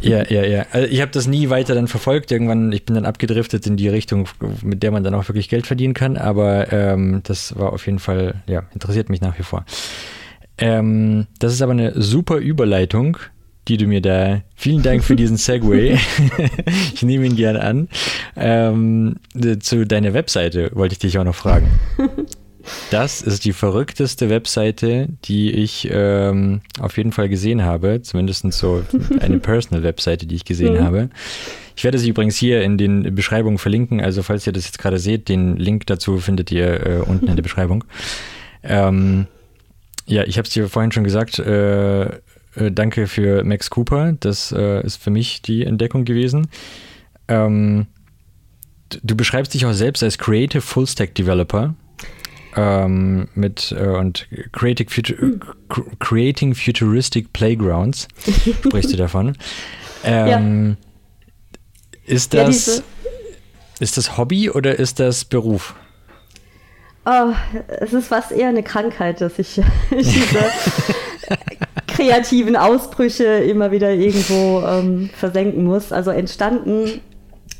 Ja, 0.00 0.24
ja, 0.28 0.44
ja. 0.44 0.66
Also 0.72 0.88
ich 0.88 1.00
habe 1.00 1.10
das 1.12 1.26
nie 1.26 1.50
weiter 1.50 1.74
dann 1.74 1.88
verfolgt. 1.88 2.30
Irgendwann, 2.30 2.72
ich 2.72 2.84
bin 2.84 2.94
dann 2.94 3.04
abgedriftet 3.04 3.66
in 3.66 3.76
die 3.76 3.88
Richtung, 3.88 4.28
mit 4.62 4.82
der 4.82 4.90
man 4.90 5.04
dann 5.04 5.14
auch 5.14 5.28
wirklich 5.28 5.48
Geld 5.48 5.66
verdienen 5.66 5.94
kann. 5.94 6.16
Aber 6.16 6.72
ähm, 6.72 7.20
das 7.24 7.56
war 7.56 7.72
auf 7.72 7.86
jeden 7.86 7.98
Fall, 7.98 8.42
ja, 8.46 8.64
interessiert 8.74 9.08
mich 9.08 9.20
nach 9.20 9.38
wie 9.38 9.42
vor. 9.42 9.64
Ähm, 10.58 11.26
das 11.38 11.52
ist 11.52 11.62
aber 11.62 11.72
eine 11.72 12.00
super 12.00 12.36
Überleitung, 12.36 13.18
die 13.68 13.76
du 13.76 13.86
mir 13.86 14.00
da. 14.00 14.42
Vielen 14.56 14.82
Dank 14.82 15.04
für 15.04 15.16
diesen 15.16 15.36
Segway. 15.36 15.98
ich 16.94 17.02
nehme 17.02 17.26
ihn 17.26 17.36
gerne 17.36 17.62
an. 17.62 17.88
Ähm, 18.36 19.16
zu 19.60 19.86
deiner 19.86 20.14
Webseite 20.14 20.70
wollte 20.74 20.94
ich 20.94 20.98
dich 20.98 21.18
auch 21.18 21.24
noch 21.24 21.34
fragen. 21.34 21.68
Das 22.90 23.22
ist 23.22 23.44
die 23.44 23.52
verrückteste 23.52 24.30
Webseite, 24.30 25.08
die 25.24 25.50
ich 25.50 25.88
ähm, 25.90 26.60
auf 26.80 26.96
jeden 26.96 27.12
Fall 27.12 27.28
gesehen 27.28 27.62
habe. 27.62 28.02
Zumindest 28.02 28.50
so 28.52 28.84
eine 29.20 29.38
Personal-Webseite, 29.40 30.26
die 30.26 30.34
ich 30.34 30.44
gesehen 30.44 30.74
mhm. 30.74 30.84
habe. 30.84 31.10
Ich 31.76 31.84
werde 31.84 31.98
sie 31.98 32.08
übrigens 32.08 32.36
hier 32.36 32.62
in 32.62 32.76
den 32.76 33.14
Beschreibungen 33.14 33.58
verlinken. 33.58 34.00
Also 34.00 34.22
falls 34.22 34.46
ihr 34.46 34.52
das 34.52 34.64
jetzt 34.64 34.78
gerade 34.78 34.98
seht, 34.98 35.28
den 35.28 35.56
Link 35.56 35.86
dazu 35.86 36.18
findet 36.18 36.50
ihr 36.50 36.86
äh, 36.86 36.98
unten 36.98 37.28
in 37.28 37.36
der 37.36 37.42
Beschreibung. 37.44 37.84
Ähm, 38.62 39.26
ja, 40.06 40.24
ich 40.24 40.38
habe 40.38 40.46
es 40.46 40.52
dir 40.52 40.68
vorhin 40.68 40.90
schon 40.90 41.04
gesagt. 41.04 41.38
Äh, 41.38 42.06
äh, 42.58 42.72
danke 42.72 43.06
für 43.06 43.44
Max 43.44 43.70
Cooper. 43.70 44.14
Das 44.18 44.52
äh, 44.52 44.84
ist 44.84 44.96
für 44.96 45.10
mich 45.10 45.42
die 45.42 45.64
Entdeckung 45.64 46.04
gewesen. 46.04 46.48
Ähm, 47.28 47.86
du 49.02 49.16
beschreibst 49.16 49.54
dich 49.54 49.66
auch 49.66 49.72
selbst 49.72 50.02
als 50.02 50.18
Creative 50.18 50.62
Full 50.62 50.86
Stack 50.86 51.14
Developer. 51.14 51.74
Ähm, 52.60 53.28
mit 53.34 53.70
äh, 53.70 53.86
und 53.86 54.26
Creating, 54.50 54.88
Futur 54.88 55.16
Creating 56.00 56.56
Futuristic 56.56 57.32
Playgrounds 57.32 58.08
sprichst 58.64 58.92
du 58.92 58.96
davon. 58.96 59.36
Ähm, 60.02 60.76
ja. 60.76 62.12
Ist 62.12 62.34
das 62.34 62.78
ja, 62.78 62.82
ist 63.78 63.96
das 63.96 64.18
Hobby 64.18 64.50
oder 64.50 64.76
ist 64.76 64.98
das 64.98 65.24
Beruf? 65.24 65.76
Oh, 67.06 67.32
es 67.80 67.92
ist 67.92 68.08
fast 68.08 68.32
eher 68.32 68.48
eine 68.48 68.64
Krankheit, 68.64 69.20
dass 69.20 69.38
ich 69.38 69.60
diese 69.92 70.44
kreativen 71.86 72.56
Ausbrüche 72.56 73.24
immer 73.24 73.70
wieder 73.70 73.92
irgendwo 73.92 74.62
ähm, 74.66 75.10
versenken 75.14 75.62
muss. 75.62 75.92
Also 75.92 76.10
entstanden, 76.10 77.00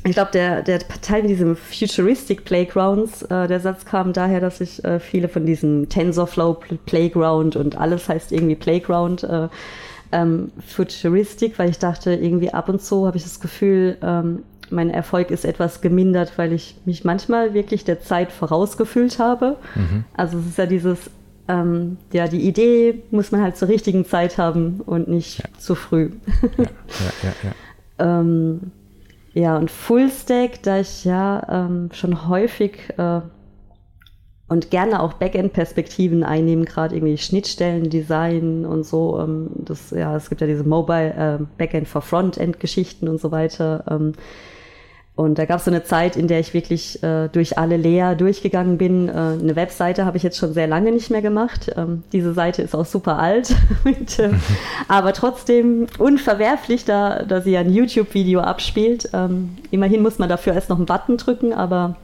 ich 0.09 0.15
glaube, 0.15 0.31
der, 0.31 0.61
der 0.61 0.79
Teil 0.79 1.21
mit 1.21 1.31
diesem 1.31 1.55
Futuristic 1.55 2.45
Playgrounds, 2.45 3.23
äh, 3.23 3.47
der 3.47 3.59
Satz 3.59 3.85
kam 3.85 4.13
daher, 4.13 4.39
dass 4.39 4.61
ich 4.61 4.83
äh, 4.83 4.99
viele 4.99 5.29
von 5.29 5.45
diesen 5.45 5.89
TensorFlow 5.89 6.59
Playground 6.85 7.55
und 7.55 7.77
alles 7.77 8.09
heißt 8.09 8.31
irgendwie 8.31 8.55
Playground. 8.55 9.23
Äh, 9.23 9.49
ähm, 10.11 10.51
Futuristic, 10.65 11.59
weil 11.59 11.69
ich 11.69 11.77
dachte, 11.77 12.13
irgendwie 12.13 12.51
ab 12.51 12.69
und 12.69 12.81
zu 12.81 13.05
habe 13.05 13.17
ich 13.17 13.23
das 13.23 13.39
Gefühl, 13.39 13.97
ähm, 14.01 14.43
mein 14.71 14.89
Erfolg 14.89 15.31
ist 15.31 15.45
etwas 15.45 15.81
gemindert, 15.81 16.37
weil 16.37 16.53
ich 16.53 16.75
mich 16.85 17.03
manchmal 17.03 17.53
wirklich 17.53 17.83
der 17.85 18.01
Zeit 18.01 18.31
vorausgefühlt 18.31 19.19
habe. 19.19 19.57
Mhm. 19.75 20.05
Also 20.15 20.39
es 20.39 20.47
ist 20.47 20.57
ja 20.57 20.65
dieses, 20.65 21.11
ähm, 21.47 21.97
ja, 22.11 22.27
die 22.27 22.41
Idee 22.41 23.03
muss 23.11 23.31
man 23.31 23.41
halt 23.41 23.57
zur 23.57 23.67
richtigen 23.67 24.05
Zeit 24.05 24.37
haben 24.37 24.81
und 24.85 25.07
nicht 25.07 25.39
ja. 25.39 25.45
zu 25.57 25.75
früh. 25.75 26.11
ja, 26.57 26.65
ja, 27.23 27.33
ja. 27.43 27.51
ähm, 28.19 28.71
ja, 29.33 29.57
und 29.57 29.69
Fullstack, 29.69 30.63
da 30.63 30.79
ich 30.79 31.05
ja 31.05 31.45
ähm, 31.49 31.89
schon 31.93 32.27
häufig 32.27 32.77
äh, 32.97 33.21
und 34.47 34.71
gerne 34.71 35.01
auch 35.01 35.13
Backend-Perspektiven 35.13 36.23
einnehmen, 36.23 36.65
gerade 36.65 36.95
irgendwie 36.95 37.17
Schnittstellen-Design 37.17 38.65
und 38.65 38.83
so. 38.83 39.19
Ähm, 39.19 39.51
das, 39.55 39.91
ja, 39.91 40.15
es 40.15 40.29
gibt 40.29 40.41
ja 40.41 40.47
diese 40.47 40.63
Mobile 40.63 41.13
äh, 41.13 41.43
Backend 41.57 41.87
for 41.87 42.01
Frontend-Geschichten 42.01 43.07
und 43.07 43.21
so 43.21 43.31
weiter. 43.31 43.83
Ähm, 43.89 44.13
und 45.19 45.37
da 45.37 45.43
gab 45.43 45.59
es 45.59 45.65
so 45.65 45.71
eine 45.71 45.83
Zeit, 45.83 46.15
in 46.15 46.29
der 46.29 46.39
ich 46.39 46.53
wirklich 46.53 47.03
äh, 47.03 47.27
durch 47.27 47.57
alle 47.57 47.75
Lea 47.75 48.15
durchgegangen 48.17 48.77
bin. 48.77 49.09
Äh, 49.09 49.11
eine 49.11 49.57
Webseite 49.57 50.05
habe 50.05 50.15
ich 50.15 50.23
jetzt 50.23 50.37
schon 50.37 50.53
sehr 50.53 50.65
lange 50.65 50.93
nicht 50.93 51.11
mehr 51.11 51.21
gemacht. 51.21 51.69
Ähm, 51.75 52.03
diese 52.13 52.33
Seite 52.33 52.61
ist 52.61 52.73
auch 52.73 52.85
super 52.85 53.19
alt, 53.19 53.53
und, 53.83 54.17
äh, 54.17 54.29
aber 54.87 55.11
trotzdem 55.11 55.87
unverwerflich, 55.97 56.85
da, 56.85 57.23
da 57.23 57.41
sie 57.41 57.57
ein 57.57 57.69
YouTube-Video 57.69 58.39
abspielt. 58.39 59.09
Ähm, 59.11 59.57
immerhin 59.71 60.03
muss 60.03 60.19
man 60.19 60.29
dafür 60.29 60.53
erst 60.53 60.69
noch 60.69 60.77
einen 60.77 60.85
Button 60.85 61.17
drücken, 61.17 61.51
aber 61.51 61.97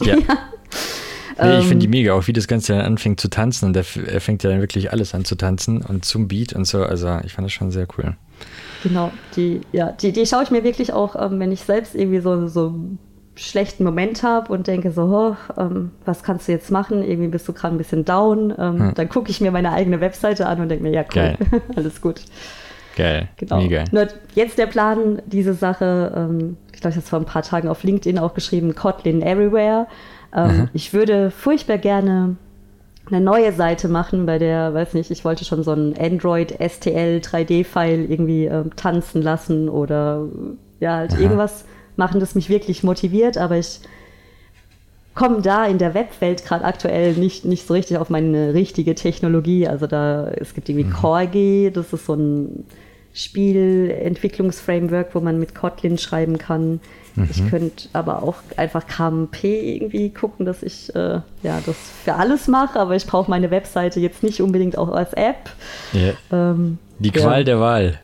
ja. 0.00 0.16
ja. 1.36 1.48
Nee, 1.48 1.58
ich 1.58 1.66
finde 1.66 1.80
die 1.80 1.84
ähm, 1.84 1.90
mega, 1.90 2.14
auch 2.14 2.26
wie 2.28 2.32
das 2.32 2.48
Ganze 2.48 2.72
dann 2.72 2.80
anfängt 2.80 3.20
zu 3.20 3.28
tanzen 3.28 3.66
und 3.66 3.76
er 3.76 3.84
fängt 3.84 4.42
ja 4.42 4.48
dann 4.48 4.60
wirklich 4.60 4.90
alles 4.90 5.14
an 5.14 5.26
zu 5.26 5.34
tanzen 5.34 5.82
und 5.82 6.06
zum 6.06 6.28
Beat 6.28 6.54
und 6.54 6.64
so. 6.64 6.82
Also 6.82 7.20
ich 7.26 7.34
fand 7.34 7.44
das 7.44 7.52
schon 7.52 7.70
sehr 7.70 7.86
cool. 7.98 8.16
Genau, 8.82 9.12
die, 9.36 9.60
ja, 9.72 9.92
die, 9.92 10.12
die 10.12 10.26
schaue 10.26 10.42
ich 10.42 10.50
mir 10.50 10.64
wirklich 10.64 10.92
auch, 10.92 11.14
ähm, 11.14 11.38
wenn 11.38 11.52
ich 11.52 11.60
selbst 11.60 11.94
irgendwie 11.94 12.20
so, 12.20 12.48
so 12.48 12.68
einen 12.68 12.98
schlechten 13.34 13.84
Moment 13.84 14.22
habe 14.22 14.52
und 14.52 14.66
denke 14.66 14.90
so, 14.90 15.02
oh, 15.02 15.36
ähm, 15.60 15.92
was 16.04 16.22
kannst 16.22 16.48
du 16.48 16.52
jetzt 16.52 16.70
machen? 16.70 17.02
Irgendwie 17.02 17.28
bist 17.28 17.46
du 17.48 17.52
gerade 17.52 17.74
ein 17.74 17.78
bisschen 17.78 18.04
down. 18.04 18.52
Ähm, 18.58 18.80
hm. 18.80 18.94
Dann 18.94 19.08
gucke 19.08 19.30
ich 19.30 19.40
mir 19.40 19.50
meine 19.50 19.72
eigene 19.72 20.00
Webseite 20.00 20.46
an 20.46 20.60
und 20.60 20.68
denke 20.68 20.84
mir, 20.84 20.92
ja, 20.92 21.04
cool, 21.14 21.36
alles 21.76 22.00
gut. 22.00 22.22
Geil, 22.96 23.28
genau. 23.36 23.58
mega. 23.58 23.84
Nur 23.90 24.08
jetzt 24.34 24.58
der 24.58 24.66
Plan, 24.66 25.22
diese 25.26 25.54
Sache, 25.54 26.12
ähm, 26.14 26.56
ich 26.74 26.80
glaube, 26.80 26.90
ich 26.90 26.96
habe 26.96 27.04
es 27.04 27.08
vor 27.08 27.18
ein 27.20 27.24
paar 27.24 27.42
Tagen 27.42 27.68
auf 27.68 27.84
LinkedIn 27.84 28.18
auch 28.18 28.34
geschrieben, 28.34 28.74
Kotlin 28.74 29.22
Everywhere. 29.22 29.86
Ähm, 30.34 30.68
ich 30.74 30.92
würde 30.92 31.30
furchtbar 31.30 31.78
gerne 31.78 32.36
eine 33.06 33.20
neue 33.20 33.52
Seite 33.52 33.88
machen, 33.88 34.26
bei 34.26 34.38
der, 34.38 34.74
weiß 34.74 34.94
nicht, 34.94 35.10
ich 35.10 35.24
wollte 35.24 35.44
schon 35.44 35.62
so 35.62 35.72
ein 35.72 35.94
Android 35.98 36.52
STL 36.52 37.18
3D-File 37.18 38.10
irgendwie 38.10 38.46
äh, 38.46 38.64
tanzen 38.76 39.22
lassen 39.22 39.68
oder 39.68 40.28
ja, 40.80 40.96
halt 40.96 41.12
Aha. 41.14 41.20
irgendwas 41.20 41.64
machen, 41.96 42.20
das 42.20 42.34
mich 42.34 42.48
wirklich 42.48 42.82
motiviert, 42.82 43.36
aber 43.38 43.58
ich 43.58 43.80
komme 45.14 45.42
da 45.42 45.66
in 45.66 45.78
der 45.78 45.94
Webwelt 45.94 46.44
gerade 46.44 46.64
aktuell 46.64 47.14
nicht, 47.14 47.44
nicht 47.44 47.66
so 47.66 47.74
richtig 47.74 47.98
auf 47.98 48.08
meine 48.08 48.54
richtige 48.54 48.94
Technologie. 48.94 49.68
Also 49.68 49.86
da, 49.86 50.28
es 50.28 50.54
gibt 50.54 50.68
irgendwie 50.68 50.88
mhm. 50.88 50.92
Corgi, 50.92 51.70
das 51.72 51.92
ist 51.92 52.06
so 52.06 52.14
ein 52.14 52.64
Spielentwicklungsframework, 53.14 55.14
wo 55.14 55.20
man 55.20 55.38
mit 55.38 55.54
Kotlin 55.54 55.98
schreiben 55.98 56.38
kann. 56.38 56.80
Mhm. 57.14 57.28
Ich 57.30 57.50
könnte 57.50 57.88
aber 57.92 58.22
auch 58.22 58.36
einfach 58.56 58.86
KMP 58.86 59.44
irgendwie 59.44 60.08
gucken, 60.10 60.46
dass 60.46 60.62
ich 60.62 60.94
äh, 60.94 61.20
ja, 61.42 61.60
das 61.66 61.76
für 62.04 62.14
alles 62.14 62.48
mache, 62.48 62.80
aber 62.80 62.96
ich 62.96 63.06
brauche 63.06 63.30
meine 63.30 63.50
Webseite 63.50 64.00
jetzt 64.00 64.22
nicht 64.22 64.40
unbedingt 64.40 64.78
auch 64.78 64.90
als 64.90 65.12
App. 65.12 65.50
Yeah. 65.92 66.14
Ähm, 66.32 66.78
Die 66.98 67.10
Qual 67.10 67.40
ja. 67.40 67.44
der 67.44 67.60
Wahl. 67.60 67.98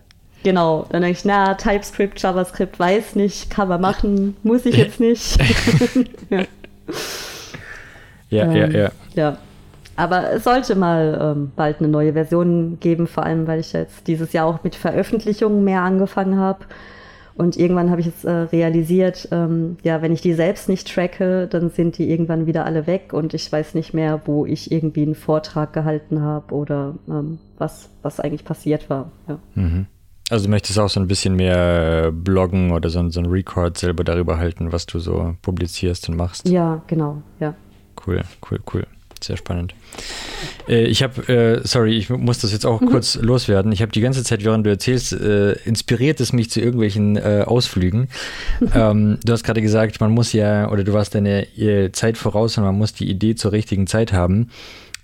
Genau, 0.45 0.87
dann 0.91 1.03
denke 1.03 1.19
ich, 1.19 1.25
na, 1.25 1.55
TypeScript, 1.55 2.21
JavaScript, 2.21 2.79
weiß 2.79 3.17
nicht, 3.17 3.51
kann 3.51 3.69
man 3.69 3.81
machen, 3.81 4.37
muss 4.43 4.67
ich 4.67 4.77
jetzt 4.77 5.01
nicht. 5.01 5.39
ja, 6.31 6.45
ja, 8.31 8.45
ähm, 8.45 8.57
ja, 8.57 8.69
ja. 8.69 8.91
Ja, 9.15 9.39
aber 9.99 10.33
es 10.33 10.45
sollte 10.45 10.77
mal 10.77 11.19
ähm, 11.21 11.51
bald 11.57 11.81
eine 11.81 11.89
neue 11.89 12.13
Version 12.13 12.79
geben, 12.79 13.09
vor 13.09 13.25
allem 13.25 13.49
weil 13.49 13.59
ich 13.59 13.73
jetzt 13.73 14.07
dieses 14.07 14.33
Jahr 14.33 14.47
auch 14.47 14.63
mit 14.63 14.77
Veröffentlichungen 14.77 15.65
mehr 15.65 15.83
angefangen 15.83 16.39
habe. 16.39 16.61
Und 17.35 17.57
irgendwann 17.57 17.91
habe 17.91 18.01
ich 18.01 18.07
es 18.07 18.25
äh, 18.25 18.31
realisiert, 18.31 19.29
ähm, 19.33 19.77
ja, 19.83 20.01
wenn 20.01 20.13
ich 20.13 20.21
die 20.21 20.35
selbst 20.35 20.69
nicht 20.69 20.93
tracke, 20.93 21.49
dann 21.49 21.71
sind 21.71 21.99
die 21.99 22.11
irgendwann 22.11 22.47
wieder 22.47 22.65
alle 22.65 22.87
weg 22.87 23.13
und 23.13 23.35
ich 23.35 23.51
weiß 23.51 23.75
nicht 23.75 23.93
mehr, 23.93 24.23
wo 24.25 24.47
ich 24.47 24.71
irgendwie 24.71 25.03
einen 25.03 25.17
Vortrag 25.17 25.73
gehalten 25.73 26.21
habe 26.23 26.55
oder 26.55 26.95
ähm, 27.09 27.41
was, 27.57 27.91
was 28.03 28.21
eigentlich 28.21 28.45
passiert 28.45 28.89
war. 28.89 29.11
Ja. 29.29 29.39
Mhm. 29.57 29.87
Also 30.31 30.45
du 30.45 30.51
möchtest 30.51 30.79
auch 30.79 30.91
so 30.91 31.01
ein 31.01 31.09
bisschen 31.09 31.35
mehr 31.35 32.13
bloggen 32.13 32.71
oder 32.71 32.89
so, 32.89 33.09
so 33.09 33.19
ein 33.19 33.27
Record 33.27 33.79
selber 33.79 34.05
darüber 34.05 34.39
halten, 34.39 34.71
was 34.71 34.87
du 34.87 35.01
so 35.01 35.35
publizierst 35.43 36.09
und 36.09 36.17
machst. 36.17 36.49
Ja, 36.49 36.83
genau, 36.87 37.23
ja. 37.41 37.55
Cool, 38.07 38.23
cool, 38.49 38.61
cool. 38.73 38.87
Sehr 39.23 39.37
spannend. 39.37 39.75
Äh, 40.69 40.85
ich 40.85 41.03
habe, 41.03 41.29
äh, 41.29 41.61
sorry, 41.65 41.97
ich 41.97 42.09
muss 42.11 42.39
das 42.39 42.53
jetzt 42.53 42.67
auch 42.67 42.81
mhm. 42.81 42.87
kurz 42.87 43.17
loswerden. 43.17 43.73
Ich 43.73 43.83
habe 43.83 43.93
die 43.93 44.01
ganze 44.01 44.23
Zeit, 44.23 44.45
während 44.45 44.65
du 44.65 44.71
erzählst, 44.71 45.13
äh, 45.13 45.53
inspiriert 45.65 46.21
es 46.21 46.33
mich 46.33 46.51
zu 46.51 46.61
irgendwelchen 46.61 47.17
äh, 47.17 47.45
Ausflügen. 47.47 48.09
ähm, 48.75 49.19
du 49.25 49.33
hast 49.33 49.45
gerade 49.45 49.63
gesagt, 49.63 50.01
man 50.01 50.13
muss 50.13 50.33
ja, 50.33 50.71
oder 50.71 50.85
du 50.85 50.93
warst 50.93 51.15
deine 51.15 51.47
äh, 51.57 51.91
Zeit 51.93 52.17
voraus 52.17 52.57
und 52.59 52.65
man 52.65 52.77
muss 52.77 52.93
die 52.93 53.11
Idee 53.11 53.35
zur 53.35 53.53
richtigen 53.53 53.87
Zeit 53.87 54.13
haben. 54.13 54.51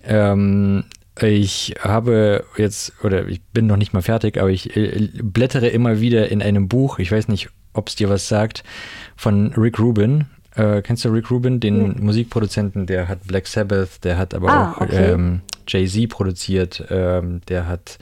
Ähm, 0.06 0.84
ich 1.20 1.74
habe 1.80 2.44
jetzt, 2.56 2.92
oder 3.04 3.28
ich 3.28 3.40
bin 3.40 3.66
noch 3.66 3.76
nicht 3.76 3.92
mal 3.92 4.02
fertig, 4.02 4.38
aber 4.38 4.50
ich 4.50 4.76
äh, 4.76 5.08
blättere 5.22 5.68
immer 5.68 6.00
wieder 6.00 6.28
in 6.28 6.42
einem 6.42 6.68
Buch, 6.68 6.98
ich 6.98 7.12
weiß 7.12 7.28
nicht, 7.28 7.50
ob 7.72 7.88
es 7.88 7.94
dir 7.94 8.08
was 8.08 8.28
sagt, 8.28 8.64
von 9.16 9.52
Rick 9.54 9.78
Rubin. 9.78 10.26
Äh, 10.56 10.82
kennst 10.82 11.04
du 11.04 11.08
Rick 11.08 11.30
Rubin, 11.30 11.60
den 11.60 11.94
ja. 11.94 12.00
Musikproduzenten? 12.00 12.86
Der 12.86 13.08
hat 13.08 13.26
Black 13.26 13.46
Sabbath, 13.46 14.04
der 14.04 14.18
hat 14.18 14.34
aber 14.34 14.48
ah, 14.48 14.72
auch 14.72 14.80
okay. 14.82 15.12
ähm, 15.12 15.40
Jay-Z 15.66 16.08
produziert, 16.08 16.84
ähm, 16.90 17.40
der 17.48 17.66
hat 17.66 17.98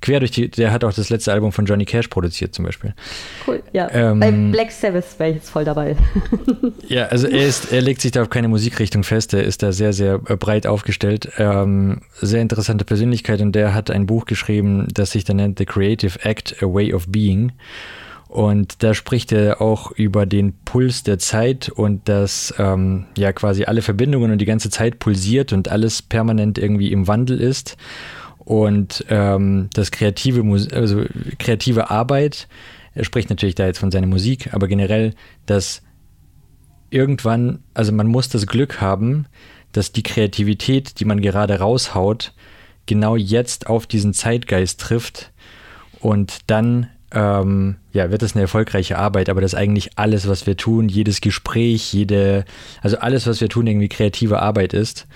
quer 0.00 0.20
durch 0.20 0.30
die, 0.30 0.48
der 0.48 0.72
hat 0.72 0.84
auch 0.84 0.92
das 0.92 1.10
letzte 1.10 1.32
Album 1.32 1.52
von 1.52 1.66
Johnny 1.66 1.84
Cash 1.84 2.08
produziert 2.08 2.54
zum 2.54 2.64
Beispiel. 2.64 2.94
Cool, 3.46 3.62
ja. 3.72 3.88
Ähm, 3.92 4.20
Bei 4.20 4.30
Black 4.30 4.70
Sabbath 4.70 5.18
wäre 5.18 5.30
ich 5.30 5.36
jetzt 5.36 5.50
voll 5.50 5.64
dabei. 5.64 5.96
ja, 6.88 7.06
also 7.06 7.26
er 7.26 7.46
ist, 7.46 7.72
er 7.72 7.80
legt 7.80 8.00
sich 8.00 8.12
da 8.12 8.22
auf 8.22 8.30
keine 8.30 8.48
Musikrichtung 8.48 9.04
fest, 9.04 9.34
er 9.34 9.44
ist 9.44 9.62
da 9.62 9.72
sehr, 9.72 9.92
sehr 9.92 10.20
äh, 10.26 10.36
breit 10.36 10.66
aufgestellt. 10.66 11.30
Ähm, 11.38 12.02
sehr 12.20 12.40
interessante 12.40 12.84
Persönlichkeit 12.84 13.40
und 13.40 13.52
der 13.52 13.74
hat 13.74 13.90
ein 13.90 14.06
Buch 14.06 14.24
geschrieben, 14.26 14.88
das 14.92 15.10
sich 15.10 15.24
dann 15.24 15.36
nennt 15.36 15.58
The 15.58 15.66
Creative 15.66 16.24
Act, 16.24 16.56
A 16.62 16.66
Way 16.66 16.94
of 16.94 17.08
Being. 17.08 17.52
Und 18.32 18.82
da 18.82 18.94
spricht 18.94 19.30
er 19.30 19.60
auch 19.60 19.90
über 19.90 20.24
den 20.24 20.54
Puls 20.64 21.02
der 21.02 21.18
Zeit 21.18 21.68
und 21.68 22.08
dass 22.08 22.54
ähm, 22.56 23.04
ja 23.14 23.30
quasi 23.34 23.64
alle 23.64 23.82
Verbindungen 23.82 24.32
und 24.32 24.38
die 24.38 24.46
ganze 24.46 24.70
Zeit 24.70 25.00
pulsiert 25.00 25.52
und 25.52 25.68
alles 25.68 26.00
permanent 26.00 26.56
irgendwie 26.56 26.92
im 26.92 27.08
Wandel 27.08 27.38
ist. 27.38 27.76
Und 28.38 29.04
ähm, 29.10 29.68
das 29.74 29.90
kreative, 29.90 30.42
also 30.74 31.04
kreative 31.38 31.90
Arbeit, 31.90 32.48
er 32.94 33.04
spricht 33.04 33.28
natürlich 33.28 33.54
da 33.54 33.66
jetzt 33.66 33.80
von 33.80 33.90
seiner 33.90 34.06
Musik, 34.06 34.54
aber 34.54 34.66
generell, 34.66 35.12
dass 35.44 35.82
irgendwann, 36.88 37.58
also 37.74 37.92
man 37.92 38.06
muss 38.06 38.30
das 38.30 38.46
Glück 38.46 38.80
haben, 38.80 39.26
dass 39.72 39.92
die 39.92 40.02
Kreativität, 40.02 41.00
die 41.00 41.04
man 41.04 41.20
gerade 41.20 41.58
raushaut, 41.58 42.32
genau 42.86 43.14
jetzt 43.14 43.66
auf 43.66 43.86
diesen 43.86 44.14
Zeitgeist 44.14 44.80
trifft 44.80 45.32
und 46.00 46.50
dann 46.50 46.88
ähm, 47.12 47.76
ja, 47.92 48.10
wird 48.10 48.22
das 48.22 48.34
eine 48.34 48.42
erfolgreiche 48.42 48.98
Arbeit, 48.98 49.28
aber 49.28 49.40
das 49.40 49.52
ist 49.52 49.58
eigentlich 49.58 49.90
alles, 49.96 50.28
was 50.28 50.46
wir 50.46 50.56
tun, 50.56 50.88
jedes 50.88 51.20
Gespräch, 51.20 51.92
jede, 51.92 52.44
also 52.80 52.98
alles, 52.98 53.26
was 53.26 53.40
wir 53.40 53.48
tun, 53.48 53.66
irgendwie 53.66 53.88
kreative 53.88 54.40
Arbeit 54.40 54.72
ist. 54.72 55.06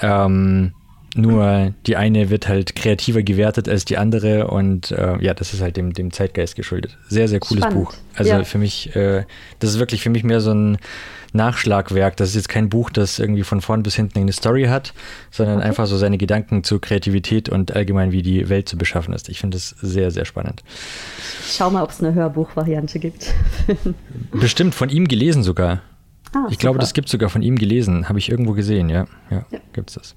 Ähm, 0.00 0.72
nur 1.20 1.74
die 1.86 1.96
eine 1.96 2.30
wird 2.30 2.48
halt 2.48 2.74
kreativer 2.74 3.22
gewertet 3.22 3.68
als 3.68 3.84
die 3.84 3.96
andere 3.96 4.48
und 4.48 4.90
äh, 4.90 5.22
ja, 5.22 5.34
das 5.34 5.54
ist 5.54 5.60
halt 5.60 5.76
dem, 5.76 5.92
dem 5.92 6.12
Zeitgeist 6.12 6.56
geschuldet. 6.56 6.96
Sehr, 7.08 7.28
sehr 7.28 7.40
cooles 7.40 7.64
Spannend. 7.64 7.84
Buch. 7.84 7.94
Also 8.14 8.30
ja. 8.30 8.44
für 8.44 8.58
mich, 8.58 8.94
äh, 8.96 9.24
das 9.58 9.70
ist 9.70 9.78
wirklich 9.78 10.02
für 10.02 10.10
mich 10.10 10.24
mehr 10.24 10.40
so 10.40 10.52
ein 10.52 10.78
Nachschlagwerk. 11.32 12.16
Das 12.16 12.30
ist 12.30 12.34
jetzt 12.34 12.48
kein 12.48 12.68
Buch, 12.68 12.90
das 12.90 13.18
irgendwie 13.18 13.42
von 13.42 13.60
vorn 13.60 13.82
bis 13.82 13.94
hinten 13.94 14.18
eine 14.18 14.32
Story 14.32 14.64
hat, 14.64 14.92
sondern 15.30 15.58
okay. 15.58 15.68
einfach 15.68 15.86
so 15.86 15.96
seine 15.96 16.18
Gedanken 16.18 16.64
zu 16.64 16.78
Kreativität 16.78 17.48
und 17.48 17.74
allgemein, 17.74 18.12
wie 18.12 18.22
die 18.22 18.48
Welt 18.48 18.68
zu 18.68 18.76
beschaffen 18.76 19.14
ist. 19.14 19.28
Ich 19.28 19.40
finde 19.40 19.56
das 19.56 19.70
sehr, 19.80 20.10
sehr 20.10 20.24
spannend. 20.24 20.62
Schau 21.46 21.70
mal, 21.70 21.82
ob 21.82 21.90
es 21.90 22.02
eine 22.02 22.14
Hörbuchvariante 22.14 22.98
gibt. 22.98 23.32
Bestimmt, 24.32 24.74
von 24.74 24.88
ihm 24.88 25.08
gelesen 25.08 25.42
sogar. 25.42 25.82
Ah, 26.32 26.44
ich 26.46 26.54
super. 26.54 26.56
glaube, 26.60 26.78
das 26.78 26.94
gibt 26.94 27.06
es 27.06 27.12
sogar 27.12 27.28
von 27.28 27.42
ihm 27.42 27.56
gelesen. 27.56 28.08
Habe 28.08 28.18
ich 28.18 28.30
irgendwo 28.30 28.52
gesehen, 28.52 28.88
ja. 28.88 29.06
Ja, 29.30 29.44
ja. 29.50 29.58
gibt 29.72 29.90
es 29.90 29.96
das. 29.96 30.14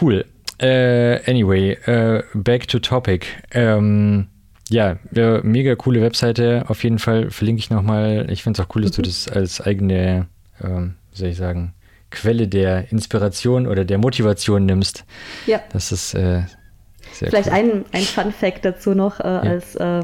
Cool. 0.00 0.24
Uh, 0.62 1.18
anyway, 1.26 1.76
uh, 1.86 2.22
back 2.34 2.66
to 2.68 2.78
topic. 2.78 3.26
Ähm, 3.52 4.28
ja, 4.70 4.96
mega 5.42 5.74
coole 5.76 6.00
Webseite. 6.00 6.64
Auf 6.68 6.84
jeden 6.84 6.98
Fall 6.98 7.30
verlinke 7.30 7.60
ich 7.60 7.70
nochmal. 7.70 8.26
Ich 8.30 8.42
finde 8.42 8.60
es 8.60 8.66
auch 8.66 8.74
cool, 8.74 8.82
dass 8.82 8.92
du 8.92 9.02
mhm. 9.02 9.06
das 9.06 9.28
als 9.28 9.60
eigene, 9.60 10.26
ähm, 10.62 10.94
wie 11.12 11.18
soll 11.18 11.28
ich 11.28 11.36
sagen, 11.36 11.74
Quelle 12.10 12.46
der 12.46 12.92
Inspiration 12.92 13.66
oder 13.66 13.84
der 13.84 13.98
Motivation 13.98 14.66
nimmst. 14.66 15.04
Ja. 15.46 15.60
Das 15.72 15.90
ist 15.90 16.14
äh, 16.14 16.42
sehr 17.12 17.28
Vielleicht 17.30 17.48
cool. 17.48 17.54
ein, 17.54 17.84
ein 17.92 18.02
Fun 18.02 18.32
Fact 18.32 18.64
dazu 18.64 18.94
noch 18.94 19.18
äh, 19.18 19.24
ja. 19.24 19.40
als 19.40 19.74
äh, 19.74 20.02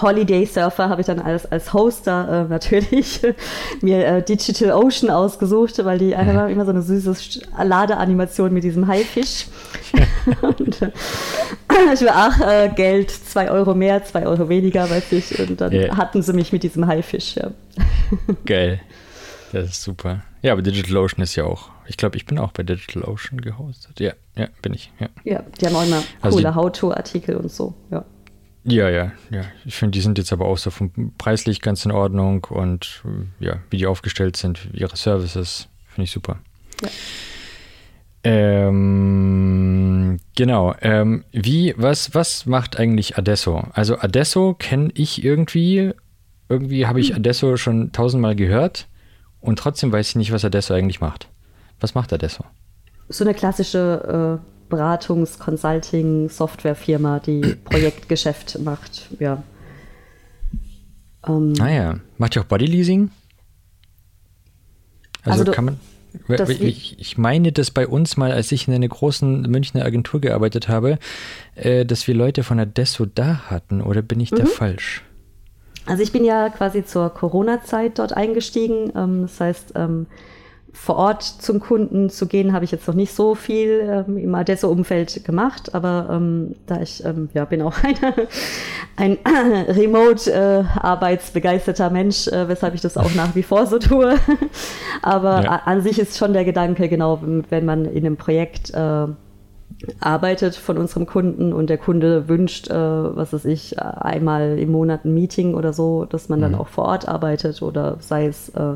Holiday 0.00 0.46
Surfer 0.46 0.88
habe 0.88 1.00
ich 1.00 1.06
dann 1.06 1.20
als, 1.20 1.46
als 1.46 1.72
Hoster 1.72 2.46
äh, 2.46 2.48
natürlich 2.48 3.20
mir 3.80 4.06
äh, 4.06 4.22
Digital 4.22 4.72
Ocean 4.72 5.10
ausgesucht, 5.10 5.84
weil 5.84 5.98
die 5.98 6.14
mhm. 6.14 6.16
haben 6.16 6.50
immer 6.50 6.64
so 6.64 6.70
eine 6.70 6.82
süße 6.82 7.42
Ladeanimation 7.62 8.52
mit 8.52 8.64
diesem 8.64 8.86
Haifisch. 8.86 9.46
und 10.42 10.82
äh, 10.82 10.90
ich 11.92 12.04
war, 12.04 12.14
ach, 12.14 12.40
äh, 12.40 12.70
Geld, 12.74 13.10
zwei 13.10 13.50
Euro 13.50 13.74
mehr, 13.74 14.04
zwei 14.04 14.26
Euro 14.26 14.48
weniger, 14.48 14.88
weiß 14.88 15.12
ich. 15.12 15.38
Und 15.38 15.60
dann 15.60 15.72
yeah. 15.72 15.96
hatten 15.96 16.22
sie 16.22 16.32
mich 16.32 16.52
mit 16.52 16.62
diesem 16.62 16.86
Haifisch. 16.86 17.36
Ja. 17.36 17.50
Geil. 18.46 18.80
Das 19.52 19.70
ist 19.70 19.82
super. 19.82 20.22
Ja, 20.42 20.52
aber 20.52 20.62
Digital 20.62 20.96
Ocean 20.96 21.22
ist 21.22 21.36
ja 21.36 21.44
auch. 21.44 21.70
Ich 21.86 21.96
glaube, 21.96 22.16
ich 22.16 22.26
bin 22.26 22.38
auch 22.38 22.52
bei 22.52 22.62
Digital 22.62 23.04
Ocean 23.04 23.40
gehostet. 23.40 24.00
Ja, 24.00 24.12
ja, 24.36 24.48
bin 24.62 24.74
ich. 24.74 24.90
Ja, 24.98 25.08
ja 25.22 25.44
die 25.60 25.66
haben 25.66 25.76
auch 25.76 25.84
immer 25.84 26.02
also 26.20 26.36
coole 26.36 26.48
also 26.48 26.60
How-To-Artikel 26.60 27.36
und 27.36 27.52
so. 27.52 27.74
Ja. 27.90 28.04
Ja, 28.64 28.88
ja, 28.88 29.12
ja. 29.30 29.42
Ich 29.66 29.74
finde, 29.74 29.92
die 29.92 30.00
sind 30.00 30.16
jetzt 30.16 30.32
aber 30.32 30.46
auch 30.46 30.56
so 30.56 30.70
vom 30.70 31.12
preislich 31.18 31.60
ganz 31.60 31.84
in 31.84 31.92
Ordnung 31.92 32.44
und 32.48 33.02
ja, 33.38 33.58
wie 33.70 33.76
die 33.76 33.86
aufgestellt 33.86 34.36
sind, 34.36 34.68
ihre 34.72 34.96
Services, 34.96 35.68
finde 35.86 36.04
ich 36.04 36.10
super. 36.10 36.38
Ja. 36.82 36.88
Ähm, 38.26 40.18
genau. 40.34 40.74
Ähm, 40.80 41.24
wie, 41.32 41.74
was, 41.76 42.14
was 42.14 42.46
macht 42.46 42.78
eigentlich 42.78 43.18
Adesso? 43.18 43.64
Also 43.74 43.98
Adesso 43.98 44.54
kenne 44.54 44.90
ich 44.94 45.22
irgendwie, 45.22 45.92
irgendwie 46.48 46.86
habe 46.86 47.00
ich 47.00 47.10
hm. 47.10 47.16
Adesso 47.16 47.58
schon 47.58 47.92
tausendmal 47.92 48.34
gehört 48.34 48.88
und 49.40 49.58
trotzdem 49.58 49.92
weiß 49.92 50.08
ich 50.08 50.16
nicht, 50.16 50.32
was 50.32 50.44
Adesso 50.44 50.72
eigentlich 50.72 51.02
macht. 51.02 51.28
Was 51.80 51.94
macht 51.94 52.14
Adesso? 52.14 52.44
So 53.10 53.24
eine 53.24 53.34
klassische 53.34 54.40
äh 54.40 54.53
Beratungs-, 54.70 55.38
Consulting-, 55.38 56.28
Softwarefirma, 56.28 57.20
die 57.20 57.40
Projektgeschäft 57.64 58.58
macht. 58.60 59.08
Ja. 59.18 59.42
Ähm, 61.26 61.54
ah 61.60 61.70
ja. 61.70 62.00
Macht 62.18 62.36
ihr 62.36 62.42
auch 62.42 62.46
Bodyleasing? 62.46 63.10
Also, 65.22 65.40
also 65.40 65.52
kann 65.52 65.64
man. 65.64 65.80
Ich, 66.60 67.00
ich, 67.00 67.18
meine, 67.18 67.50
dass 67.50 67.72
bei 67.72 67.88
uns 67.88 68.16
mal, 68.16 68.30
als 68.30 68.52
ich 68.52 68.68
in 68.68 68.74
einer 68.74 68.86
großen 68.86 69.42
Münchner 69.42 69.84
Agentur 69.84 70.20
gearbeitet 70.20 70.68
habe, 70.68 70.98
äh, 71.56 71.84
dass 71.84 72.06
wir 72.06 72.14
Leute 72.14 72.44
von 72.44 72.60
Adesso 72.60 73.04
da 73.04 73.50
hatten, 73.50 73.82
oder 73.82 74.00
bin 74.00 74.20
ich 74.20 74.30
mhm. 74.30 74.36
da 74.36 74.46
falsch? 74.46 75.02
Also 75.86 76.02
ich 76.02 76.12
bin 76.12 76.24
ja 76.24 76.48
quasi 76.50 76.84
zur 76.84 77.10
Corona-Zeit 77.10 77.98
dort 77.98 78.16
eingestiegen. 78.16 78.92
Ähm, 78.94 79.22
das 79.22 79.40
heißt, 79.40 79.72
ähm, 79.74 80.06
vor 80.74 80.96
Ort 80.96 81.22
zum 81.22 81.60
Kunden 81.60 82.10
zu 82.10 82.26
gehen, 82.26 82.52
habe 82.52 82.64
ich 82.64 82.72
jetzt 82.72 82.88
noch 82.88 82.96
nicht 82.96 83.14
so 83.14 83.36
viel 83.36 84.04
ähm, 84.08 84.18
im 84.18 84.34
Adesso-Umfeld 84.34 85.24
gemacht, 85.24 85.72
aber 85.74 86.08
ähm, 86.10 86.56
da 86.66 86.80
ich 86.80 87.04
ähm, 87.04 87.28
ja 87.32 87.44
bin 87.44 87.62
auch 87.62 87.76
eine, 87.84 88.26
ein 88.96 89.18
äh, 89.24 89.70
Remote-arbeitsbegeisterter 89.70 91.86
äh, 91.86 91.90
Mensch, 91.90 92.26
äh, 92.26 92.48
weshalb 92.48 92.74
ich 92.74 92.80
das 92.80 92.96
auch 92.96 93.14
nach 93.14 93.36
wie 93.36 93.44
vor 93.44 93.66
so 93.66 93.78
tue. 93.78 94.16
aber 95.02 95.44
ja. 95.44 95.62
an 95.64 95.80
sich 95.80 96.00
ist 96.00 96.18
schon 96.18 96.32
der 96.32 96.44
Gedanke, 96.44 96.88
genau, 96.88 97.20
wenn 97.22 97.64
man 97.64 97.84
in 97.84 98.04
einem 98.04 98.16
Projekt 98.16 98.74
äh, 98.74 99.06
arbeitet 100.00 100.56
von 100.56 100.76
unserem 100.76 101.06
Kunden 101.06 101.52
und 101.52 101.70
der 101.70 101.78
Kunde 101.78 102.28
wünscht, 102.28 102.68
äh, 102.68 102.74
was 102.74 103.32
weiß 103.32 103.44
ich, 103.44 103.78
einmal 103.78 104.58
im 104.58 104.72
Monat 104.72 105.04
ein 105.04 105.14
Meeting 105.14 105.54
oder 105.54 105.72
so, 105.72 106.04
dass 106.04 106.28
man 106.28 106.40
mhm. 106.40 106.42
dann 106.42 106.56
auch 106.56 106.66
vor 106.66 106.86
Ort 106.86 107.06
arbeitet 107.06 107.62
oder 107.62 107.98
sei 108.00 108.26
es 108.26 108.48
äh, 108.50 108.74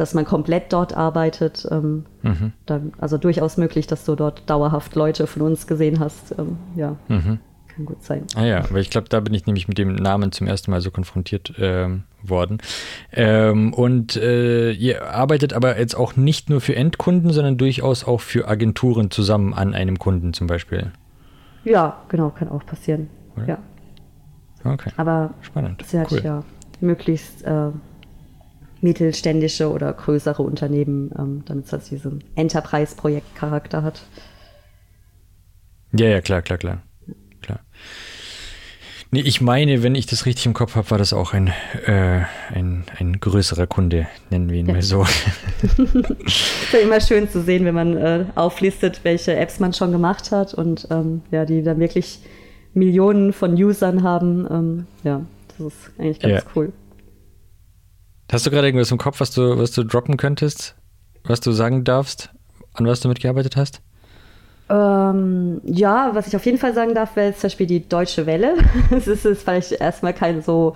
dass 0.00 0.14
man 0.14 0.24
komplett 0.24 0.72
dort 0.72 0.96
arbeitet. 0.96 1.66
Ähm, 1.70 2.04
mhm. 2.22 2.52
dann, 2.66 2.92
also 2.98 3.18
durchaus 3.18 3.56
möglich, 3.56 3.86
dass 3.86 4.04
du 4.04 4.14
dort 4.14 4.48
dauerhaft 4.48 4.94
Leute 4.94 5.26
von 5.26 5.42
uns 5.42 5.66
gesehen 5.66 6.00
hast. 6.00 6.34
Ähm, 6.38 6.56
ja, 6.76 6.96
mhm. 7.08 7.38
kann 7.68 7.84
gut 7.84 8.02
sein. 8.02 8.24
Ah 8.34 8.44
ja, 8.44 8.64
weil 8.70 8.80
ich 8.80 8.90
glaube, 8.90 9.08
da 9.08 9.20
bin 9.20 9.34
ich 9.34 9.46
nämlich 9.46 9.68
mit 9.68 9.78
dem 9.78 9.94
Namen 9.94 10.32
zum 10.32 10.46
ersten 10.46 10.70
Mal 10.70 10.80
so 10.80 10.90
konfrontiert 10.90 11.54
ähm, 11.58 12.04
worden. 12.22 12.58
Ähm, 13.12 13.72
und 13.74 14.16
äh, 14.16 14.72
ihr 14.72 15.10
arbeitet 15.10 15.52
aber 15.52 15.78
jetzt 15.78 15.96
auch 15.96 16.16
nicht 16.16 16.50
nur 16.50 16.60
für 16.60 16.76
Endkunden, 16.76 17.32
sondern 17.32 17.56
durchaus 17.56 18.04
auch 18.04 18.20
für 18.20 18.48
Agenturen 18.48 19.10
zusammen 19.10 19.54
an 19.54 19.74
einem 19.74 19.98
Kunden 19.98 20.32
zum 20.32 20.46
Beispiel. 20.46 20.92
Ja, 21.64 22.00
genau, 22.08 22.30
kann 22.30 22.48
auch 22.48 22.64
passieren. 22.64 23.10
Oder? 23.36 23.48
Ja. 23.48 23.58
Okay. 24.64 24.90
Aber 24.96 25.34
spannend. 25.42 25.84
Sehr 25.86 26.06
cool. 26.10 26.20
ja 26.22 26.44
möglichst 26.80 27.44
äh, 27.44 27.70
mittelständische 28.80 29.70
oder 29.70 29.92
größere 29.92 30.42
Unternehmen, 30.42 31.10
ähm, 31.18 31.42
damit 31.46 31.66
es 31.66 31.72
halt 31.72 31.90
diesen 31.90 32.24
Enterprise-Projekt-Charakter 32.34 33.82
hat. 33.82 34.02
Ja, 35.92 36.06
ja, 36.06 36.20
klar, 36.20 36.42
klar, 36.42 36.58
klar. 36.58 36.82
klar. 37.40 37.60
Nee, 39.10 39.20
ich 39.20 39.40
meine, 39.40 39.82
wenn 39.82 39.94
ich 39.94 40.04
das 40.04 40.26
richtig 40.26 40.44
im 40.44 40.52
Kopf 40.52 40.76
habe, 40.76 40.90
war 40.90 40.98
das 40.98 41.14
auch 41.14 41.32
ein, 41.32 41.48
äh, 41.86 42.20
ein, 42.52 42.84
ein 42.98 43.18
größerer 43.18 43.66
Kunde, 43.66 44.06
nennen 44.28 44.50
wir 44.50 44.58
ihn 44.58 44.66
ja. 44.66 44.74
mal 44.74 44.82
so. 44.82 45.02
ist 45.62 46.72
ja 46.72 46.80
immer 46.80 47.00
schön 47.00 47.30
zu 47.30 47.40
sehen, 47.40 47.64
wenn 47.64 47.74
man 47.74 47.96
äh, 47.96 48.24
auflistet, 48.34 49.00
welche 49.04 49.34
Apps 49.34 49.60
man 49.60 49.72
schon 49.72 49.92
gemacht 49.92 50.30
hat 50.30 50.52
und 50.52 50.88
ähm, 50.90 51.22
ja, 51.30 51.46
die 51.46 51.62
dann 51.62 51.80
wirklich 51.80 52.20
Millionen 52.74 53.32
von 53.32 53.54
Usern 53.54 54.02
haben. 54.02 54.46
Ähm, 54.50 54.86
ja, 55.04 55.22
das 55.56 55.68
ist 55.68 55.90
eigentlich 55.98 56.20
ganz 56.20 56.44
ja. 56.44 56.50
cool. 56.54 56.72
Hast 58.30 58.44
du 58.44 58.50
gerade 58.50 58.66
irgendwas 58.66 58.90
im 58.90 58.98
Kopf, 58.98 59.20
was 59.20 59.30
du, 59.30 59.58
was 59.58 59.72
du 59.72 59.84
droppen 59.84 60.16
könntest? 60.16 60.74
Was 61.24 61.40
du 61.40 61.52
sagen 61.52 61.84
darfst, 61.84 62.30
an 62.74 62.86
was 62.86 63.00
du 63.00 63.08
mitgearbeitet 63.08 63.56
hast? 63.56 63.80
Ähm, 64.70 65.62
ja, 65.64 66.10
was 66.12 66.26
ich 66.26 66.36
auf 66.36 66.44
jeden 66.44 66.58
Fall 66.58 66.74
sagen 66.74 66.94
darf, 66.94 67.16
wäre 67.16 67.32
zum 67.32 67.42
Beispiel 67.42 67.66
die 67.66 67.88
Deutsche 67.88 68.26
Welle. 68.26 68.56
Es 68.90 69.06
ist, 69.06 69.24
ist 69.24 69.42
vielleicht 69.42 69.72
erstmal 69.72 70.12
kein 70.12 70.42
so 70.42 70.74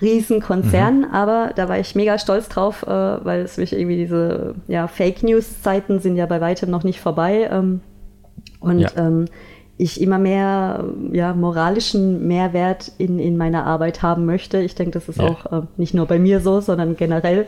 Riesenkonzern, 0.00 0.98
mhm. 0.98 1.04
aber 1.12 1.52
da 1.54 1.68
war 1.68 1.78
ich 1.78 1.94
mega 1.94 2.18
stolz 2.18 2.48
drauf, 2.48 2.84
äh, 2.84 2.88
weil 2.88 3.40
es 3.40 3.56
mich 3.56 3.72
irgendwie 3.72 3.96
diese 3.96 4.54
ja, 4.68 4.86
Fake 4.86 5.22
News-Zeiten 5.22 5.98
sind 5.98 6.16
ja 6.16 6.26
bei 6.26 6.40
weitem 6.40 6.70
noch 6.70 6.84
nicht 6.84 7.00
vorbei. 7.00 7.48
Ähm, 7.50 7.80
und 8.60 8.80
ja. 8.80 8.90
ähm, 8.96 9.26
ich 9.76 10.00
immer 10.00 10.18
mehr 10.18 10.84
ja, 11.12 11.34
moralischen 11.34 12.26
Mehrwert 12.28 12.92
in, 12.98 13.18
in 13.18 13.36
meiner 13.36 13.66
Arbeit 13.66 14.02
haben 14.02 14.24
möchte. 14.24 14.60
Ich 14.60 14.74
denke, 14.74 14.92
das 14.92 15.08
ist 15.08 15.18
ja. 15.18 15.26
auch 15.26 15.52
äh, 15.52 15.62
nicht 15.76 15.94
nur 15.94 16.06
bei 16.06 16.18
mir 16.18 16.40
so, 16.40 16.60
sondern 16.60 16.96
generell. 16.96 17.46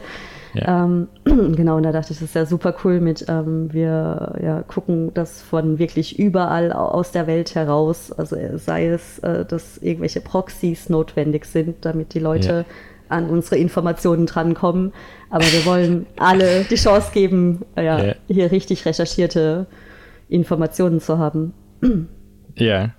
Ja. 0.54 0.84
Ähm, 0.84 1.08
genau, 1.24 1.76
und 1.76 1.82
da 1.82 1.92
dachte 1.92 2.12
ich, 2.12 2.18
das 2.18 2.28
ist 2.28 2.34
ja 2.34 2.46
super 2.46 2.74
cool 2.82 3.00
mit, 3.00 3.26
ähm, 3.28 3.72
wir 3.72 4.34
ja, 4.42 4.62
gucken 4.62 5.12
das 5.14 5.42
von 5.42 5.78
wirklich 5.78 6.18
überall 6.18 6.72
aus 6.72 7.12
der 7.12 7.26
Welt 7.26 7.54
heraus, 7.54 8.10
also 8.12 8.36
äh, 8.36 8.58
sei 8.58 8.88
es, 8.88 9.18
äh, 9.20 9.44
dass 9.44 9.78
irgendwelche 9.78 10.20
Proxys 10.20 10.88
notwendig 10.88 11.44
sind, 11.44 11.84
damit 11.84 12.14
die 12.14 12.20
Leute 12.20 12.64
ja. 12.68 13.16
an 13.16 13.28
unsere 13.28 13.56
Informationen 13.56 14.26
drankommen, 14.26 14.92
aber 15.30 15.44
wir 15.44 15.66
wollen 15.66 16.06
alle 16.18 16.64
die 16.64 16.76
Chance 16.76 17.10
geben, 17.12 17.64
äh, 17.76 17.84
ja, 17.84 18.14
hier 18.26 18.50
richtig 18.50 18.86
recherchierte 18.86 19.66
Informationen 20.28 21.00
zu 21.00 21.18
haben. 21.18 21.52
Ja, 22.56 22.90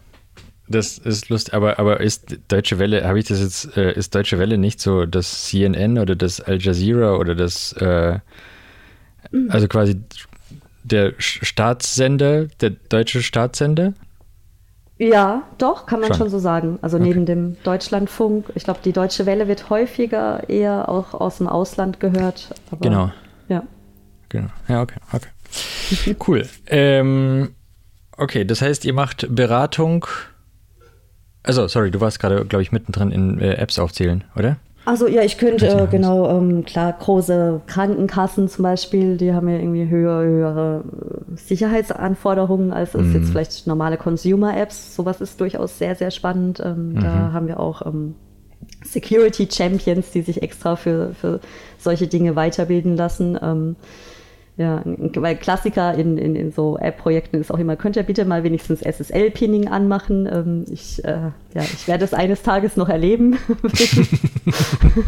das 0.70 0.98
ist 0.98 1.30
lustig, 1.30 1.54
aber, 1.54 1.80
aber 1.80 2.02
ist 2.02 2.38
Deutsche 2.50 2.78
Welle, 2.78 3.08
habe 3.08 3.20
ich 3.20 3.26
das 3.26 3.40
jetzt, 3.40 3.78
äh, 3.78 3.94
ist 3.94 4.14
Deutsche 4.14 4.38
Welle 4.38 4.58
nicht 4.58 4.82
so 4.82 5.06
das 5.06 5.46
CNN 5.46 5.98
oder 5.98 6.16
das 6.16 6.42
Al 6.42 6.62
Jazeera 6.62 7.16
oder 7.16 7.36
das, 7.36 7.72
äh, 7.74 8.20
also 9.50 9.68
quasi 9.68 10.02
der 10.84 11.14
Staatssender, 11.18 12.46
der 12.62 12.72
deutsche 12.72 13.22
Staatssender? 13.22 13.94
Ja, 14.98 15.44
doch, 15.58 15.86
kann 15.86 16.00
man 16.00 16.10
schon, 16.10 16.18
schon 16.18 16.30
so 16.30 16.40
sagen. 16.40 16.80
Also 16.82 16.98
okay. 16.98 17.08
neben 17.08 17.26
dem 17.26 17.58
Deutschlandfunk. 17.64 18.52
Ich 18.56 18.64
glaube, 18.64 18.80
die 18.84 18.94
Deutsche 18.94 19.26
Welle 19.26 19.48
wird 19.48 19.70
häufiger 19.70 20.50
eher 20.50 20.90
auch 20.90 21.14
aus 21.14 21.38
dem 21.38 21.48
Ausland 21.48 22.00
gehört. 22.00 22.50
genau. 22.82 23.12
Ja. 23.48 23.64
Genau. 24.30 24.50
Ja, 24.68 24.82
okay, 24.82 25.00
okay. 25.14 26.16
cool. 26.28 26.48
Ähm, 26.68 27.56
Okay, 28.18 28.46
das 28.46 28.62
heißt, 28.62 28.84
ihr 28.86 28.94
macht 28.94 29.28
Beratung. 29.34 30.06
Also, 31.44 31.68
sorry, 31.68 31.92
du 31.92 32.02
warst 32.02 32.20
gerade, 32.20 32.46
glaube 32.46 32.64
ich, 32.64 32.72
mittendrin 32.72 33.12
in 33.12 33.40
äh, 33.40 33.54
Apps 33.54 33.80
aufzählen, 33.80 34.24
oder? 34.36 34.58
Also 34.88 35.06
ja, 35.06 35.22
ich 35.22 35.38
könnte, 35.38 35.68
äh, 35.68 35.88
genau, 35.92 36.30
ähm, 36.30 36.64
klar, 36.64 36.94
große 36.94 37.60
Krankenkassen 37.68 38.48
zum 38.48 38.64
Beispiel, 38.64 39.18
die 39.18 39.34
haben 39.34 39.50
ja 39.50 39.58
irgendwie 39.58 39.90
höhere, 39.90 40.26
höhere 40.26 40.84
äh, 41.34 41.36
Sicherheitsanforderungen 41.36 42.72
als 42.72 42.94
mhm. 42.94 43.14
jetzt 43.14 43.30
vielleicht 43.30 43.68
normale 43.68 43.98
Consumer-Apps. 43.98 44.96
Sowas 44.96 45.20
ist 45.20 45.42
durchaus 45.42 45.78
sehr, 45.78 45.96
sehr 45.96 46.10
spannend. 46.10 46.62
Ähm, 46.64 46.94
mhm. 46.94 47.02
Da 47.02 47.34
haben 47.34 47.50
wir 47.50 47.60
auch 47.60 47.86
ähm, 47.86 48.16
Security 48.86 49.50
Champions, 49.52 50.12
die 50.12 50.22
sich 50.22 50.42
extra 50.42 50.78
für, 50.78 51.14
für 51.14 51.42
solche 51.78 52.08
Dinge 52.08 52.38
weiterbilden 52.38 52.96
lassen. 52.96 53.38
Ähm, 54.58 55.12
ja, 55.14 55.22
weil 55.22 55.36
Klassiker 55.36 55.94
in, 55.94 56.18
in, 56.18 56.36
in 56.36 56.52
so 56.52 56.78
App-Projekten 56.78 57.40
ist 57.40 57.52
auch 57.52 57.60
immer, 57.60 57.76
könnt 57.76 57.96
ihr 57.96 58.04
bitte 58.04 58.26
mal 58.26 58.44
wenigstens 58.44 58.82
SSL-Pinning 58.82 59.68
anmachen? 59.68 60.28
Ähm, 60.32 60.66
ich, 60.70 61.04
äh, 61.06 61.32
ja, 61.54 61.62
ich 61.62 61.88
werde 61.88 62.06
es 62.06 62.14
eines 62.14 62.42
Tages 62.44 62.76
noch 62.76 62.90
erleben. 62.90 63.38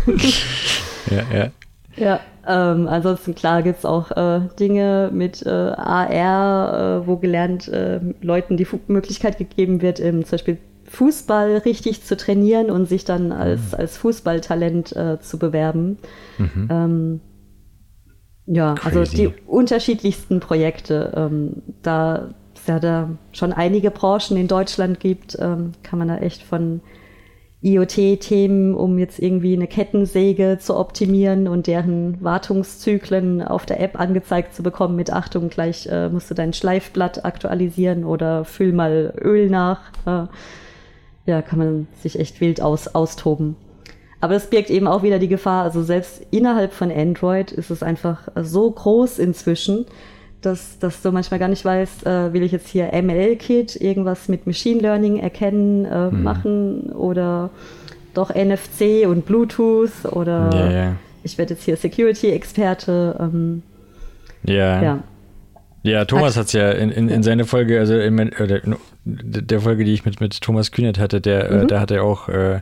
ja, 1.10 1.24
ja. 1.38 1.52
Ja, 1.96 2.20
ähm, 2.48 2.88
ansonsten 2.88 3.36
klar 3.36 3.62
gibt 3.62 3.80
es 3.80 3.86
auch 3.86 4.12
äh, 4.12 4.42
Dinge 4.60 5.10
mit 5.12 5.46
äh, 5.46 5.50
AR, 5.50 7.02
äh, 7.04 7.08
wo 7.08 7.18
gelernt 7.18 7.68
äh, 7.68 8.00
Leuten 8.22 8.56
die 8.56 8.68
Möglichkeit 8.88 9.38
gegeben 9.38 9.82
wird, 9.82 10.00
ähm, 10.00 10.24
zum 10.24 10.32
Beispiel 10.32 10.58
Fußball 10.86 11.58
richtig 11.58 12.04
zu 12.04 12.18
trainieren 12.18 12.72
und 12.72 12.88
sich 12.88 13.06
dann 13.06 13.32
als, 13.32 13.74
mhm. 13.74 13.80
als 13.80 13.98
Fußballtalent 13.98 14.96
äh, 14.96 15.20
zu 15.20 15.38
bewerben. 15.38 15.98
Mhm. 16.38 16.68
Ähm, 16.72 17.22
ja, 18.52 18.74
Crazy. 18.74 18.98
also 18.98 19.16
die 19.16 19.34
unterschiedlichsten 19.46 20.40
Projekte. 20.40 21.14
Ähm, 21.16 21.62
da 21.84 22.30
es 22.56 22.66
ja 22.68 22.80
da 22.80 23.10
schon 23.32 23.54
einige 23.54 23.92
Branchen 23.92 24.38
in 24.38 24.48
Deutschland 24.48 25.00
gibt, 25.00 25.38
ähm, 25.40 25.74
kann 25.84 26.00
man 26.00 26.08
da 26.08 26.18
echt 26.18 26.42
von 26.42 26.82
IoT-Themen, 27.62 28.74
um 28.74 28.98
jetzt 28.98 29.20
irgendwie 29.20 29.54
eine 29.54 29.68
Kettensäge 29.68 30.58
zu 30.60 30.78
optimieren 30.78 31.48
und 31.48 31.68
deren 31.68 32.24
Wartungszyklen 32.24 33.44
auf 33.44 33.66
der 33.66 33.82
App 33.82 34.00
angezeigt 34.00 34.56
zu 34.56 34.64
bekommen 34.64 34.96
mit 34.96 35.12
Achtung, 35.12 35.50
gleich 35.50 35.86
äh, 35.88 36.10
musst 36.10 36.32
du 36.32 36.36
dein 36.36 36.54
Schleifblatt 36.54 37.26
aktualisieren 37.26 38.04
oder 38.04 38.46
füll 38.46 38.74
mal 38.74 39.14
Öl 39.22 39.50
nach. 39.50 39.82
Äh, 40.06 40.28
ja, 41.26 41.42
kann 41.44 41.60
man 41.60 41.88
sich 42.02 42.18
echt 42.18 42.42
wild 42.42 42.62
aus, 42.62 42.88
austoben. 42.88 43.58
Aber 44.22 44.34
das 44.34 44.50
birgt 44.50 44.70
eben 44.70 44.88
auch 44.88 45.04
wieder 45.04 45.20
die 45.20 45.30
Gefahr, 45.30 45.64
also 45.64 45.82
selbst 45.82 46.22
innerhalb 46.32 46.74
von 46.74 46.92
Android 46.92 47.52
ist 47.52 47.70
es 47.70 47.82
einfach 47.82 48.28
so 48.36 48.70
groß 48.70 49.18
inzwischen, 49.18 49.86
dass, 50.42 50.80
dass 50.80 51.02
du 51.02 51.12
manchmal 51.12 51.40
gar 51.40 51.48
nicht 51.48 51.64
weißt, 51.64 52.06
äh, 52.06 52.34
will 52.34 52.44
ich 52.44 52.52
jetzt 52.52 52.68
hier 52.68 52.92
ML-Kit, 52.94 53.76
irgendwas 53.80 54.28
mit 54.28 54.46
Machine 54.46 54.82
Learning 54.82 55.20
erkennen, 55.20 55.86
äh, 55.86 56.12
mhm. 56.12 56.24
machen 56.24 56.92
oder 56.92 57.50
doch 58.14 58.34
NFC 58.34 59.08
und 59.08 59.26
Bluetooth 59.26 60.06
oder 60.12 60.50
ja, 60.54 60.72
ja. 60.72 60.96
ich 61.24 61.38
werde 61.38 61.54
jetzt 61.54 61.64
hier 61.64 61.78
Security-Experte. 61.78 63.16
Ähm, 63.20 63.64
ja. 64.44 64.82
ja. 64.82 65.04
Ja, 65.82 66.04
Thomas 66.04 66.36
hat 66.36 66.48
es 66.48 66.54
ja 66.54 66.72
in, 66.72 66.92
in, 66.92 67.08
in 67.08 67.24
seiner 67.24 67.46
Folge, 67.46 67.80
also 67.80 67.98
in, 67.98 68.18
der 69.06 69.62
Folge, 69.62 69.86
die 69.86 69.94
ich 69.94 70.06
mit, 70.06 70.20
mit 70.20 70.42
Thomas 70.42 70.72
Kühnert 70.72 71.00
hatte, 71.00 71.22
der, 71.22 71.50
äh, 71.50 71.64
mhm. 71.64 71.68
da 71.68 71.80
hat 71.80 71.92
er 71.92 72.04
auch 72.04 72.28
äh, 72.30 72.62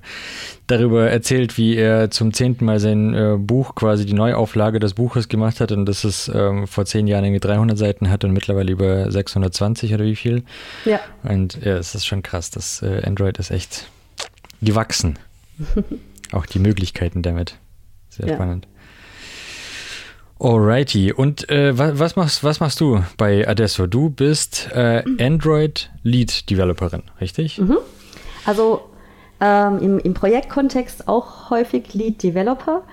darüber 0.67 1.09
erzählt, 1.09 1.57
wie 1.57 1.75
er 1.75 2.11
zum 2.11 2.33
zehnten 2.33 2.65
Mal 2.65 2.79
sein 2.79 3.13
äh, 3.13 3.35
Buch, 3.37 3.75
quasi 3.75 4.05
die 4.05 4.13
Neuauflage 4.13 4.79
des 4.79 4.93
Buches 4.93 5.29
gemacht 5.29 5.59
hat 5.59 5.71
und 5.71 5.85
das 5.85 6.03
es 6.03 6.31
ähm, 6.33 6.67
vor 6.67 6.85
zehn 6.85 7.07
Jahren 7.07 7.25
irgendwie 7.25 7.39
300 7.39 7.77
Seiten 7.77 8.09
hat 8.09 8.23
und 8.23 8.31
mittlerweile 8.31 8.71
über 8.71 9.11
620 9.11 9.93
oder 9.93 10.05
wie 10.05 10.15
viel. 10.15 10.43
Ja. 10.85 10.99
Und 11.23 11.63
ja, 11.63 11.77
es 11.77 11.95
ist 11.95 12.05
schon 12.05 12.23
krass, 12.23 12.51
das 12.51 12.81
äh, 12.81 13.01
Android 13.05 13.37
ist 13.39 13.51
echt 13.51 13.89
gewachsen. 14.61 15.17
auch 16.31 16.45
die 16.45 16.59
Möglichkeiten 16.59 17.21
damit. 17.21 17.55
Sehr 18.09 18.27
ja. 18.27 18.35
spannend. 18.35 18.67
Alrighty. 20.39 21.11
Und 21.13 21.49
äh, 21.49 21.77
was, 21.77 21.99
was, 21.99 22.15
machst, 22.15 22.43
was 22.43 22.59
machst 22.59 22.79
du 22.79 23.03
bei 23.17 23.47
Adesso? 23.47 23.87
Du 23.87 24.09
bist 24.09 24.69
äh, 24.73 25.03
Android 25.19 25.89
Lead 26.03 26.49
Developerin, 26.49 27.03
richtig? 27.19 27.57
Mhm. 27.57 27.77
Also 28.45 28.81
ähm, 29.39 29.79
im, 29.79 29.99
im 29.99 30.13
Projektkontext 30.13 31.07
auch 31.07 31.49
häufig 31.49 31.93
Lead 31.93 32.23
Developer, 32.23 32.83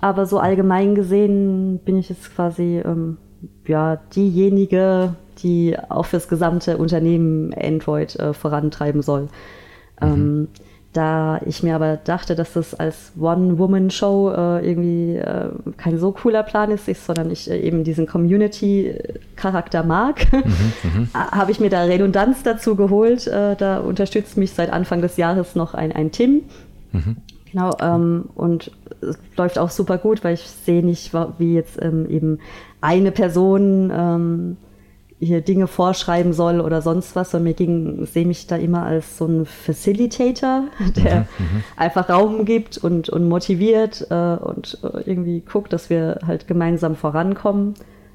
aber 0.00 0.26
so 0.26 0.38
allgemein 0.38 0.94
gesehen 0.94 1.78
bin 1.84 1.96
ich 1.96 2.08
jetzt 2.08 2.34
quasi 2.34 2.82
ähm, 2.84 3.18
ja, 3.66 3.96
diejenige, 3.96 5.14
die 5.38 5.76
auch 5.88 6.06
fürs 6.06 6.28
gesamte 6.28 6.76
Unternehmen 6.76 7.54
Android 7.54 8.16
äh, 8.16 8.32
vorantreiben 8.32 9.02
soll. 9.02 9.22
Mhm. 9.22 9.28
Ähm, 10.00 10.48
da 10.92 11.40
ich 11.46 11.62
mir 11.62 11.74
aber 11.74 11.96
dachte, 11.96 12.34
dass 12.34 12.52
das 12.52 12.74
als 12.74 13.12
One-Woman-Show 13.18 14.30
äh, 14.30 14.68
irgendwie 14.68 15.16
äh, 15.16 15.48
kein 15.78 15.98
so 15.98 16.12
cooler 16.12 16.42
Plan 16.42 16.70
ist, 16.70 16.86
ist 16.86 17.06
sondern 17.06 17.30
ich 17.30 17.50
äh, 17.50 17.58
eben 17.60 17.82
diesen 17.82 18.06
Community-Charakter 18.06 19.84
mag, 19.84 20.30
mhm, 20.32 20.42
mhm. 20.82 21.08
habe 21.14 21.50
ich 21.50 21.60
mir 21.60 21.70
da 21.70 21.82
Redundanz 21.84 22.42
dazu 22.42 22.76
geholt. 22.76 23.26
Äh, 23.26 23.56
da 23.56 23.78
unterstützt 23.78 24.36
mich 24.36 24.52
seit 24.52 24.70
Anfang 24.70 25.00
des 25.00 25.16
Jahres 25.16 25.54
noch 25.54 25.72
ein, 25.72 25.92
ein 25.92 26.12
Tim. 26.12 26.42
Mhm. 26.92 27.16
Genau, 27.50 27.76
ähm, 27.80 28.26
und 28.34 28.70
es 29.00 29.18
läuft 29.36 29.58
auch 29.58 29.70
super 29.70 29.98
gut, 29.98 30.24
weil 30.24 30.34
ich 30.34 30.42
sehe 30.42 30.84
nicht, 30.84 31.12
wie 31.38 31.54
jetzt 31.54 31.80
ähm, 31.82 32.08
eben 32.08 32.38
eine 32.80 33.12
Person 33.12 33.90
ähm, 33.94 34.56
hier 35.22 35.40
Dinge 35.40 35.68
vorschreiben 35.68 36.32
soll 36.32 36.60
oder 36.60 36.82
sonst 36.82 37.14
was, 37.14 37.30
sondern 37.30 37.44
mir 37.44 37.54
ging, 37.54 38.06
sehe 38.06 38.26
mich 38.26 38.46
da 38.46 38.56
immer 38.56 38.82
als 38.82 39.18
so 39.18 39.26
ein 39.26 39.46
Facilitator, 39.46 40.64
der 40.96 41.26
mhm, 41.38 41.44
mhm, 41.44 41.64
einfach 41.76 42.08
Raum 42.08 42.44
gibt 42.44 42.78
und, 42.78 43.08
und 43.08 43.28
motiviert 43.28 44.06
äh, 44.10 44.14
und 44.14 44.78
äh, 44.82 45.02
irgendwie 45.08 45.40
guckt, 45.40 45.72
dass 45.72 45.90
wir 45.90 46.18
halt 46.26 46.48
gemeinsam 46.48 46.96
vorankommen. 46.96 47.74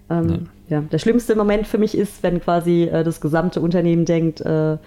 Ähm, 0.09 0.49
ja. 0.69 0.77
ja. 0.77 0.81
der 0.81 0.99
schlimmste 0.99 1.35
Moment 1.35 1.67
für 1.67 1.77
mich 1.77 1.97
ist, 1.97 2.23
wenn 2.23 2.41
quasi 2.41 2.83
äh, 2.83 3.03
das 3.03 3.21
gesamte 3.21 3.61
Unternehmen 3.61 4.05
denkt, 4.05 4.41
äh, 4.41 4.77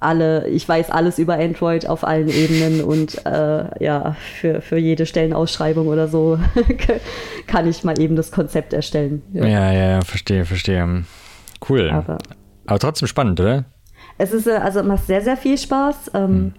alle, 0.00 0.48
ich 0.48 0.68
weiß 0.68 0.90
alles 0.90 1.18
über 1.18 1.34
Android 1.34 1.88
auf 1.88 2.04
allen 2.04 2.28
Ebenen 2.28 2.82
und 2.82 3.24
äh, 3.24 3.84
ja, 3.84 4.16
für, 4.38 4.60
für 4.60 4.76
jede 4.76 5.06
Stellenausschreibung 5.06 5.88
oder 5.88 6.08
so 6.08 6.38
kann 7.46 7.66
ich 7.66 7.84
mal 7.84 7.98
eben 7.98 8.14
das 8.14 8.30
Konzept 8.30 8.74
erstellen. 8.74 9.22
Ja, 9.32 9.46
ja, 9.46 9.72
ja, 9.72 10.00
verstehe, 10.02 10.44
verstehe. 10.44 11.04
Cool. 11.68 11.90
Aber, 11.90 12.18
Aber 12.66 12.78
trotzdem 12.78 13.08
spannend, 13.08 13.40
oder? 13.40 13.64
Es 14.18 14.32
ist, 14.32 14.46
äh, 14.46 14.52
also 14.52 14.82
macht 14.82 15.06
sehr, 15.06 15.20
sehr 15.20 15.36
viel 15.36 15.58
Spaß. 15.58 16.12
Ähm, 16.14 16.24
hm. 16.24 16.54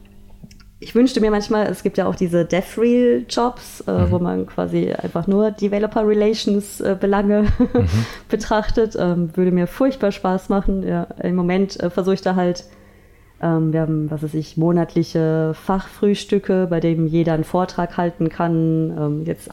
Ich 0.80 0.94
wünschte 0.94 1.22
mir 1.22 1.32
manchmal, 1.32 1.68
es 1.68 1.84
gibt 1.84 1.98
ja 1.98 2.06
auch 2.06 2.16
diese 2.16 2.46
DevRel-Jobs, 2.46 3.86
äh, 3.88 3.92
mhm. 3.92 4.12
wo 4.12 4.20
man 4.20 4.46
quasi 4.46 4.92
einfach 4.92 5.26
nur 5.26 5.50
Developer 5.52 6.06
Relations 6.06 6.82
äh, 6.82 6.98
Belange 7.00 7.44
mhm. 7.74 7.88
betrachtet. 8.30 8.96
Ähm, 9.00 9.36
würde 9.36 9.52
mir 9.52 9.68
furchtbar 9.68 10.12
Spaß 10.12 10.50
machen. 10.50 10.84
Ja, 10.84 11.04
Im 11.24 11.36
Moment 11.36 11.80
versuche 11.90 12.16
ich 12.16 12.22
da 12.22 12.36
halt, 12.36 12.66
ähm, 13.42 13.72
wir 13.72 13.82
haben, 13.82 14.12
was 14.12 14.22
weiß 14.22 14.34
ich, 14.34 14.58
monatliche 14.58 15.54
Fachfrühstücke, 15.56 16.68
bei 16.70 16.82
denen 16.82 17.08
jeder 17.08 17.34
einen 17.34 17.46
Vortrag 17.46 17.96
halten 17.98 18.30
kann. 18.30 18.94
Ähm, 18.98 19.24
jetzt 19.26 19.52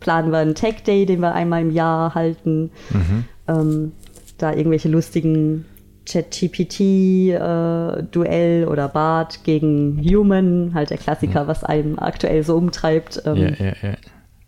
planen 0.00 0.32
wir 0.32 0.38
einen 0.38 0.54
Tech 0.54 0.82
Day, 0.82 1.04
den 1.04 1.20
wir 1.20 1.34
einmal 1.34 1.60
im 1.60 1.70
Jahr 1.70 2.14
halten. 2.14 2.70
Mhm. 2.90 3.92
Da 4.40 4.52
irgendwelche 4.52 4.88
lustigen 4.88 5.64
Chat-GPT-Duell 6.06 8.62
äh, 8.62 8.66
oder 8.66 8.88
Bart 8.88 9.44
gegen 9.44 10.02
Human, 10.02 10.72
halt 10.74 10.90
der 10.90 10.98
Klassiker, 10.98 11.44
mhm. 11.44 11.48
was 11.48 11.62
einem 11.64 11.98
aktuell 11.98 12.42
so 12.42 12.56
umtreibt. 12.56 13.22
Ähm, 13.26 13.36
ja, 13.36 13.50
ja, 13.50 13.74
ja. 13.82 13.94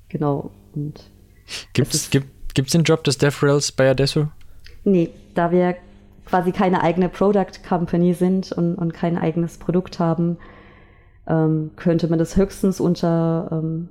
Genau. 0.09 0.51
Und 0.74 1.11
gibt's, 1.74 2.11
gibt 2.11 2.26
es 2.59 2.72
den 2.72 2.84
Job 2.84 3.05
des 3.05 3.18
DevRels 3.18 3.72
bei 3.72 3.90
Adesso? 3.90 4.28
Nee, 4.84 5.11
da 5.34 5.53
wir 5.53 5.76
quasi 6.26 6.53
keine 6.53 6.82
eigene 6.82 7.09
Product 7.09 7.62
Company 7.68 8.14
sind 8.14 8.53
und, 8.53 8.76
und 8.76 8.95
kein 8.95 9.18
eigenes 9.18 9.59
Produkt 9.59 9.99
haben, 9.99 10.38
ähm, 11.28 11.72
könnte 11.76 12.09
man 12.09 12.18
das 12.18 12.36
höchstens 12.36 12.80
unter 12.80 13.49
ähm, 13.53 13.88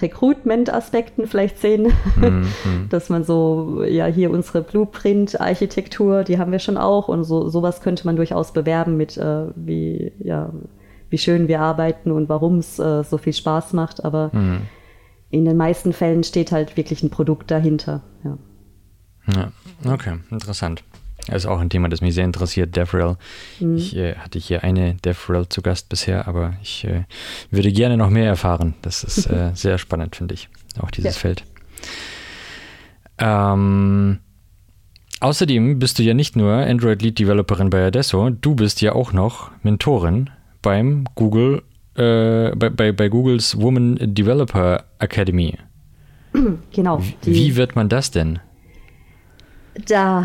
Recruitment-Aspekten 0.00 1.26
vielleicht 1.26 1.58
sehen, 1.58 1.92
mhm. 2.16 2.46
dass 2.88 3.08
man 3.08 3.24
so, 3.24 3.84
ja, 3.84 4.06
hier 4.06 4.30
unsere 4.30 4.62
Blueprint-Architektur, 4.62 6.24
die 6.24 6.38
haben 6.38 6.52
wir 6.52 6.58
schon 6.58 6.76
auch 6.76 7.08
und 7.08 7.24
so 7.24 7.48
sowas 7.48 7.80
könnte 7.80 8.06
man 8.06 8.16
durchaus 8.16 8.52
bewerben 8.52 8.96
mit, 8.96 9.16
äh, 9.16 9.46
wie, 9.54 10.12
ja, 10.18 10.52
wie 11.10 11.18
schön 11.18 11.46
wir 11.48 11.60
arbeiten 11.60 12.10
und 12.10 12.28
warum 12.28 12.58
es 12.58 12.78
äh, 12.78 13.04
so 13.04 13.18
viel 13.18 13.34
Spaß 13.34 13.74
macht, 13.74 14.04
aber 14.04 14.30
mhm. 14.32 14.62
in 15.30 15.44
den 15.44 15.56
meisten 15.56 15.92
Fällen 15.92 16.24
steht 16.24 16.52
halt 16.52 16.76
wirklich 16.76 17.02
ein 17.02 17.10
Produkt 17.10 17.50
dahinter, 17.50 18.02
ja. 18.24 18.38
Ja, 19.34 19.52
okay, 19.92 20.18
interessant. 20.30 20.82
Das 21.26 21.44
ist 21.44 21.46
auch 21.46 21.60
ein 21.60 21.70
Thema, 21.70 21.88
das 21.88 22.00
mich 22.00 22.14
sehr 22.14 22.24
interessiert, 22.24 22.74
DevRel. 22.74 23.16
Mhm. 23.60 23.76
Ich 23.76 23.96
äh, 23.96 24.16
hatte 24.16 24.38
hier 24.38 24.64
eine 24.64 24.94
DevRel 24.94 25.48
zu 25.48 25.62
Gast 25.62 25.88
bisher, 25.88 26.26
aber 26.26 26.54
ich 26.62 26.84
äh, 26.84 27.04
würde 27.50 27.72
gerne 27.72 27.96
noch 27.96 28.10
mehr 28.10 28.26
erfahren. 28.26 28.74
Das 28.82 29.04
ist 29.04 29.26
äh, 29.26 29.50
sehr 29.54 29.78
spannend, 29.78 30.16
finde 30.16 30.34
ich, 30.34 30.48
auch 30.80 30.90
dieses 30.90 31.14
ja. 31.14 31.20
Feld. 31.20 31.44
Ähm, 33.18 34.18
außerdem 35.20 35.78
bist 35.78 35.98
du 35.98 36.02
ja 36.02 36.14
nicht 36.14 36.34
nur 36.34 36.52
Android 36.52 37.02
Lead 37.02 37.18
Developerin 37.18 37.70
bei 37.70 37.86
Adesso, 37.86 38.30
du 38.30 38.56
bist 38.56 38.80
ja 38.80 38.94
auch 38.94 39.12
noch 39.12 39.50
Mentorin 39.62 40.30
beim 40.60 41.04
Google, 41.14 41.62
äh, 41.94 42.54
bei, 42.56 42.70
bei, 42.70 42.92
bei 42.92 43.08
Googles 43.08 43.60
Woman 43.60 43.96
Developer 44.00 44.84
Academy. 44.98 45.56
Genau. 46.72 47.02
Wie 47.24 47.56
wird 47.56 47.76
man 47.76 47.90
das 47.90 48.10
denn? 48.10 48.38
Da. 49.86 50.24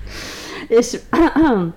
ich 0.68 1.00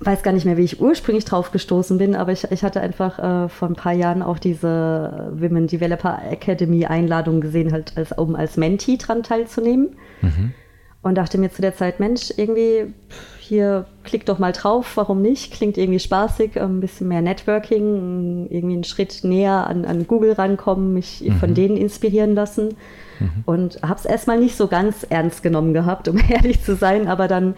weiß 0.00 0.22
gar 0.22 0.32
nicht 0.32 0.44
mehr, 0.44 0.56
wie 0.56 0.64
ich 0.64 0.80
ursprünglich 0.80 1.24
drauf 1.24 1.50
gestoßen 1.50 1.98
bin, 1.98 2.14
aber 2.14 2.32
ich, 2.32 2.44
ich 2.50 2.62
hatte 2.62 2.80
einfach 2.80 3.18
äh, 3.18 3.48
vor 3.48 3.68
ein 3.68 3.74
paar 3.74 3.92
Jahren 3.92 4.22
auch 4.22 4.38
diese 4.38 5.32
Women 5.34 5.66
Developer 5.66 6.20
Academy 6.30 6.86
Einladung 6.86 7.40
gesehen, 7.40 7.72
halt 7.72 7.96
als, 7.96 8.12
um 8.12 8.36
als 8.36 8.56
Mentee 8.56 8.96
dran 8.96 9.22
teilzunehmen. 9.22 9.96
Mhm. 10.22 10.52
Und 11.00 11.14
dachte 11.14 11.38
mir 11.38 11.50
zu 11.50 11.62
der 11.62 11.76
Zeit, 11.76 12.00
Mensch, 12.00 12.32
irgendwie 12.36 12.92
hier 13.38 13.86
klick 14.04 14.26
doch 14.26 14.38
mal 14.38 14.52
drauf, 14.52 14.96
warum 14.96 15.22
nicht? 15.22 15.52
Klingt 15.52 15.78
irgendwie 15.78 16.00
spaßig, 16.00 16.60
ein 16.60 16.80
bisschen 16.80 17.08
mehr 17.08 17.22
Networking, 17.22 18.48
irgendwie 18.50 18.74
einen 18.74 18.84
Schritt 18.84 19.20
näher 19.22 19.66
an, 19.68 19.84
an 19.84 20.06
Google 20.06 20.32
rankommen, 20.32 20.92
mich 20.92 21.22
mhm. 21.22 21.32
von 21.34 21.54
denen 21.54 21.76
inspirieren 21.76 22.34
lassen. 22.34 22.76
Mhm. 23.18 23.42
Und 23.46 23.82
habe 23.82 23.98
es 23.98 24.04
erstmal 24.04 24.38
nicht 24.38 24.56
so 24.56 24.68
ganz 24.68 25.06
ernst 25.08 25.42
genommen 25.42 25.74
gehabt, 25.74 26.08
um 26.08 26.18
ehrlich 26.28 26.62
zu 26.62 26.76
sein, 26.76 27.08
aber 27.08 27.28
dann 27.28 27.54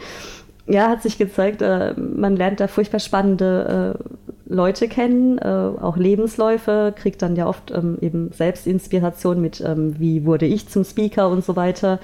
ja, 0.66 0.88
hat 0.88 1.02
sich 1.02 1.18
gezeigt, 1.18 1.62
äh, 1.62 1.94
man 1.94 2.36
lernt 2.36 2.60
da 2.60 2.68
furchtbar 2.68 3.00
spannende 3.00 3.96
äh, 3.98 4.52
Leute 4.52 4.88
kennen, 4.88 5.38
äh, 5.38 5.46
auch 5.46 5.96
Lebensläufe, 5.96 6.92
kriegt 6.96 7.22
dann 7.22 7.36
ja 7.36 7.46
oft 7.46 7.70
ähm, 7.70 7.98
eben 8.00 8.30
Selbstinspiration 8.32 9.40
mit, 9.40 9.60
ähm, 9.60 9.98
wie 9.98 10.24
wurde 10.24 10.46
ich 10.46 10.68
zum 10.68 10.84
Speaker 10.84 11.28
und 11.28 11.44
so 11.44 11.56
weiter. 11.56 11.98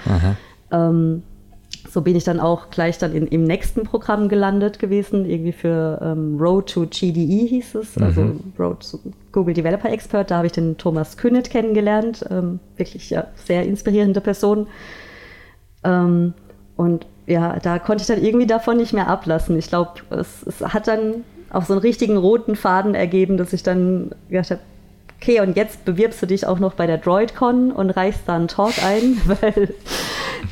Ähm, 0.72 1.22
so 1.89 2.01
bin 2.01 2.16
ich 2.16 2.24
dann 2.24 2.41
auch 2.41 2.70
gleich 2.70 2.99
dann 2.99 3.14
in, 3.14 3.26
im 3.26 3.45
nächsten 3.45 3.84
Programm 3.84 4.28
gelandet 4.28 4.78
gewesen, 4.78 5.24
irgendwie 5.24 5.53
für 5.53 6.01
ähm, 6.03 6.37
Road 6.39 6.70
to 6.70 6.87
GDE 6.87 7.47
hieß 7.47 7.74
es, 7.76 7.99
also 7.99 8.22
mhm. 8.22 8.53
Road 8.59 8.89
to 8.91 8.99
Google 9.32 9.55
Developer 9.55 9.91
Expert. 9.91 10.30
Da 10.30 10.39
habe 10.39 10.47
ich 10.47 10.53
den 10.53 10.76
Thomas 10.76 11.16
Kühnet 11.16 11.51
kennengelernt, 11.51 12.24
ähm, 12.30 12.61
wirklich 12.76 13.11
ja, 13.11 13.26
sehr 13.34 13.64
inspirierende 13.64 14.20
Person. 14.20 14.66
Ähm, 15.84 16.34
und 16.76 17.07
ja, 17.26 17.59
da 17.59 17.78
konnte 17.78 18.03
ich 18.03 18.09
dann 18.09 18.22
irgendwie 18.22 18.47
davon 18.47 18.76
nicht 18.76 18.93
mehr 18.93 19.09
ablassen. 19.09 19.59
Ich 19.59 19.68
glaube, 19.68 20.01
es, 20.11 20.45
es 20.47 20.61
hat 20.61 20.89
dann 20.89 21.24
auch 21.51 21.64
so 21.64 21.72
einen 21.72 21.82
richtigen 21.82 22.16
roten 22.16 22.57
Faden 22.57 22.95
ergeben, 22.95 23.37
dass 23.37 23.53
ich 23.53 23.62
dann 23.62 24.11
gedacht 24.28 24.51
habe, 24.51 24.61
okay, 25.21 25.41
und 25.41 25.57
jetzt 25.57 25.85
bewirbst 25.85 26.23
du 26.23 26.27
dich 26.27 26.47
auch 26.47 26.59
noch 26.59 26.75
bei 26.75 26.87
der 26.87 26.99
DroidCon 26.99 27.73
und 27.73 27.91
reichst 27.91 28.23
da 28.27 28.37
einen 28.37 28.49
Talk 28.49 28.75
ein, 28.85 29.21
weil 29.25 29.75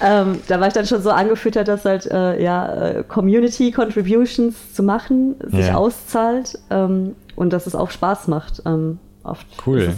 ähm, 0.00 0.40
da 0.48 0.60
war 0.60 0.68
ich 0.68 0.72
dann 0.72 0.86
schon 0.86 1.02
so 1.02 1.10
angefüttert, 1.10 1.68
dass 1.68 1.84
halt 1.84 2.06
äh, 2.06 2.42
ja, 2.42 2.74
äh, 2.74 3.04
Community 3.04 3.70
Contributions 3.70 4.74
zu 4.74 4.82
machen 4.82 5.36
sich 5.46 5.66
ja. 5.66 5.74
auszahlt 5.74 6.58
ähm, 6.70 7.14
und 7.36 7.52
dass 7.52 7.66
es 7.66 7.74
auch 7.74 7.90
Spaß 7.90 8.28
macht. 8.28 8.62
Ähm, 8.66 8.98
oft 9.22 9.46
cool. 9.66 9.92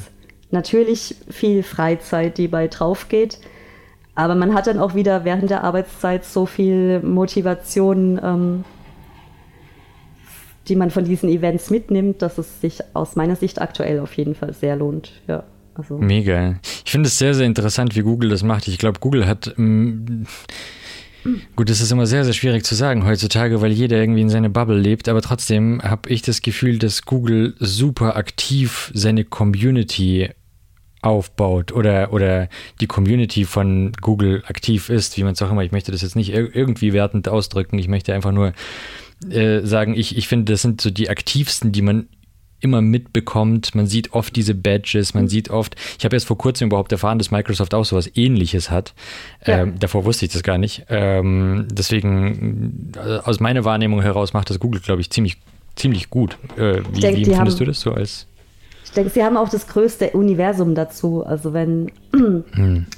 natürlich 0.50 1.16
viel 1.28 1.62
Freizeit, 1.62 2.38
die 2.38 2.48
bei 2.48 2.68
drauf 2.68 3.08
geht. 3.08 3.38
Aber 4.14 4.34
man 4.34 4.54
hat 4.54 4.66
dann 4.66 4.78
auch 4.78 4.94
wieder 4.94 5.24
während 5.24 5.50
der 5.50 5.62
Arbeitszeit 5.62 6.24
so 6.24 6.46
viel 6.46 7.00
Motivation, 7.00 8.18
ähm, 8.22 8.64
die 10.68 10.76
man 10.76 10.90
von 10.90 11.04
diesen 11.04 11.28
Events 11.28 11.70
mitnimmt, 11.70 12.22
dass 12.22 12.38
es 12.38 12.60
sich 12.60 12.80
aus 12.94 13.16
meiner 13.16 13.36
Sicht 13.36 13.60
aktuell 13.60 14.00
auf 14.00 14.14
jeden 14.14 14.34
Fall 14.34 14.52
sehr 14.52 14.76
lohnt. 14.76 15.12
Ja. 15.28 15.44
Also. 15.74 15.98
Mega. 15.98 16.58
Ich 16.84 16.90
finde 16.90 17.08
es 17.08 17.18
sehr, 17.18 17.34
sehr 17.34 17.46
interessant, 17.46 17.94
wie 17.96 18.02
Google 18.02 18.30
das 18.30 18.42
macht. 18.42 18.66
Ich 18.66 18.78
glaube, 18.78 18.98
Google 19.00 19.26
hat. 19.26 19.54
Ähm, 19.58 20.26
gut, 21.54 21.68
das 21.68 21.80
ist 21.80 21.92
immer 21.92 22.06
sehr, 22.06 22.24
sehr 22.24 22.32
schwierig 22.32 22.64
zu 22.64 22.74
sagen 22.74 23.04
heutzutage, 23.04 23.60
weil 23.60 23.72
jeder 23.72 23.98
irgendwie 23.98 24.22
in 24.22 24.30
seine 24.30 24.48
Bubble 24.48 24.78
lebt. 24.78 25.08
Aber 25.08 25.20
trotzdem 25.20 25.82
habe 25.82 26.08
ich 26.08 26.22
das 26.22 26.40
Gefühl, 26.40 26.78
dass 26.78 27.02
Google 27.02 27.54
super 27.58 28.16
aktiv 28.16 28.90
seine 28.94 29.24
Community 29.24 30.30
aufbaut 31.02 31.72
oder, 31.72 32.12
oder 32.12 32.48
die 32.80 32.86
Community 32.86 33.44
von 33.44 33.92
Google 34.00 34.42
aktiv 34.46 34.88
ist, 34.88 35.16
wie 35.16 35.24
man 35.24 35.34
es 35.34 35.42
auch 35.42 35.50
immer. 35.50 35.62
Ich 35.62 35.72
möchte 35.72 35.92
das 35.92 36.02
jetzt 36.02 36.16
nicht 36.16 36.32
irgendwie 36.32 36.92
wertend 36.92 37.28
ausdrücken. 37.28 37.78
Ich 37.78 37.86
möchte 37.86 38.14
einfach 38.14 38.32
nur 38.32 38.54
äh, 39.30 39.60
sagen, 39.60 39.94
ich, 39.94 40.16
ich 40.16 40.28
finde, 40.28 40.52
das 40.52 40.62
sind 40.62 40.80
so 40.80 40.90
die 40.90 41.08
aktivsten, 41.08 41.72
die 41.72 41.82
man 41.82 42.08
immer 42.60 42.80
mitbekommt. 42.80 43.74
Man 43.74 43.86
sieht 43.86 44.12
oft 44.12 44.34
diese 44.34 44.54
Badges, 44.54 45.14
man 45.14 45.24
mhm. 45.24 45.28
sieht 45.28 45.50
oft, 45.50 45.76
ich 45.98 46.04
habe 46.04 46.16
erst 46.16 46.26
vor 46.26 46.38
kurzem 46.38 46.68
überhaupt 46.68 46.90
erfahren, 46.92 47.18
dass 47.18 47.30
Microsoft 47.30 47.74
auch 47.74 47.84
sowas 47.84 48.10
ähnliches 48.14 48.70
hat. 48.70 48.94
Ja. 49.46 49.62
Ähm, 49.62 49.78
davor 49.78 50.04
wusste 50.04 50.24
ich 50.24 50.32
das 50.32 50.42
gar 50.42 50.58
nicht. 50.58 50.86
Ähm, 50.88 51.68
deswegen, 51.70 52.92
äh, 52.96 53.18
aus 53.18 53.40
meiner 53.40 53.64
Wahrnehmung 53.64 54.00
heraus 54.00 54.32
macht 54.32 54.50
das 54.50 54.58
Google, 54.58 54.80
glaube 54.80 55.00
ich, 55.00 55.10
ziemlich 55.10 55.36
ziemlich 55.76 56.10
gut. 56.10 56.38
Äh, 56.56 56.80
wie, 56.92 57.00
denk, 57.00 57.18
wie 57.18 57.24
findest 57.26 57.60
du 57.60 57.64
das 57.64 57.80
so 57.80 57.92
als 57.92 58.26
denke, 58.96 59.10
sie 59.10 59.22
haben 59.22 59.36
auch 59.36 59.48
das 59.48 59.66
größte 59.66 60.10
Universum 60.10 60.74
dazu. 60.74 61.24
Also 61.24 61.52
wenn, 61.52 61.92
hm. 62.14 62.44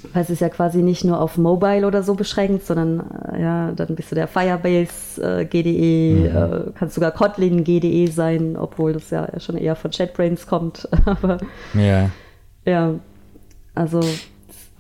weil 0.13 0.23
es 0.23 0.31
ist 0.31 0.41
ja 0.41 0.49
quasi 0.49 0.83
nicht 0.83 1.05
nur 1.05 1.21
auf 1.21 1.37
Mobile 1.37 1.87
oder 1.87 2.03
so 2.03 2.15
beschränkt, 2.15 2.65
sondern 2.65 3.03
äh, 3.33 3.43
ja, 3.43 3.73
dann 3.73 3.95
bist 3.95 4.11
du 4.11 4.15
der 4.15 4.29
Firebase 4.29 5.41
äh, 5.41 5.45
GDE, 5.45 6.31
mhm. 6.31 6.37
äh, 6.37 6.73
kannst 6.79 6.95
sogar 6.95 7.11
Kotlin 7.11 7.65
GDE 7.65 8.11
sein, 8.11 8.57
obwohl 8.57 8.93
das 8.93 9.11
ja 9.11 9.29
schon 9.41 9.57
eher 9.57 9.77
von 9.77 9.91
JetBrains 9.91 10.47
kommt. 10.47 10.89
Aber 11.05 11.39
ja. 11.75 12.11
ja, 12.65 12.95
also 13.75 14.01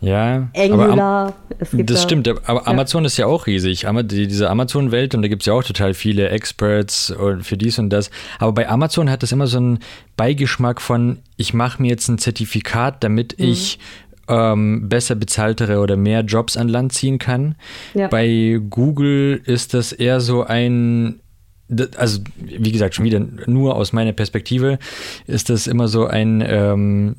ja, 0.00 0.48
Angular. 0.56 1.34
das 1.58 1.70
da, 1.72 1.96
stimmt, 1.96 2.28
aber 2.28 2.60
ja. 2.60 2.66
Amazon 2.66 3.04
ist 3.04 3.16
ja 3.16 3.26
auch 3.26 3.46
riesig. 3.46 3.86
Diese 4.04 4.48
Amazon-Welt 4.48 5.14
und 5.14 5.22
da 5.22 5.28
gibt 5.28 5.42
es 5.42 5.46
ja 5.46 5.54
auch 5.54 5.64
total 5.64 5.94
viele 5.94 6.28
Experts 6.28 7.12
für 7.42 7.56
dies 7.56 7.78
und 7.78 7.90
das. 7.90 8.10
Aber 8.38 8.52
bei 8.52 8.68
Amazon 8.68 9.10
hat 9.10 9.22
das 9.22 9.32
immer 9.32 9.48
so 9.48 9.58
einen 9.58 9.78
Beigeschmack 10.16 10.80
von, 10.80 11.18
ich 11.36 11.52
mache 11.52 11.82
mir 11.82 11.88
jetzt 11.88 12.08
ein 12.08 12.18
Zertifikat, 12.18 13.02
damit 13.02 13.38
mhm. 13.38 13.46
ich 13.46 13.78
ähm, 14.28 14.88
besser 14.88 15.16
bezahltere 15.16 15.80
oder 15.80 15.96
mehr 15.96 16.20
Jobs 16.20 16.56
an 16.56 16.68
Land 16.68 16.92
ziehen 16.92 17.18
kann. 17.18 17.56
Ja. 17.94 18.06
Bei 18.08 18.60
Google 18.70 19.40
ist 19.44 19.74
das 19.74 19.92
eher 19.92 20.20
so 20.20 20.44
ein 20.44 21.20
also 21.98 22.20
wie 22.36 22.72
gesagt, 22.72 22.94
schon 22.94 23.04
wieder 23.04 23.20
nur 23.46 23.76
aus 23.76 23.92
meiner 23.92 24.12
Perspektive 24.12 24.78
ist 25.26 25.50
das 25.50 25.66
immer 25.66 25.86
so 25.86 26.06
ein 26.06 26.42
ähm, 26.46 27.14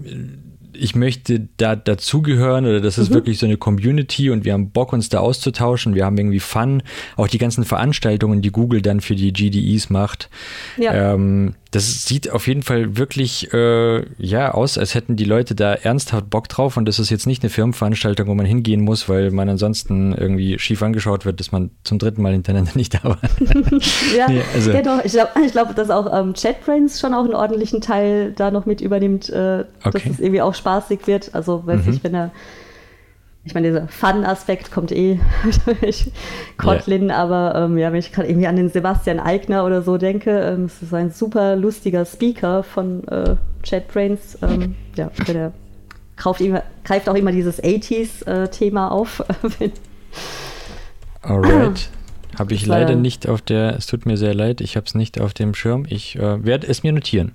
ich 0.80 0.96
möchte 0.96 1.48
da 1.58 1.76
dazugehören 1.76 2.66
oder 2.66 2.82
das 2.82 2.98
ist 2.98 3.10
mhm. 3.10 3.16
wirklich 3.16 3.40
so 3.40 3.46
eine 3.46 3.58
Community 3.58 4.30
und 4.30 4.46
wir 4.46 4.54
haben 4.54 4.72
Bock, 4.72 4.94
uns 4.94 5.10
da 5.10 5.20
auszutauschen. 5.20 5.96
Wir 5.96 6.06
haben 6.06 6.18
irgendwie 6.18 6.40
Fun. 6.40 6.84
Auch 7.16 7.28
die 7.28 7.38
ganzen 7.38 7.66
Veranstaltungen, 7.66 8.42
die 8.42 8.52
Google 8.52 8.82
dann 8.82 9.02
für 9.02 9.16
die 9.16 9.34
GDEs 9.34 9.90
macht. 9.90 10.30
Ja. 10.78 11.14
Ähm, 11.14 11.56
das 11.72 12.06
sieht 12.06 12.32
auf 12.32 12.48
jeden 12.48 12.64
Fall 12.64 12.98
wirklich 12.98 13.54
äh, 13.54 14.04
ja 14.18 14.52
aus, 14.54 14.78
als 14.78 14.96
hätten 14.96 15.16
die 15.16 15.24
Leute 15.24 15.54
da 15.54 15.74
ernsthaft 15.74 16.30
Bock 16.30 16.50
drauf 16.50 16.78
und 16.78 16.86
das 16.86 16.98
ist 16.98 17.12
jetzt 17.12 17.28
nicht 17.28 17.44
eine 17.44 17.52
Firmenveranstaltung, 17.52 18.28
wo 18.28 18.34
man 18.34 18.48
hingehen 18.48 18.82
muss, 18.82 19.08
weil 19.08 19.30
man 19.30 19.50
ansonsten 19.50 20.14
irgendwie 20.14 20.58
schief 20.58 20.82
angeschaut 20.82 21.26
wird, 21.26 21.40
dass 21.40 21.52
man 21.52 21.70
zum 21.84 22.00
dritten 22.00 22.24
Mal 22.24 22.34
hintereinander 22.34 22.72
nicht 22.76 22.96
da 22.96 23.04
war. 23.04 23.20
ja, 24.18 24.28
nee, 24.28 24.42
also. 24.54 24.72
ja, 24.72 24.82
doch. 24.82 25.06
Ich 25.06 25.12
glaube, 25.12 25.32
glaub, 25.52 25.76
dass 25.76 25.92
auch 25.92 26.12
ähm, 26.12 26.34
JetBrains 26.36 27.00
schon 27.00 27.14
auch 27.14 27.24
einen 27.24 27.36
ordentlichen 27.36 27.82
Teil 27.82 28.32
da 28.32 28.50
noch 28.50 28.66
mit 28.66 28.82
übernimmt, 28.82 29.30
äh, 29.30 29.66
okay. 29.84 29.92
dass 29.92 30.06
es 30.06 30.20
irgendwie 30.20 30.42
auch 30.42 30.56
spaßig 30.56 31.06
wird. 31.06 31.36
Also, 31.36 31.66
weiß 31.68 31.86
mhm. 31.86 31.94
ich, 31.94 32.04
wenn 32.04 32.16
er 32.16 32.32
ich 33.50 33.56
meine, 33.56 33.70
dieser 33.70 33.88
Fun-Aspekt 33.88 34.72
kommt 34.72 34.92
eh 34.92 35.20
durch 35.82 36.12
Kotlin, 36.58 37.08
yeah. 37.08 37.18
aber 37.18 37.56
ähm, 37.56 37.80
ja, 37.80 37.92
wenn 37.92 37.98
ich 37.98 38.12
gerade 38.12 38.30
irgendwie 38.30 38.46
an 38.46 38.58
den 38.58 38.70
Sebastian 38.70 39.20
Eigner 39.20 39.66
oder 39.66 39.82
so 39.82 39.98
denke, 39.98 40.40
ähm, 40.40 40.66
es 40.66 40.84
ist 40.84 40.94
ein 40.94 41.10
super 41.10 41.56
lustiger 41.56 42.06
Speaker 42.06 42.62
von 42.62 43.08
äh, 43.08 43.38
JetBrains. 43.64 44.38
Ähm, 44.44 44.76
ja, 44.96 45.10
der 45.28 45.52
greift, 46.16 46.42
immer, 46.42 46.62
greift 46.84 47.10
auch 47.10 47.16
immer 47.16 47.32
dieses 47.32 47.60
80s-Thema 47.64 48.88
äh, 48.88 48.92
auf. 48.92 49.24
Alright. 51.24 51.90
Habe 52.38 52.54
ich 52.54 52.68
leider 52.68 52.94
nicht 52.94 53.28
auf 53.28 53.42
der, 53.42 53.76
es 53.78 53.88
tut 53.88 54.06
mir 54.06 54.16
sehr 54.16 54.36
leid, 54.36 54.62
ich 54.62 54.78
habe 54.78 54.86
es 54.86 54.94
nicht 54.94 55.20
auf 55.20 55.34
dem 55.34 55.56
Schirm. 55.56 55.88
Ich 55.90 56.16
äh, 56.16 56.46
werde 56.46 56.68
es 56.68 56.84
mir 56.84 56.94
notieren. 56.94 57.34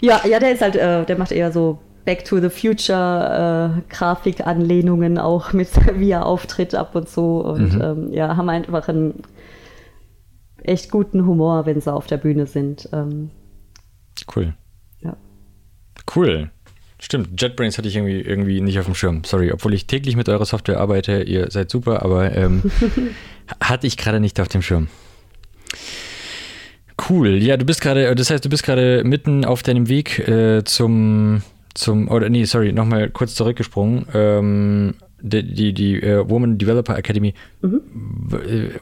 Ja, 0.00 0.22
ja, 0.26 0.40
der 0.40 0.52
ist 0.52 0.62
halt, 0.62 0.76
äh, 0.76 1.04
der 1.04 1.18
macht 1.18 1.30
eher 1.30 1.52
so 1.52 1.78
Back 2.08 2.24
to 2.24 2.40
the 2.40 2.48
Future 2.48 3.76
äh, 3.76 3.94
Grafikanlehnungen 3.94 5.18
auch 5.18 5.52
mit 5.52 5.68
wie 5.98 6.12
er 6.12 6.24
auftritt 6.24 6.74
ab 6.74 6.94
und 6.94 7.06
zu 7.06 7.40
und 7.40 7.74
mhm. 7.74 7.82
ähm, 7.82 8.12
ja, 8.14 8.34
haben 8.34 8.48
einfach 8.48 8.88
einen 8.88 9.24
echt 10.62 10.90
guten 10.90 11.26
Humor, 11.26 11.66
wenn 11.66 11.82
sie 11.82 11.92
auf 11.92 12.06
der 12.06 12.16
Bühne 12.16 12.46
sind. 12.46 12.88
Ähm, 12.94 13.28
cool. 14.34 14.54
Ja. 15.02 15.18
Cool. 16.16 16.50
Stimmt, 16.98 17.42
JetBrains 17.42 17.76
hatte 17.76 17.88
ich 17.88 17.96
irgendwie, 17.96 18.22
irgendwie 18.22 18.62
nicht 18.62 18.78
auf 18.78 18.86
dem 18.86 18.94
Schirm. 18.94 19.22
Sorry, 19.24 19.52
obwohl 19.52 19.74
ich 19.74 19.86
täglich 19.86 20.16
mit 20.16 20.30
eurer 20.30 20.46
Software 20.46 20.80
arbeite. 20.80 21.24
Ihr 21.24 21.50
seid 21.50 21.70
super, 21.70 22.02
aber 22.02 22.34
ähm, 22.34 22.62
hatte 23.60 23.86
ich 23.86 23.98
gerade 23.98 24.18
nicht 24.18 24.40
auf 24.40 24.48
dem 24.48 24.62
Schirm. 24.62 24.88
Cool. 27.10 27.36
Ja, 27.42 27.58
du 27.58 27.66
bist 27.66 27.82
gerade, 27.82 28.14
das 28.14 28.30
heißt, 28.30 28.46
du 28.46 28.48
bist 28.48 28.62
gerade 28.62 29.02
mitten 29.04 29.44
auf 29.44 29.62
deinem 29.62 29.90
Weg 29.90 30.26
äh, 30.26 30.64
zum 30.64 31.42
zum, 31.78 32.08
oder 32.08 32.28
nee, 32.28 32.44
sorry, 32.44 32.72
nochmal 32.72 33.10
kurz 33.10 33.34
zurückgesprungen. 33.34 34.06
Ähm, 34.12 34.94
die, 35.20 35.42
die, 35.42 35.72
die 35.72 36.00
uh, 36.02 36.28
Woman 36.28 36.58
Developer 36.58 36.96
Academy. 36.96 37.34
Mhm. 37.60 37.80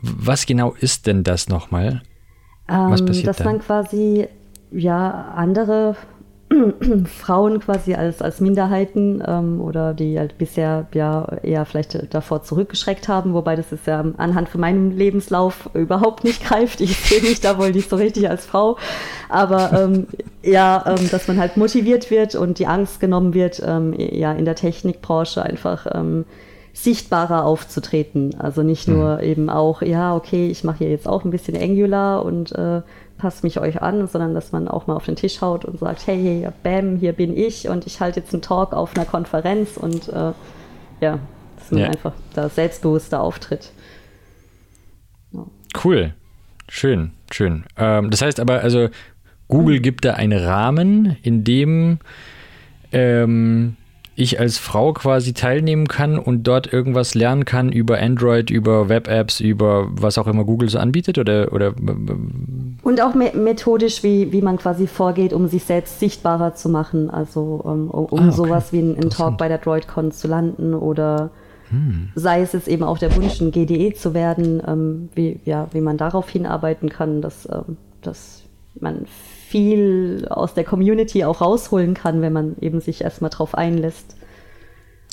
Was 0.03 0.47
genau 0.47 0.75
ist 0.81 1.07
denn 1.07 1.25
das 1.25 1.49
nochmal? 1.49 2.03
Ähm, 2.69 2.91
Was 2.91 3.05
passiert 3.05 3.29
dass 3.29 3.39
da? 3.39 3.45
man 3.45 3.61
quasi 3.61 4.29
ja 4.71 5.33
andere 5.35 5.97
Frauen 7.07 7.61
quasi 7.61 7.95
als, 7.95 8.23
als 8.23 8.41
Minderheiten 8.41 9.23
ähm, 9.27 9.61
oder 9.61 9.95
die 9.95 10.19
halt 10.19 10.39
bisher 10.39 10.87
ja 10.95 11.27
eher 11.43 11.65
vielleicht 11.65 12.15
davor 12.15 12.43
zurückgeschreckt 12.43 13.09
haben, 13.09 13.35
wobei 13.35 13.57
das 13.57 13.73
ist 13.73 13.87
ja 13.87 14.05
anhand 14.17 14.49
von 14.49 14.61
meinem 14.61 14.91
Lebenslauf 14.93 15.69
überhaupt 15.75 16.25
nicht 16.25 16.45
greift. 16.45 16.81
Ich 16.81 16.97
sehe 16.97 17.23
mich 17.23 17.41
da 17.41 17.59
wohl 17.59 17.73
nicht 17.73 17.91
so 17.91 17.97
richtig 17.97 18.31
als 18.31 18.47
Frau. 18.47 18.77
Aber 19.29 19.73
ähm, 19.73 20.07
ja, 20.43 20.85
ähm, 20.87 21.11
dass 21.11 21.27
man 21.27 21.39
halt 21.39 21.57
motiviert 21.57 22.11
wird 22.11 22.37
und 22.37 22.59
die 22.59 22.67
Angst 22.67 23.01
genommen 23.01 23.35
wird, 23.35 23.61
ähm, 23.65 23.95
ja, 23.99 24.33
in 24.33 24.45
der 24.45 24.55
Technikbranche 24.55 25.43
einfach 25.43 25.87
ähm, 25.93 26.25
sichtbarer 26.77 27.45
aufzutreten. 27.45 28.37
Also 28.39 28.63
nicht 28.63 28.87
nur 28.87 29.17
mhm. 29.17 29.23
eben 29.23 29.51
auch, 29.51 29.83
ja, 29.83 30.15
okay, 30.15 30.49
ich 30.49 30.63
mache 30.63 30.79
hier 30.79 30.91
jetzt 30.91 31.09
auch 31.09 31.25
ein 31.25 31.31
bisschen 31.31 31.57
Angular 31.57 32.25
und 32.25 32.53
äh, 32.53 32.83
passt 33.19 33.45
mich 33.45 33.59
euch 33.59 33.83
an, 33.83 34.07
sondern 34.07 34.35
dass 34.35 34.53
man 34.53 34.69
auch 34.69 34.87
mal 34.87 34.95
auf 34.97 35.07
den 35.07 35.17
Tisch 35.17 35.41
haut 35.41 35.65
und 35.65 35.79
sagt, 35.79 36.07
hey, 36.07 36.23
hey 36.23 36.49
bam, 36.63 36.97
hier 36.97 37.13
bin 37.13 37.37
ich 37.37 37.69
und 37.69 37.87
ich 37.87 38.01
halte 38.01 38.21
jetzt 38.21 38.33
einen 38.33 38.43
Talk 38.43 38.73
auf 38.73 38.97
einer 38.97 39.07
Konferenz 39.07 39.77
und 39.77 40.09
äh, 40.09 40.33
ja, 41.01 41.19
dass 41.59 41.71
man 41.71 41.81
ja. 41.81 41.87
einfach 41.89 42.13
da 42.35 42.49
selbstbewusster 42.49 43.21
auftritt. 43.21 43.73
Ja. 45.33 45.45
Cool. 45.83 46.15
Schön, 46.69 47.13
schön. 47.31 47.65
Ähm, 47.77 48.11
das 48.11 48.23
heißt 48.23 48.41
aber, 48.41 48.61
also 48.61 48.89
Google 49.49 49.79
mhm. 49.79 49.83
gibt 49.83 50.05
da 50.05 50.15
einen 50.15 50.39
Rahmen, 50.39 51.17
in 51.23 51.45
dem 51.45 51.99
ähm, 52.93 53.77
ich 54.17 54.41
als 54.41 54.57
Frau 54.57 54.95
quasi 54.95 55.35
teilnehmen 55.35 55.87
kann 55.87 56.19
und 56.19 56.45
dort 56.45 56.73
irgendwas 56.73 57.15
lernen 57.15 57.45
kann 57.45 57.71
über 57.71 57.99
Android, 57.99 58.51
über 58.51 58.89
Web-Apps, 58.89 59.41
über 59.41 59.89
was 59.91 60.17
auch 60.17 60.27
immer 60.27 60.45
Google 60.45 60.71
so 60.71 60.79
anbietet 60.79 61.19
oder, 61.19 61.53
oder 61.53 61.75
und 62.83 63.01
auch 63.03 63.15
me 63.15 63.33
methodisch, 63.35 64.03
wie, 64.03 64.33
wie 64.33 64.41
man 64.41 64.57
quasi 64.57 64.87
vorgeht, 64.87 65.35
um 65.35 65.49
sich 65.49 65.65
selbst 65.65 66.01
sichtbarer 66.01 66.55
zu 66.55 66.71
machen, 66.71 67.11
also 67.11 67.61
um, 67.63 67.91
um 67.91 68.19
ah, 68.19 68.29
okay. 68.29 68.31
sowas 68.33 68.73
wie 68.73 68.81
ein, 68.81 68.97
ein 68.97 69.11
Talk 69.11 69.37
bei 69.37 69.49
der 69.49 69.59
DroidCon 69.59 70.13
zu 70.13 70.29
landen 70.29 70.73
oder 70.73 71.31
hm. 71.69 72.09
sei 72.15 72.41
es 72.41 72.53
jetzt 72.53 72.69
eben 72.69 72.85
auch 72.85 72.97
der 72.97 73.15
Wunsch, 73.17 73.41
ein 73.41 73.51
GDE 73.51 73.93
zu 73.93 74.15
werden, 74.15 74.63
ähm, 74.67 75.09
wie, 75.15 75.41
ja, 75.45 75.69
wie 75.73 75.81
man 75.83 75.99
darauf 75.99 76.31
hinarbeiten 76.31 76.89
kann, 76.89 77.21
dass, 77.21 77.47
ähm, 77.53 77.77
dass 78.01 78.45
man 78.81 79.07
viel 79.49 80.27
aus 80.29 80.55
der 80.55 80.65
Community 80.65 81.25
auch 81.25 81.41
rausholen 81.41 81.95
kann, 81.95 82.21
wenn 82.21 82.33
man 82.33 82.57
eben 82.61 82.81
sich 82.81 83.03
erstmal 83.03 83.31
drauf 83.31 83.55
einlässt. 83.55 84.17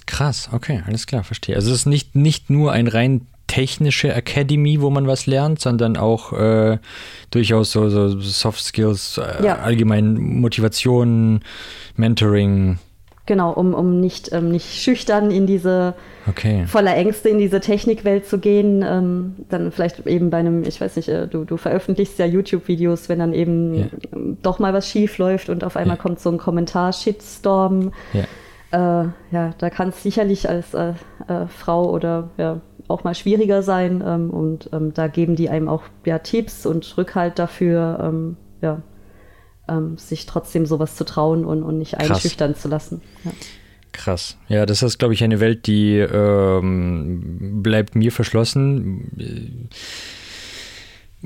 Krass, 0.05 0.49
okay, 0.51 0.83
alles 0.85 1.07
klar, 1.07 1.23
verstehe. 1.23 1.55
Also 1.55 1.71
es 1.71 1.79
ist 1.79 1.85
nicht, 1.85 2.15
nicht 2.15 2.49
nur 2.49 2.71
ein 2.71 2.87
rein 2.87 3.27
technische 3.47 4.11
Academy, 4.11 4.81
wo 4.81 4.89
man 4.89 5.05
was 5.05 5.27
lernt, 5.27 5.59
sondern 5.59 5.97
auch 5.97 6.33
äh, 6.33 6.79
durchaus 7.29 7.71
so, 7.71 7.89
so 7.89 8.19
Soft 8.19 8.63
Skills, 8.63 9.19
äh, 9.19 9.45
ja. 9.45 9.59
allgemein 9.59 10.15
Motivation, 10.15 11.41
Mentoring. 11.95 12.79
Genau, 13.25 13.53
um, 13.53 13.73
um 13.73 14.01
nicht, 14.01 14.33
ähm, 14.33 14.51
nicht 14.51 14.81
schüchtern 14.81 15.31
in 15.31 15.47
diese 15.47 15.93
okay. 16.27 16.65
voller 16.67 16.93
Ängste 16.93 17.29
in 17.29 17.37
diese 17.37 17.61
Technikwelt 17.61 18.27
zu 18.27 18.37
gehen. 18.37 18.83
Ähm, 18.85 19.35
dann 19.47 19.71
vielleicht 19.71 20.05
eben 20.05 20.29
bei 20.29 20.39
einem, 20.39 20.63
ich 20.63 20.81
weiß 20.81 20.97
nicht, 20.97 21.07
äh, 21.07 21.27
du, 21.27 21.45
du 21.45 21.55
veröffentlichst 21.55 22.19
ja 22.19 22.25
YouTube-Videos, 22.25 23.07
wenn 23.07 23.19
dann 23.19 23.33
eben 23.33 23.75
yeah. 23.75 23.87
doch 24.41 24.59
mal 24.59 24.73
was 24.73 24.89
schief 24.89 25.17
läuft 25.19 25.47
und 25.47 25.63
auf 25.63 25.77
einmal 25.77 25.95
yeah. 25.95 26.03
kommt 26.03 26.19
so 26.19 26.29
ein 26.31 26.37
Kommentar, 26.37 26.91
Shitstorm. 26.91 27.93
Yeah. 28.13 28.25
Äh, 28.73 29.07
ja, 29.31 29.51
da 29.57 29.69
kann 29.69 29.89
es 29.89 30.03
sicherlich 30.03 30.49
als 30.49 30.73
äh, 30.73 30.89
äh, 31.29 31.47
Frau 31.47 31.89
oder 31.91 32.29
ja, 32.37 32.59
auch 32.89 33.05
mal 33.05 33.15
schwieriger 33.15 33.61
sein. 33.61 34.03
Ähm, 34.05 34.31
und 34.31 34.69
ähm, 34.73 34.93
da 34.93 35.07
geben 35.07 35.37
die 35.37 35.49
einem 35.49 35.69
auch 35.69 35.83
ja, 36.05 36.19
Tipps 36.19 36.65
und 36.65 36.97
Rückhalt 36.97 37.39
dafür, 37.39 37.99
ähm, 38.03 38.37
ja, 38.61 38.81
ähm, 39.67 39.97
sich 39.97 40.25
trotzdem 40.25 40.65
sowas 40.65 40.95
zu 40.95 41.05
trauen 41.05 41.45
und, 41.45 41.63
und 41.63 41.77
nicht 41.77 41.97
einschüchtern 41.97 42.55
zu 42.55 42.67
lassen. 42.67 43.01
Ja. 43.23 43.31
Krass. 43.93 44.37
Ja, 44.47 44.65
das 44.65 44.81
ist, 44.81 44.97
glaube 44.97 45.13
ich, 45.13 45.23
eine 45.23 45.39
Welt, 45.39 45.67
die 45.67 45.97
ähm, 45.97 47.61
bleibt 47.61 47.95
mir 47.95 48.11
verschlossen. 48.11 49.69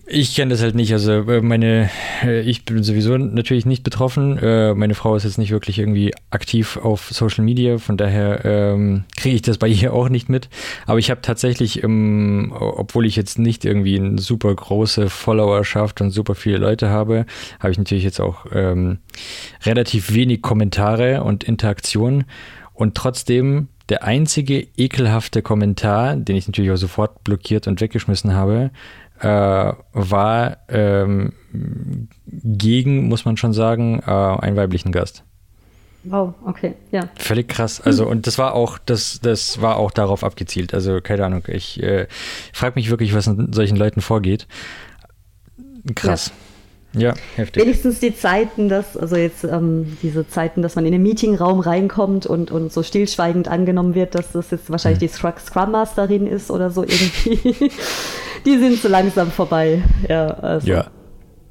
Ich 0.06 0.36
kenne 0.36 0.52
das 0.52 0.62
halt 0.62 0.76
nicht. 0.76 0.94
Also 0.94 1.12
äh, 1.12 1.42
meine, 1.42 1.90
äh, 2.24 2.42
ich 2.42 2.66
bin 2.66 2.84
sowieso 2.84 3.18
natürlich 3.18 3.66
nicht 3.66 3.84
betroffen. 3.84 4.38
Äh, 4.38 4.74
meine 4.74 4.94
Frau 4.94 5.16
ist 5.16 5.24
jetzt 5.24 5.38
nicht 5.38 5.52
wirklich 5.52 5.80
irgendwie 5.80 6.14
aktiv 6.30 6.78
auf 6.78 7.10
Social 7.12 7.44
Media, 7.44 7.78
von 7.78 7.98
daher 7.98 8.46
ähm, 8.46 9.06
kriege 9.16 9.36
ich 9.36 9.42
das 9.42 9.58
bei 9.58 9.68
ihr 9.68 9.94
auch 9.94 10.10
nicht 10.10 10.30
mit. 10.30 10.50
Aber 10.86 11.00
ich 11.00 11.10
habe 11.10 11.22
tatsächlich, 11.22 11.84
ähm, 11.84 12.54
obwohl 12.56 13.06
ich 13.06 13.16
jetzt 13.16 13.40
nicht 13.40 13.66
irgendwie 13.66 14.00
eine 14.00 14.20
super 14.20 14.54
große 14.54 15.10
Followerschaft 15.10 16.00
und 16.02 16.12
super 16.12 16.36
viele 16.36 16.58
Leute 16.58 16.90
habe, 16.90 17.26
habe 17.60 17.72
ich 17.72 17.78
natürlich 17.78 18.04
jetzt 18.04 18.22
auch 18.22 18.46
ähm, 18.54 19.00
relativ 19.66 20.14
wenig 20.14 20.42
Kommentare 20.42 21.24
und 21.24 21.44
Interaktion. 21.44 22.26
Und 22.74 22.94
trotzdem 22.94 23.70
der 23.90 24.04
einzige 24.04 24.68
ekelhafte 24.76 25.42
Kommentar, 25.42 26.16
den 26.16 26.36
ich 26.36 26.48
natürlich 26.48 26.72
auch 26.72 26.78
sofort 26.78 27.24
blockiert 27.24 27.68
und 27.68 27.80
weggeschmissen 27.80 28.34
habe, 28.34 28.72
äh, 29.20 29.74
war 29.94 30.58
ähm, 30.70 31.34
gegen, 32.26 33.08
muss 33.08 33.26
man 33.26 33.38
schon 33.38 33.54
sagen, 33.54 34.02
äh, 34.06 34.12
einen 34.12 34.56
weiblichen 34.56 34.92
Gast. 34.92 35.24
Wow, 36.04 36.36
okay, 36.46 36.74
ja. 36.92 37.10
Völlig 37.18 37.50
krass. 37.50 37.82
Also, 37.82 38.08
und 38.08 38.28
das 38.28 38.38
war 38.38 38.54
auch, 38.54 38.78
das, 38.78 39.20
das 39.22 39.62
war 39.62 39.78
auch 39.78 39.92
darauf 39.92 40.24
abgezielt. 40.24 40.74
Also, 40.74 41.02
keine 41.02 41.26
Ahnung. 41.26 41.44
Ich 41.48 41.82
äh, 41.84 42.08
frage 42.54 42.76
mich 42.76 42.90
wirklich, 42.90 43.14
was 43.14 43.28
in 43.28 43.52
solchen 43.52 43.76
Leuten 43.76 44.02
vorgeht. 44.02 44.48
Krass. 45.96 46.28
Ja. 46.28 46.34
Ja, 46.94 47.14
heftig. 47.36 47.62
Wenigstens 47.64 48.00
die 48.00 48.16
Zeiten, 48.16 48.70
dass, 48.70 48.98
also 48.98 49.16
jetzt 49.18 49.44
ähm, 49.44 49.98
diese 50.02 50.28
Zeiten, 50.28 50.62
dass 50.62 50.76
man 50.76 50.86
in 50.86 50.94
den 50.94 51.04
Meetingraum 51.04 51.60
reinkommt 51.60 52.26
und, 52.26 52.50
und 52.50 52.72
so 52.72 52.82
stillschweigend 52.82 53.48
angenommen 53.48 53.94
wird, 53.94 54.16
dass 54.16 54.32
das 54.32 54.50
jetzt 54.52 54.72
wahrscheinlich 54.72 55.02
mhm. 55.02 55.34
die 55.34 55.40
Scrum 55.40 55.72
Masterin 55.72 56.26
ist 56.26 56.50
oder 56.50 56.72
so 56.72 56.84
irgendwie. 56.84 57.72
die 58.48 58.58
sind 58.58 58.82
so 58.82 58.88
langsam 58.88 59.30
vorbei. 59.30 59.84
Ja, 60.08 60.28
also. 60.28 60.68
ja, 60.68 60.88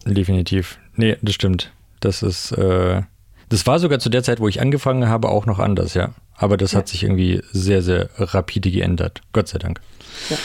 definitiv. 0.06 0.78
Nee, 0.94 1.16
das 1.20 1.34
stimmt. 1.34 1.72
Das 2.00 2.22
ist, 2.22 2.52
äh, 2.52 3.02
das 3.48 3.66
war 3.66 3.78
sogar 3.78 3.98
zu 3.98 4.08
der 4.08 4.22
Zeit, 4.22 4.40
wo 4.40 4.48
ich 4.48 4.60
angefangen 4.60 5.08
habe, 5.08 5.28
auch 5.28 5.46
noch 5.46 5.58
anders, 5.58 5.94
ja. 5.94 6.14
Aber 6.34 6.56
das 6.56 6.72
ja. 6.72 6.78
hat 6.78 6.88
sich 6.88 7.02
irgendwie 7.02 7.42
sehr, 7.52 7.82
sehr 7.82 8.08
rapide 8.16 8.70
geändert. 8.70 9.20
Gott 9.32 9.48
sei 9.48 9.58
Dank. 9.58 9.80
Ja, 10.30 10.36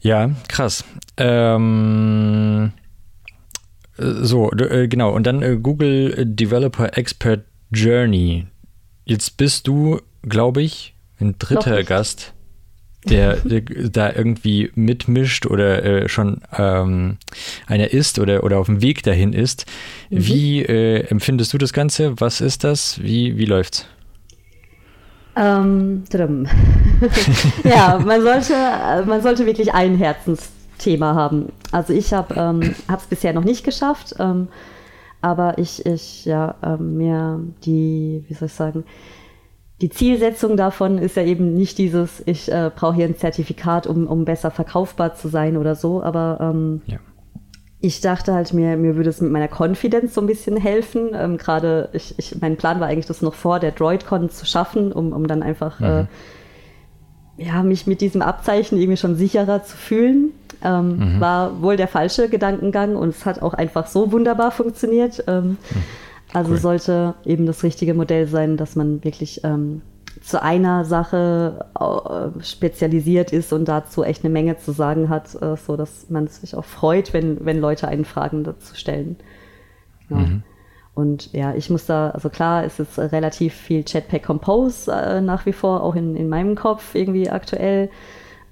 ja 0.00 0.30
krass. 0.48 0.84
Ähm, 1.16 2.72
so, 3.96 4.50
äh, 4.52 4.88
genau. 4.88 5.10
Und 5.12 5.26
dann 5.26 5.42
äh, 5.42 5.56
Google 5.56 6.24
Developer 6.24 6.96
Expert 6.96 7.44
Journey. 7.72 8.46
Jetzt 9.04 9.36
bist 9.36 9.66
du, 9.66 10.00
glaube 10.22 10.62
ich, 10.62 10.94
ein 11.20 11.36
dritter 11.38 11.82
Gast, 11.84 12.32
der, 13.04 13.36
der, 13.36 13.60
da 13.60 14.12
irgendwie 14.12 14.70
mitmischt 14.74 15.46
oder 15.46 15.84
äh, 15.84 16.08
schon 16.08 16.40
ähm, 16.56 17.16
einer 17.66 17.92
ist 17.92 18.18
oder, 18.18 18.44
oder 18.44 18.58
auf 18.58 18.66
dem 18.66 18.82
Weg 18.82 19.02
dahin 19.02 19.32
ist. 19.32 19.66
Mhm. 20.10 20.26
Wie 20.26 20.62
äh, 20.62 21.00
empfindest 21.08 21.52
du 21.52 21.58
das 21.58 21.72
Ganze? 21.72 22.20
Was 22.20 22.40
ist 22.40 22.64
das? 22.64 23.02
Wie, 23.02 23.36
wie 23.36 23.46
läuft's? 23.46 23.86
Ähm, 25.34 26.04
ja, 27.64 27.98
man 28.04 28.22
sollte, 28.22 28.54
man 29.06 29.22
sollte 29.22 29.46
wirklich 29.46 29.72
ein 29.72 29.96
Herzensthema 29.96 31.14
haben. 31.14 31.50
Also 31.70 31.94
ich 31.94 32.12
habe 32.12 32.34
ähm, 32.36 32.74
es 32.94 33.06
bisher 33.06 33.32
noch 33.32 33.44
nicht 33.44 33.64
geschafft, 33.64 34.14
ähm, 34.18 34.48
aber 35.22 35.56
ich, 35.56 35.86
ich 35.86 36.26
ja, 36.26 36.54
ähm, 36.62 36.98
mir 36.98 37.40
die, 37.64 38.24
wie 38.28 38.34
soll 38.34 38.46
ich 38.46 38.54
sagen, 38.54 38.84
die 39.82 39.90
Zielsetzung 39.90 40.56
davon 40.56 40.96
ist 40.96 41.16
ja 41.16 41.24
eben 41.24 41.54
nicht 41.54 41.76
dieses, 41.76 42.22
ich 42.24 42.50
äh, 42.50 42.70
brauche 42.74 42.94
hier 42.94 43.04
ein 43.04 43.16
Zertifikat, 43.16 43.88
um, 43.88 44.06
um 44.06 44.24
besser 44.24 44.52
verkaufbar 44.52 45.14
zu 45.16 45.26
sein 45.26 45.56
oder 45.56 45.74
so, 45.74 46.00
aber 46.00 46.38
ähm, 46.40 46.82
ja. 46.86 46.98
ich 47.80 48.00
dachte 48.00 48.32
halt, 48.32 48.54
mir, 48.54 48.76
mir 48.76 48.94
würde 48.94 49.10
es 49.10 49.20
mit 49.20 49.32
meiner 49.32 49.48
Confidence 49.48 50.14
so 50.14 50.20
ein 50.20 50.28
bisschen 50.28 50.56
helfen. 50.56 51.10
Ähm, 51.14 51.36
Gerade, 51.36 51.88
ich, 51.94 52.14
ich, 52.16 52.40
mein 52.40 52.56
Plan 52.56 52.78
war 52.78 52.86
eigentlich, 52.86 53.06
das 53.06 53.22
noch 53.22 53.34
vor 53.34 53.58
der 53.58 53.72
DroidCon 53.72 54.30
zu 54.30 54.46
schaffen, 54.46 54.92
um, 54.92 55.12
um 55.12 55.26
dann 55.26 55.42
einfach 55.42 55.80
mhm. 55.80 55.86
äh, 55.86 57.44
ja, 57.44 57.64
mich 57.64 57.88
mit 57.88 58.00
diesem 58.00 58.22
Abzeichen 58.22 58.78
irgendwie 58.78 58.98
schon 58.98 59.16
sicherer 59.16 59.64
zu 59.64 59.76
fühlen. 59.76 60.30
Ähm, 60.62 61.16
mhm. 61.16 61.20
War 61.20 61.60
wohl 61.60 61.76
der 61.76 61.88
falsche 61.88 62.28
Gedankengang 62.28 62.94
und 62.94 63.08
es 63.08 63.26
hat 63.26 63.42
auch 63.42 63.54
einfach 63.54 63.88
so 63.88 64.12
wunderbar 64.12 64.52
funktioniert. 64.52 65.24
Ähm, 65.26 65.44
mhm. 65.44 65.56
Also 66.32 66.52
cool. 66.52 66.58
sollte 66.58 67.14
eben 67.24 67.46
das 67.46 67.62
richtige 67.62 67.94
Modell 67.94 68.26
sein, 68.26 68.56
dass 68.56 68.74
man 68.74 69.04
wirklich 69.04 69.44
ähm, 69.44 69.82
zu 70.20 70.42
einer 70.42 70.84
Sache 70.84 71.66
äh, 71.78 72.42
spezialisiert 72.42 73.32
ist 73.32 73.52
und 73.52 73.66
dazu 73.66 74.02
echt 74.04 74.24
eine 74.24 74.32
Menge 74.32 74.56
zu 74.58 74.72
sagen 74.72 75.08
hat, 75.08 75.34
äh, 75.42 75.56
so 75.56 75.76
dass 75.76 76.08
man 76.10 76.28
sich 76.28 76.54
auch 76.54 76.64
freut, 76.64 77.12
wenn, 77.12 77.44
wenn 77.44 77.60
Leute 77.60 77.88
einen 77.88 78.04
Fragen 78.04 78.44
dazu 78.44 78.74
stellen. 78.74 79.16
Ja. 80.08 80.16
Mhm. 80.16 80.42
Und 80.94 81.32
ja, 81.32 81.54
ich 81.54 81.70
muss 81.70 81.86
da, 81.86 82.10
also 82.10 82.28
klar, 82.28 82.64
es 82.64 82.78
ist 82.78 82.98
relativ 82.98 83.54
viel 83.54 83.82
Chatpack 83.82 84.24
Compose 84.24 84.92
äh, 84.92 85.20
nach 85.22 85.46
wie 85.46 85.54
vor 85.54 85.82
auch 85.82 85.94
in, 85.94 86.16
in 86.16 86.28
meinem 86.28 86.54
Kopf 86.54 86.94
irgendwie 86.94 87.30
aktuell. 87.30 87.88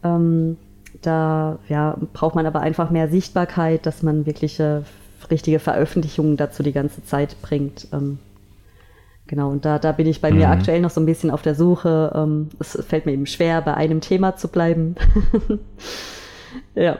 Ähm, 0.02 0.56
da 1.02 1.58
ja, 1.68 1.96
braucht 2.12 2.34
man 2.34 2.46
aber 2.46 2.60
einfach 2.60 2.90
mehr 2.90 3.08
Sichtbarkeit, 3.08 3.84
dass 3.84 4.02
man 4.02 4.26
wirkliche 4.26 4.84
richtige 5.30 5.58
Veröffentlichungen 5.58 6.36
dazu 6.36 6.62
die 6.62 6.72
ganze 6.72 7.04
Zeit 7.04 7.36
bringt. 7.42 7.88
Ähm, 7.92 8.18
genau, 9.26 9.50
und 9.50 9.64
da, 9.64 9.78
da 9.78 9.92
bin 9.92 10.06
ich 10.06 10.20
bei 10.20 10.30
mhm. 10.30 10.38
mir 10.38 10.48
aktuell 10.48 10.80
noch 10.80 10.90
so 10.90 11.00
ein 11.00 11.06
bisschen 11.06 11.30
auf 11.30 11.42
der 11.42 11.54
Suche. 11.54 12.12
Ähm, 12.14 12.48
es 12.58 12.78
fällt 12.86 13.06
mir 13.06 13.12
eben 13.12 13.26
schwer, 13.26 13.60
bei 13.62 13.74
einem 13.74 14.00
Thema 14.00 14.36
zu 14.36 14.48
bleiben. 14.48 14.94
ja. 16.74 16.98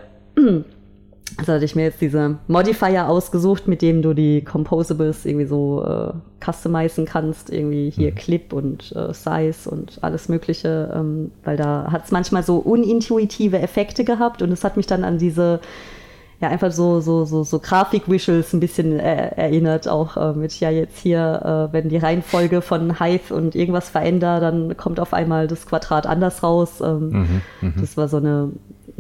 Also 1.37 1.53
hatte 1.53 1.65
ich 1.65 1.75
mir 1.75 1.85
jetzt 1.85 2.01
diese 2.01 2.39
Modifier 2.49 3.09
ausgesucht, 3.09 3.69
mit 3.69 3.83
dem 3.83 4.03
du 4.03 4.15
die 4.15 4.43
Composables 4.43 5.25
irgendwie 5.25 5.47
so 5.47 5.85
äh, 5.85 6.13
customizen 6.45 7.07
kannst, 7.07 7.51
irgendwie 7.51 7.91
hier 7.91 8.11
mhm. 8.11 8.15
Clip 8.17 8.53
und 8.53 8.95
äh, 8.97 9.15
Size 9.15 9.71
und 9.71 9.99
alles 10.03 10.29
Mögliche, 10.29 10.93
ähm, 10.95 11.31
weil 11.45 11.57
da 11.57 11.91
hat 11.91 12.05
es 12.05 12.11
manchmal 12.11 12.43
so 12.43 12.59
unintuitive 12.59 13.59
Effekte 13.59 14.05
gehabt 14.05 14.43
und 14.43 14.53
es 14.53 14.65
hat 14.65 14.77
mich 14.77 14.87
dann 14.87 15.05
an 15.05 15.19
diese 15.19 15.61
ja 16.41 16.49
einfach 16.49 16.73
so, 16.73 17.01
so, 17.01 17.25
so, 17.27 17.45
so 17.45 17.59
Grafik-Visuals 17.59 18.55
ein 18.55 18.61
bisschen 18.61 18.99
äh, 18.99 19.29
erinnert, 19.37 19.89
auch 19.89 20.17
äh, 20.17 20.33
mit 20.33 20.59
ja 20.59 20.71
jetzt 20.71 20.99
hier, 20.99 21.69
äh, 21.71 21.73
wenn 21.73 21.91
die 21.91 21.99
Reihenfolge 21.99 22.63
von 22.63 22.99
Hive 22.99 23.35
und 23.35 23.55
irgendwas 23.55 23.91
verändert, 23.91 24.43
dann 24.43 24.77
kommt 24.77 25.01
auf 25.01 25.13
einmal 25.13 25.47
das 25.49 25.67
Quadrat 25.67 26.07
anders 26.07 26.43
raus. 26.43 26.81
Ähm, 26.81 27.11
mhm, 27.11 27.41
mhm. 27.61 27.75
das 27.79 27.97
war 27.97 28.09
so 28.09 28.17
eine 28.17 28.51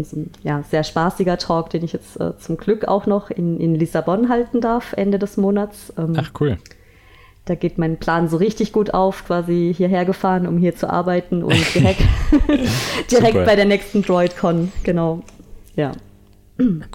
so 0.02 0.16
ein, 0.16 0.30
ja, 0.42 0.62
sehr 0.70 0.84
spaßiger 0.84 1.36
Talk, 1.38 1.70
den 1.70 1.84
ich 1.84 1.92
jetzt 1.92 2.18
äh, 2.20 2.36
zum 2.38 2.56
Glück 2.56 2.86
auch 2.86 3.06
noch 3.06 3.30
in, 3.30 3.58
in 3.58 3.74
Lissabon 3.74 4.28
halten 4.28 4.60
darf, 4.60 4.92
Ende 4.94 5.18
des 5.18 5.36
Monats. 5.36 5.92
Ähm, 5.98 6.14
Ach 6.16 6.30
cool. 6.40 6.58
Da 7.46 7.54
geht 7.54 7.78
mein 7.78 7.98
Plan 7.98 8.28
so 8.28 8.36
richtig 8.36 8.72
gut 8.72 8.94
auf, 8.94 9.26
quasi 9.26 9.74
hierher 9.76 10.04
gefahren, 10.04 10.46
um 10.46 10.58
hier 10.58 10.76
zu 10.76 10.88
arbeiten 10.88 11.42
und 11.42 11.54
direkt, 11.74 12.02
direkt 13.10 13.44
bei 13.44 13.56
der 13.56 13.64
nächsten 13.64 14.02
DroidCon, 14.02 14.72
genau. 14.84 15.20
Ja. 15.74 15.92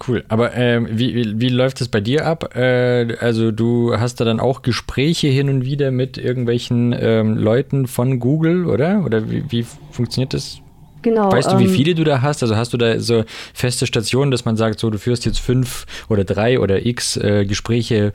Cool. 0.06 0.24
Aber 0.28 0.54
ähm, 0.54 0.88
wie, 0.90 1.14
wie, 1.14 1.40
wie, 1.40 1.48
läuft 1.48 1.80
es 1.80 1.88
bei 1.88 2.00
dir 2.00 2.26
ab? 2.26 2.54
Äh, 2.56 3.16
also 3.20 3.50
du 3.50 3.98
hast 3.98 4.20
da 4.20 4.24
dann 4.24 4.40
auch 4.40 4.62
Gespräche 4.62 5.28
hin 5.28 5.48
und 5.48 5.64
wieder 5.64 5.90
mit 5.90 6.18
irgendwelchen 6.18 6.94
ähm, 6.98 7.36
Leuten 7.36 7.86
von 7.86 8.20
Google, 8.20 8.66
oder? 8.66 9.04
Oder 9.04 9.30
wie, 9.30 9.44
wie 9.50 9.66
funktioniert 9.90 10.34
das? 10.34 10.60
Genau. 11.02 11.30
Weißt 11.30 11.52
du, 11.52 11.58
wie 11.58 11.64
ähm, 11.64 11.70
viele 11.70 11.94
du 11.94 12.04
da 12.04 12.22
hast? 12.22 12.42
Also 12.42 12.56
hast 12.56 12.72
du 12.72 12.78
da 12.78 12.98
so 12.98 13.24
feste 13.54 13.86
Stationen, 13.86 14.30
dass 14.30 14.44
man 14.44 14.56
sagt, 14.56 14.80
so 14.80 14.90
du 14.90 14.98
führst 14.98 15.24
jetzt 15.24 15.38
fünf 15.38 15.86
oder 16.08 16.24
drei 16.24 16.58
oder 16.58 16.84
x 16.84 17.16
äh, 17.16 17.44
Gespräche 17.44 18.12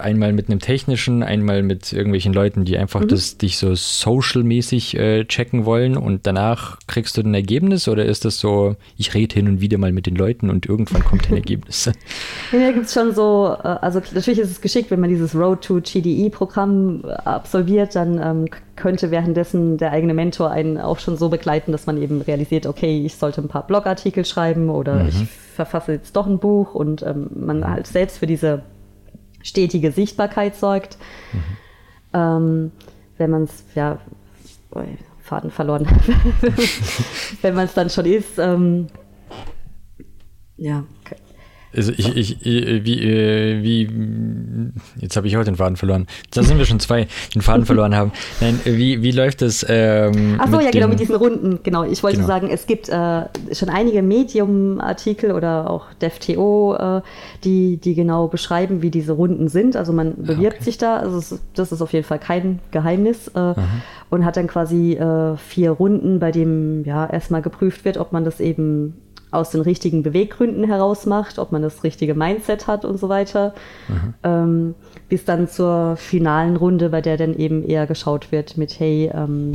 Einmal 0.00 0.32
mit 0.32 0.48
einem 0.48 0.60
technischen, 0.60 1.22
einmal 1.22 1.62
mit 1.62 1.92
irgendwelchen 1.92 2.32
Leuten, 2.32 2.64
die 2.64 2.78
einfach 2.78 3.00
mhm. 3.00 3.08
das, 3.08 3.36
dich 3.36 3.58
so 3.58 3.74
social-mäßig 3.74 4.96
äh, 4.96 5.24
checken 5.26 5.66
wollen 5.66 5.96
und 5.96 6.26
danach 6.26 6.78
kriegst 6.86 7.18
du 7.18 7.20
ein 7.20 7.34
Ergebnis 7.34 7.86
oder 7.86 8.06
ist 8.06 8.24
das 8.24 8.38
so, 8.38 8.76
ich 8.96 9.12
rede 9.12 9.34
hin 9.34 9.46
und 9.46 9.60
wieder 9.60 9.76
mal 9.76 9.92
mit 9.92 10.06
den 10.06 10.16
Leuten 10.16 10.48
und 10.48 10.66
irgendwann 10.66 11.04
kommt 11.04 11.28
ein 11.28 11.34
Ergebnis? 11.36 11.90
Ja, 12.50 12.70
gibt 12.70 12.86
es 12.86 12.94
schon 12.94 13.14
so, 13.14 13.56
äh, 13.62 13.66
also 13.66 14.00
natürlich 14.14 14.38
ist 14.38 14.50
es 14.50 14.60
geschickt, 14.62 14.90
wenn 14.90 15.00
man 15.00 15.10
dieses 15.10 15.34
Road 15.34 15.62
to 15.62 15.80
GDE-Programm 15.80 17.04
äh, 17.04 17.12
absolviert, 17.24 17.94
dann 17.94 18.18
ähm, 18.18 18.46
könnte 18.76 19.10
währenddessen 19.10 19.76
der 19.76 19.92
eigene 19.92 20.14
Mentor 20.14 20.50
einen 20.50 20.78
auch 20.78 20.98
schon 20.98 21.16
so 21.16 21.28
begleiten, 21.28 21.72
dass 21.72 21.86
man 21.86 22.00
eben 22.00 22.22
realisiert, 22.22 22.66
okay, 22.66 23.04
ich 23.04 23.16
sollte 23.16 23.42
ein 23.42 23.48
paar 23.48 23.66
Blogartikel 23.66 24.24
schreiben 24.24 24.70
oder 24.70 25.02
mhm. 25.02 25.08
ich 25.08 25.28
verfasse 25.54 25.92
jetzt 25.92 26.16
doch 26.16 26.26
ein 26.26 26.38
Buch 26.38 26.74
und 26.74 27.02
ähm, 27.02 27.28
man 27.34 27.68
halt 27.68 27.86
selbst 27.86 28.18
für 28.18 28.26
diese 28.26 28.62
stetige 29.44 29.92
Sichtbarkeit 29.92 30.56
sorgt. 30.56 30.98
Mhm. 31.32 31.42
Ähm, 32.12 32.72
wenn 33.18 33.30
man 33.30 33.44
es, 33.44 33.64
ja, 33.76 34.00
oh, 34.72 34.82
Faden 35.20 35.52
verloren, 35.52 35.86
wenn 37.42 37.54
man 37.54 37.66
es 37.66 37.74
dann 37.74 37.90
schon 37.90 38.06
ist, 38.06 38.38
ähm, 38.38 38.88
ja, 40.56 40.84
Also 41.76 41.92
ich, 41.96 42.16
ich, 42.16 42.44
wie, 42.44 43.02
äh, 43.02 43.62
wie, 43.62 43.88
jetzt 45.00 45.16
habe 45.16 45.26
ich 45.26 45.36
auch 45.36 45.44
den 45.44 45.56
Faden 45.56 45.76
verloren. 45.76 46.06
Da 46.30 46.42
sind 46.42 46.58
wir 46.58 46.64
schon 46.64 46.80
zwei, 46.80 47.06
den 47.34 47.42
Faden 47.42 47.66
verloren 47.66 47.94
haben. 47.94 48.12
Nein, 48.40 48.60
wie, 48.64 49.02
wie 49.02 49.10
läuft 49.10 49.42
das? 49.42 49.64
Ähm, 49.68 50.36
Ach 50.38 50.48
so, 50.48 50.60
ja, 50.60 50.70
genau, 50.70 50.88
mit 50.88 51.00
diesen 51.00 51.16
Runden. 51.16 51.60
Genau, 51.62 51.84
ich 51.84 52.02
wollte 52.02 52.18
genau. 52.18 52.28
sagen, 52.28 52.48
es 52.50 52.66
gibt 52.66 52.88
äh, 52.88 53.22
schon 53.52 53.68
einige 53.68 54.02
Medium-Artikel 54.02 55.32
oder 55.32 55.70
auch 55.70 55.86
DevTO, 56.00 56.76
äh, 56.76 57.02
die, 57.44 57.76
die 57.78 57.94
genau 57.94 58.28
beschreiben, 58.28 58.82
wie 58.82 58.90
diese 58.90 59.12
Runden 59.12 59.48
sind. 59.48 59.76
Also 59.76 59.92
man 59.92 60.12
ah, 60.12 60.14
bewirbt 60.16 60.56
okay. 60.56 60.64
sich 60.64 60.78
da, 60.78 60.98
also 60.98 61.38
das 61.54 61.72
ist 61.72 61.82
auf 61.82 61.92
jeden 61.92 62.04
Fall 62.04 62.18
kein 62.18 62.60
Geheimnis 62.70 63.28
äh, 63.28 63.54
und 64.10 64.24
hat 64.24 64.36
dann 64.36 64.46
quasi 64.46 64.92
äh, 64.92 65.36
vier 65.36 65.70
Runden, 65.72 66.18
bei 66.18 66.30
dem 66.30 66.84
ja 66.84 67.06
erstmal 67.06 67.42
geprüft 67.42 67.84
wird, 67.84 67.98
ob 67.98 68.12
man 68.12 68.24
das 68.24 68.40
eben 68.40 68.94
aus 69.34 69.50
den 69.50 69.60
richtigen 69.60 70.02
Beweggründen 70.02 70.64
heraus 70.64 71.06
macht, 71.06 71.38
ob 71.38 71.52
man 71.52 71.62
das 71.62 71.84
richtige 71.84 72.14
Mindset 72.14 72.66
hat 72.66 72.84
und 72.84 72.98
so 72.98 73.08
weiter. 73.08 73.54
Ähm, 74.22 74.74
bis 75.08 75.24
dann 75.24 75.48
zur 75.48 75.96
finalen 75.96 76.56
Runde, 76.56 76.88
bei 76.88 77.00
der 77.00 77.16
dann 77.16 77.34
eben 77.34 77.62
eher 77.64 77.86
geschaut 77.86 78.32
wird 78.32 78.56
mit, 78.56 78.78
hey, 78.80 79.10
ähm, 79.14 79.52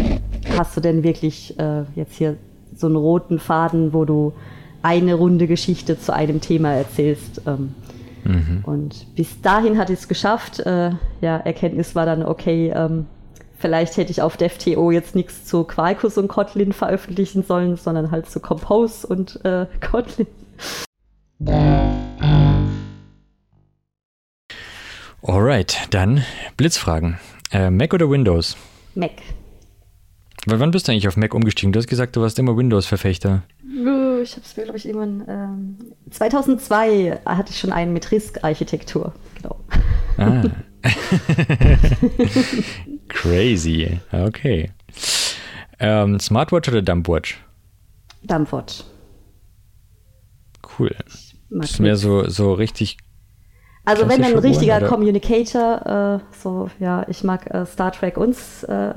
hast 0.58 0.78
du 0.78 0.82
denn 0.82 1.04
wirklich 1.04 1.60
äh, 1.60 1.84
jetzt 1.96 2.16
hier 2.16 2.38
so 2.76 2.88
einen 2.88 2.96
roten 2.96 3.40
Faden, 3.40 3.94
wo 3.94 4.06
du 4.06 4.34
eine 4.82 5.16
Runde 5.16 5.48
Geschichte 5.48 6.00
zu 6.00 6.14
einem 6.14 6.42
Thema 6.42 6.74
erzählst? 6.74 7.42
Ähm, 7.46 7.74
mhm. 8.24 8.64
Und 8.64 9.16
bis 9.16 9.42
dahin 9.42 9.78
hat 9.78 9.90
es 9.90 10.08
geschafft. 10.08 10.60
Äh, 10.60 10.92
ja, 11.22 11.38
Erkenntnis 11.38 11.96
war 11.96 12.06
dann, 12.06 12.24
okay, 12.24 12.72
ähm, 12.76 13.06
Vielleicht 13.60 13.98
hätte 13.98 14.12
ich 14.12 14.22
auf 14.22 14.38
DevTO 14.38 14.90
jetzt 14.90 15.16
nichts 15.16 15.44
zu 15.44 15.66
Quarkus 15.66 16.18
und 16.18 16.30
Kotlin 16.30 16.72
veröffentlichen 16.72 17.44
sollen, 17.44 17.76
sondern 17.76 18.10
halt 18.10 18.30
zu 18.30 18.40
Compose 18.40 19.06
und 19.06 19.44
äh, 19.44 19.66
Kotlin. 19.92 20.28
Alright, 25.22 25.88
dann 25.90 26.24
Blitzfragen. 26.56 27.20
Äh, 27.52 27.70
Mac 27.70 27.94
oder 27.94 28.10
Windows? 28.10 28.56
Mac. 28.96 29.12
Weil 30.46 30.62
wann 30.62 30.72
bist 30.72 30.88
du 30.88 30.94
eigentlich 30.94 31.10
auf 31.10 31.18
Mac 31.18 31.34
umgestiegen? 31.34 31.74
Du 31.74 31.80
hast 31.80 31.88
gesagt, 31.88 32.16
du 32.16 32.22
warst 32.22 32.40
immer 32.40 32.56
Windows-Verfechter. 32.56 33.44
Ich 34.24 34.36
habe 34.36 34.46
es 34.46 34.56
mir, 34.56 34.64
glaube 34.64 34.78
ich, 34.78 34.88
irgendwann. 34.88 35.26
Ähm, 35.28 35.78
2002 36.12 37.20
hatte 37.26 37.52
ich 37.52 37.60
schon 37.60 37.74
einen 37.74 37.92
mit 37.92 38.10
RISC-Architektur. 38.10 39.12
Genau. 39.36 39.60
Ah. 40.18 40.44
Crazy. 43.10 44.00
Okay. 44.12 44.72
Ähm, 45.80 46.20
Smartwatch 46.20 46.70
oder 46.70 46.82
Dumpwatch? 46.82 47.40
Dumpwatch. 48.24 48.84
Cool. 50.78 50.96
Das 51.50 51.72
ist 51.72 51.80
mehr 51.80 51.96
so, 51.96 52.28
so 52.30 52.54
richtig. 52.54 52.98
Also 53.86 54.08
wenn 54.08 54.24
ein 54.24 54.38
richtiger 54.38 54.80
Uhren, 54.80 54.88
Communicator, 54.88 56.22
äh, 56.22 56.36
so 56.38 56.70
ja, 56.80 57.06
ich 57.08 57.24
mag 57.24 57.52
äh, 57.54 57.66
Star 57.66 57.92
Trek 57.92 58.18
und 58.18 58.36
äh, 58.68 58.94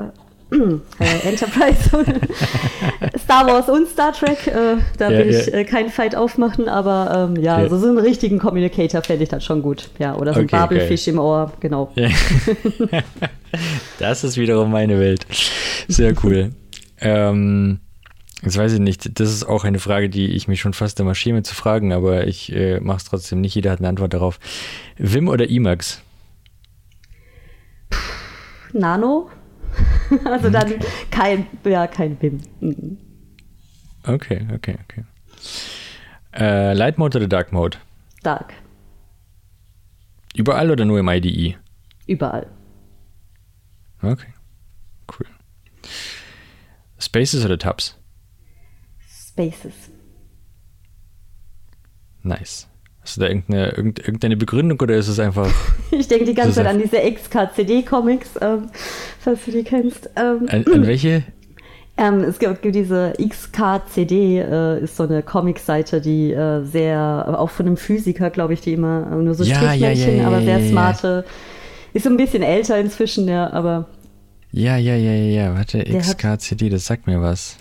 äh, 0.53 1.29
Enterprise, 1.29 1.91
Star 3.19 3.47
Wars 3.47 3.69
und 3.69 3.89
Star 3.89 4.13
Trek. 4.13 4.47
Äh, 4.47 4.77
da 4.99 5.11
ja, 5.11 5.19
will 5.19 5.33
ja. 5.33 5.41
ich 5.41 5.55
äh, 5.55 5.65
keinen 5.65 5.91
Fight 5.91 6.15
aufmachen, 6.15 6.69
aber 6.69 7.31
ähm, 7.31 7.43
ja, 7.43 7.61
ja, 7.61 7.69
so, 7.69 7.79
so 7.79 7.89
einen 7.89 7.99
richtigen 7.99 8.39
Communicator 8.39 9.03
fände 9.03 9.23
ich 9.23 9.29
dann 9.29 9.41
schon 9.41 9.63
gut. 9.63 9.89
Ja, 9.99 10.17
oder 10.17 10.35
so 10.35 10.41
ein 10.41 10.47
okay, 10.47 10.57
Babelfisch 10.57 11.03
okay. 11.03 11.11
im 11.11 11.19
Ohr, 11.19 11.53
genau. 11.61 11.93
Das 13.99 14.25
ist 14.25 14.39
wiederum 14.39 14.71
meine 14.71 14.99
Welt. 14.99 15.27
Sehr 15.87 16.15
cool. 16.25 16.53
ähm, 17.01 17.81
Jetzt 18.43 18.59
weiß 18.59 18.73
ich 18.73 18.81
nicht, 18.81 19.21
das 19.21 19.31
ist 19.31 19.45
auch 19.45 19.63
eine 19.63 19.79
Frage, 19.79 20.09
die 20.09 20.33
ich 20.33 20.49
mich 20.49 20.61
schon 20.61 20.73
fast 20.73 20.99
immer 20.99 21.15
schäme 21.15 21.45
zu 21.45 21.55
fragen, 21.55 21.93
aber 21.93 22.27
ich 22.27 22.53
äh, 22.53 22.81
mache 22.81 22.97
es 22.97 23.05
trotzdem 23.05 23.41
nicht. 23.41 23.55
Jeder 23.55 23.71
hat 23.71 23.79
eine 23.79 23.89
Antwort 23.89 24.15
darauf. 24.15 24.41
Wim 24.99 25.29
oder 25.29 25.49
Emacs? 25.49 26.03
Nano? 28.73 29.31
also 30.25 30.51
dann 30.51 30.75
kein, 31.11 31.47
ja, 31.65 31.87
kein 31.87 32.17
BIM. 32.17 32.41
Mhm. 32.61 32.99
Okay, 34.05 34.47
okay, 34.55 34.79
okay. 34.85 35.05
Äh, 36.33 36.73
Light 36.75 36.99
Mode 36.99 37.19
oder 37.19 37.29
Dark 37.29 37.53
Mode? 37.53 37.79
Dark. 38.23 38.55
Überall 40.35 40.71
oder 40.71 40.85
nur 40.85 40.99
im 40.99 41.09
IDE? 41.09 41.57
Überall. 42.07 42.47
Okay, 44.03 44.33
cool. 45.19 45.27
Spaces 46.99 47.45
oder 47.45 47.59
Tabs? 47.59 47.97
Spaces. 49.07 49.91
Nice. 52.23 52.69
Hast 53.03 53.17
du 53.17 53.21
da 53.23 53.29
irgendeine, 53.29 53.73
irgendeine 53.73 54.37
Begründung 54.37 54.79
oder 54.81 54.95
ist 54.95 55.09
es 55.09 55.19
einfach. 55.19 55.51
ich 55.91 56.07
denke 56.07 56.25
die 56.25 56.35
ganze 56.35 56.55
Zeit 56.55 56.67
an 56.67 56.81
diese 56.81 56.99
XKCD-Comics, 56.99 58.31
ähm, 58.41 58.69
falls 59.19 59.45
du 59.45 59.51
die 59.51 59.65
kennst. 59.65 60.09
Ähm, 60.17 60.47
an, 60.49 60.65
an 60.73 60.87
welche? 60.87 61.25
Ähm, 61.97 62.21
es 62.21 62.39
gibt, 62.39 62.63
gibt 62.63 62.75
diese 62.75 63.13
XKCD, 63.19 64.39
äh, 64.39 64.85
ist 64.85 64.97
so 64.97 65.03
eine 65.03 65.23
Comicseite, 65.23 66.01
die 66.01 66.33
äh, 66.33 66.65
sehr, 66.65 67.27
auch 67.39 67.51
von 67.51 67.67
einem 67.67 67.77
Physiker, 67.77 68.31
glaube 68.31 68.55
ich, 68.55 68.61
die 68.61 68.73
immer 68.73 69.09
äh, 69.13 69.17
nur 69.17 69.35
so 69.35 69.45
ja, 69.45 69.57
Strichmännchen, 69.57 70.17
ja, 70.17 70.23
ja, 70.23 70.27
aber 70.29 70.43
sehr 70.43 70.61
smarte. 70.69 71.25
Ist 71.93 72.05
so 72.05 72.11
ein 72.11 72.17
bisschen 72.17 72.43
älter 72.43 72.79
inzwischen, 72.79 73.29
ja, 73.29 73.53
aber. 73.53 73.89
Ja, 74.53 74.77
ja, 74.77 74.95
ja, 74.95 75.13
ja, 75.13 75.43
ja. 75.45 75.55
Warte, 75.55 75.85
XKCD, 75.85 76.71
das 76.71 76.87
sagt 76.87 77.07
mir 77.07 77.21
was. 77.21 77.57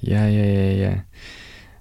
Ja, 0.00 0.26
ja, 0.28 0.44
ja, 0.44 0.70
ja. 0.72 0.92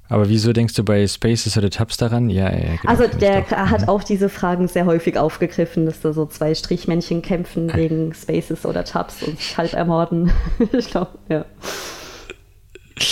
Aber 0.09 0.27
wieso 0.27 0.53
denkst 0.53 0.73
du 0.73 0.83
bei 0.83 1.07
Spaces 1.07 1.55
oder 1.55 1.69
Tabs 1.69 1.97
daran? 1.97 2.31
Ja, 2.31 2.51
ja 2.51 2.75
genau, 2.81 2.91
Also 2.91 3.05
der 3.07 3.47
hat 3.47 3.81
mhm. 3.83 3.89
auch 3.89 4.03
diese 4.03 4.27
Fragen 4.27 4.67
sehr 4.67 4.85
häufig 4.85 5.17
aufgegriffen, 5.17 5.85
dass 5.85 6.01
da 6.01 6.13
so 6.13 6.25
zwei 6.25 6.55
Strichmännchen 6.55 7.21
kämpfen 7.21 7.69
ah. 7.71 7.77
wegen 7.77 8.13
Spaces 8.15 8.65
oder 8.65 8.83
Tabs 8.83 9.21
und 9.21 9.37
sich 9.37 9.55
halb 9.57 9.73
ermorden. 9.73 10.31
ich 10.73 10.89
glaube, 10.89 11.11
ja. 11.29 11.45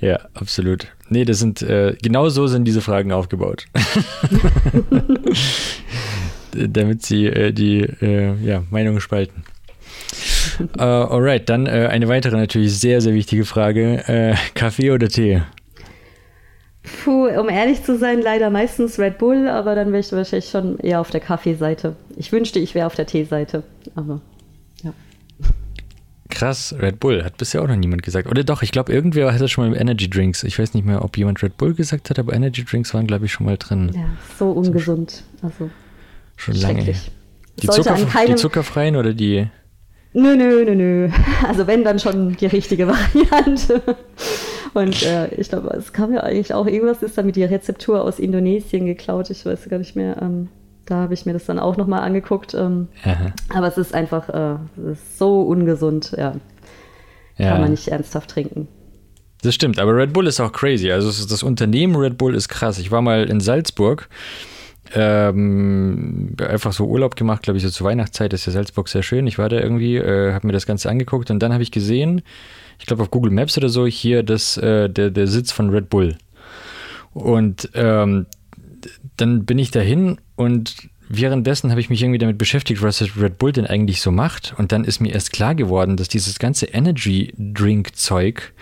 Ja, 0.00 0.20
absolut. 0.34 0.86
Nee, 1.08 1.24
das 1.24 1.40
sind, 1.40 1.60
äh, 1.62 1.96
genau 2.00 2.28
so 2.28 2.46
sind 2.46 2.66
diese 2.66 2.82
Fragen 2.82 3.10
aufgebaut. 3.10 3.64
Damit 6.52 7.04
sie 7.04 7.26
äh, 7.26 7.52
die 7.52 7.80
äh, 7.80 8.34
ja, 8.44 8.62
Meinungen 8.70 9.00
spalten. 9.00 9.44
Uh, 10.78 10.82
alright, 10.82 11.48
dann 11.48 11.66
äh, 11.66 11.88
eine 11.90 12.08
weitere 12.08 12.36
natürlich 12.36 12.78
sehr, 12.78 13.00
sehr 13.00 13.14
wichtige 13.14 13.44
Frage. 13.44 14.08
Äh, 14.08 14.34
Kaffee 14.54 14.90
oder 14.90 15.08
Tee? 15.08 15.42
Puh, 17.04 17.28
um 17.28 17.48
ehrlich 17.48 17.82
zu 17.82 17.98
sein, 17.98 18.20
leider 18.22 18.50
meistens 18.50 18.98
Red 18.98 19.18
Bull, 19.18 19.48
aber 19.48 19.74
dann 19.74 19.88
wäre 19.88 20.00
ich 20.00 20.12
wahrscheinlich 20.12 20.50
schon 20.50 20.78
eher 20.78 21.00
auf 21.00 21.10
der 21.10 21.20
Kaffeeseite. 21.20 21.96
Ich 22.16 22.32
wünschte, 22.32 22.58
ich 22.58 22.74
wäre 22.74 22.86
auf 22.86 22.94
der 22.94 23.06
Teeseite, 23.06 23.62
aber 23.94 24.20
ja. 24.82 24.92
Krass, 26.28 26.74
Red 26.78 27.00
Bull 27.00 27.24
hat 27.24 27.36
bisher 27.36 27.62
auch 27.62 27.68
noch 27.68 27.76
niemand 27.76 28.02
gesagt. 28.02 28.28
Oder 28.28 28.44
doch, 28.44 28.62
ich 28.62 28.72
glaube, 28.72 28.92
irgendwer 28.92 29.32
hat 29.32 29.40
das 29.40 29.50
schon 29.50 29.68
mal 29.68 29.74
im 29.74 29.80
Energy 29.80 30.08
Drinks. 30.08 30.44
Ich 30.44 30.58
weiß 30.58 30.74
nicht 30.74 30.86
mehr, 30.86 31.04
ob 31.04 31.16
jemand 31.16 31.42
Red 31.42 31.56
Bull 31.56 31.74
gesagt 31.74 32.10
hat, 32.10 32.18
aber 32.18 32.32
Energy 32.32 32.64
Drinks 32.64 32.92
waren, 32.94 33.06
glaube 33.06 33.26
ich, 33.26 33.32
schon 33.32 33.46
mal 33.46 33.56
drin. 33.56 33.90
Ja, 33.94 34.08
so 34.38 34.50
ungesund. 34.50 35.24
Also 35.42 35.70
schon 36.36 36.54
lange. 36.54 36.94
Die, 37.62 37.66
Zucker, 37.66 37.96
die 38.28 38.34
zuckerfreien 38.36 38.96
oder 38.96 39.14
die? 39.14 39.48
Nö, 40.18 40.34
nö, 40.36 40.64
nö, 40.64 40.74
nö. 40.74 41.08
Also 41.46 41.68
wenn, 41.68 41.84
dann 41.84 42.00
schon 42.00 42.36
die 42.36 42.46
richtige 42.46 42.88
Variante. 42.88 43.80
Und 44.74 45.02
äh, 45.04 45.28
ich 45.34 45.48
glaube, 45.48 45.68
es 45.68 45.92
kam 45.92 46.12
ja 46.12 46.20
eigentlich 46.20 46.52
auch 46.54 46.66
irgendwas, 46.66 47.04
ist 47.04 47.16
damit 47.16 47.36
die 47.36 47.44
Rezeptur 47.44 48.02
aus 48.02 48.18
Indonesien 48.18 48.84
geklaut. 48.84 49.30
Ich 49.30 49.46
weiß 49.46 49.68
gar 49.68 49.78
nicht 49.78 49.94
mehr. 49.94 50.20
Ähm, 50.20 50.48
da 50.86 50.96
habe 50.96 51.14
ich 51.14 51.24
mir 51.24 51.34
das 51.34 51.44
dann 51.46 51.60
auch 51.60 51.76
nochmal 51.76 52.00
angeguckt. 52.00 52.52
Ähm, 52.54 52.88
aber 53.54 53.68
es 53.68 53.78
ist 53.78 53.94
einfach 53.94 54.28
äh, 54.28 54.56
es 54.90 54.98
ist 54.98 55.18
so 55.18 55.42
ungesund, 55.42 56.12
ja. 56.18 56.34
ja. 57.36 57.50
Kann 57.50 57.60
man 57.60 57.70
nicht 57.70 57.86
ernsthaft 57.86 58.30
trinken. 58.30 58.66
Das 59.42 59.54
stimmt, 59.54 59.78
aber 59.78 59.94
Red 59.94 60.12
Bull 60.12 60.26
ist 60.26 60.40
auch 60.40 60.50
crazy. 60.50 60.90
Also 60.90 61.08
das 61.26 61.44
Unternehmen 61.44 61.94
Red 61.94 62.18
Bull 62.18 62.34
ist 62.34 62.48
krass. 62.48 62.80
Ich 62.80 62.90
war 62.90 63.02
mal 63.02 63.30
in 63.30 63.38
Salzburg, 63.38 64.08
ähm, 64.94 66.34
einfach 66.38 66.72
so 66.72 66.86
Urlaub 66.86 67.16
gemacht, 67.16 67.42
glaube 67.42 67.58
ich, 67.58 67.62
so 67.62 67.70
zur 67.70 67.86
Weihnachtszeit 67.86 68.32
ist 68.32 68.46
ja 68.46 68.52
Salzburg 68.52 68.88
sehr 68.88 69.02
schön. 69.02 69.26
Ich 69.26 69.38
war 69.38 69.48
da 69.48 69.58
irgendwie, 69.60 69.96
äh, 69.96 70.32
habe 70.32 70.46
mir 70.46 70.52
das 70.52 70.66
Ganze 70.66 70.88
angeguckt 70.88 71.30
und 71.30 71.40
dann 71.40 71.52
habe 71.52 71.62
ich 71.62 71.70
gesehen, 71.70 72.22
ich 72.78 72.86
glaube 72.86 73.02
auf 73.02 73.10
Google 73.10 73.32
Maps 73.32 73.58
oder 73.58 73.68
so, 73.68 73.86
hier 73.86 74.22
das, 74.22 74.56
äh, 74.56 74.88
der, 74.88 75.10
der 75.10 75.26
Sitz 75.26 75.52
von 75.52 75.70
Red 75.70 75.90
Bull. 75.90 76.16
Und 77.12 77.70
ähm, 77.74 78.26
dann 79.16 79.44
bin 79.44 79.58
ich 79.58 79.70
dahin 79.70 80.18
und 80.36 80.76
währenddessen 81.08 81.70
habe 81.70 81.80
ich 81.80 81.90
mich 81.90 82.02
irgendwie 82.02 82.18
damit 82.18 82.38
beschäftigt, 82.38 82.82
was 82.82 83.02
Red 83.20 83.38
Bull 83.38 83.52
denn 83.52 83.66
eigentlich 83.66 84.00
so 84.00 84.12
macht. 84.12 84.54
Und 84.58 84.72
dann 84.72 84.84
ist 84.84 85.00
mir 85.00 85.12
erst 85.12 85.32
klar 85.32 85.54
geworden, 85.54 85.96
dass 85.96 86.08
dieses 86.08 86.38
ganze 86.38 86.66
Energy 86.66 87.32
Drink 87.36 87.96
Zeug 87.96 88.52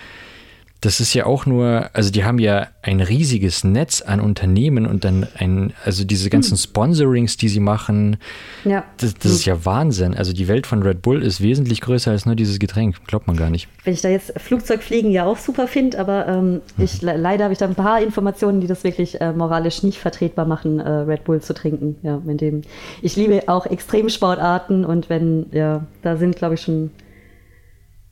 das 0.80 1.00
ist 1.00 1.14
ja 1.14 1.26
auch 1.26 1.46
nur, 1.46 1.90
also 1.94 2.10
die 2.10 2.24
haben 2.24 2.38
ja 2.38 2.68
ein 2.82 3.00
riesiges 3.00 3.64
Netz 3.64 4.02
an 4.02 4.20
Unternehmen 4.20 4.86
und 4.86 5.04
dann 5.04 5.26
ein, 5.36 5.72
also 5.84 6.04
diese 6.04 6.28
ganzen 6.28 6.52
hm. 6.52 6.58
Sponsorings, 6.58 7.36
die 7.36 7.48
sie 7.48 7.60
machen, 7.60 8.18
ja. 8.64 8.84
das, 8.98 9.14
das 9.14 9.32
ist 9.32 9.44
ja 9.46 9.64
Wahnsinn. 9.64 10.14
Also 10.14 10.32
die 10.32 10.48
Welt 10.48 10.66
von 10.66 10.82
Red 10.82 11.02
Bull 11.02 11.22
ist 11.22 11.40
wesentlich 11.40 11.80
größer 11.80 12.10
als 12.10 12.26
nur 12.26 12.36
dieses 12.36 12.58
Getränk, 12.58 12.96
glaubt 13.06 13.26
man 13.26 13.36
gar 13.36 13.50
nicht. 13.50 13.68
Wenn 13.84 13.94
ich 13.94 14.02
da 14.02 14.08
jetzt 14.08 14.38
Flugzeugfliegen 14.38 15.10
ja 15.10 15.24
auch 15.24 15.38
super 15.38 15.66
finde, 15.66 15.98
aber 15.98 16.28
ähm, 16.28 16.52
mhm. 16.52 16.60
ich, 16.84 17.00
leider 17.00 17.44
habe 17.44 17.52
ich 17.52 17.58
da 17.58 17.66
ein 17.66 17.74
paar 17.74 18.02
Informationen, 18.02 18.60
die 18.60 18.66
das 18.66 18.84
wirklich 18.84 19.20
äh, 19.20 19.32
moralisch 19.32 19.82
nicht 19.82 19.98
vertretbar 19.98 20.46
machen, 20.46 20.78
äh, 20.78 20.88
Red 20.88 21.24
Bull 21.24 21.40
zu 21.40 21.54
trinken. 21.54 21.96
Ja, 22.02 22.20
mit 22.24 22.40
dem. 22.40 22.62
Ich 23.02 23.16
liebe 23.16 23.44
auch 23.46 23.66
Extremsportarten 23.66 24.84
und 24.84 25.08
wenn, 25.08 25.46
ja, 25.52 25.86
da 26.02 26.16
sind, 26.16 26.36
glaube 26.36 26.54
ich, 26.54 26.60
schon 26.60 26.90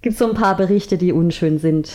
gibt 0.05 0.17
so 0.19 0.29
ein 0.29 0.35
paar 0.35 0.57
Berichte, 0.57 0.99
die 0.99 1.13
unschön 1.13 1.59
sind, 1.59 1.91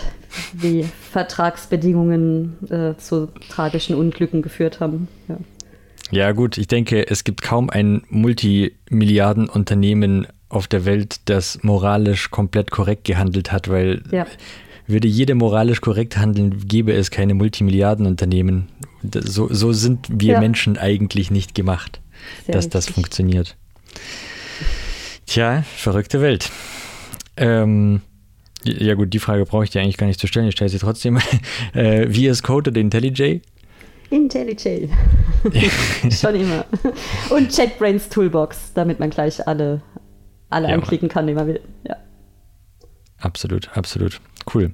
wie 0.51 0.83
Vertragsbedingungen 1.11 2.57
äh, 2.69 2.95
zu 2.97 3.27
tragischen 3.49 3.95
Unglücken 3.95 4.41
geführt 4.41 4.79
haben. 4.79 5.07
Ja. 5.27 5.37
ja, 6.09 6.31
gut, 6.31 6.57
ich 6.57 6.65
denke, 6.65 7.07
es 7.07 7.23
gibt 7.23 7.43
kaum 7.43 7.69
ein 7.69 8.01
Multimilliardenunternehmen 8.09 10.25
auf 10.49 10.67
der 10.67 10.85
Welt, 10.85 11.17
das 11.25 11.59
moralisch 11.61 12.31
komplett 12.31 12.71
korrekt 12.71 13.03
gehandelt 13.03 13.51
hat, 13.51 13.69
weil 13.69 14.01
ja. 14.09 14.25
würde 14.87 15.07
jede 15.07 15.35
moralisch 15.35 15.79
korrekt 15.79 16.17
handeln, 16.17 16.67
gäbe 16.67 16.93
es 16.93 17.11
keine 17.11 17.35
Multimilliardenunternehmen. 17.35 18.69
So, 19.03 19.53
so 19.53 19.71
sind 19.71 20.07
wir 20.09 20.33
ja. 20.33 20.39
Menschen 20.39 20.79
eigentlich 20.79 21.29
nicht 21.29 21.53
gemacht, 21.53 22.01
Sehr 22.47 22.55
dass 22.55 22.65
richtig. 22.65 22.71
das 22.71 22.89
funktioniert. 22.89 23.55
Tja, 25.27 25.63
verrückte 25.75 26.21
Welt. 26.21 26.49
Ähm, 27.39 28.01
ja 28.63 28.93
gut, 28.93 29.13
die 29.13 29.19
Frage 29.19 29.45
brauche 29.45 29.63
ich 29.63 29.69
dir 29.69 29.81
eigentlich 29.81 29.97
gar 29.97 30.07
nicht 30.07 30.19
zu 30.19 30.27
stellen, 30.27 30.47
ich 30.47 30.55
stelle 30.55 30.69
sie 30.69 30.79
trotzdem. 30.79 31.17
äh, 31.73 32.05
wie 32.09 32.27
ist 32.27 32.43
Code 32.43 32.71
oder 32.71 32.79
IntelliJ? 32.79 33.41
IntelliJ. 34.09 34.89
Schon 36.11 36.35
immer. 36.35 36.65
Und 37.29 37.55
JetBrains 37.55 38.09
Toolbox, 38.09 38.73
damit 38.73 38.99
man 38.99 39.09
gleich 39.09 39.47
alle, 39.47 39.81
alle 40.49 40.67
ja, 40.67 40.73
anklicken 40.73 41.07
kann, 41.07 41.27
die 41.27 41.33
man 41.33 41.47
will. 41.47 41.61
Ja. 41.87 41.95
Absolut, 43.19 43.69
absolut. 43.77 44.19
Cool. 44.53 44.73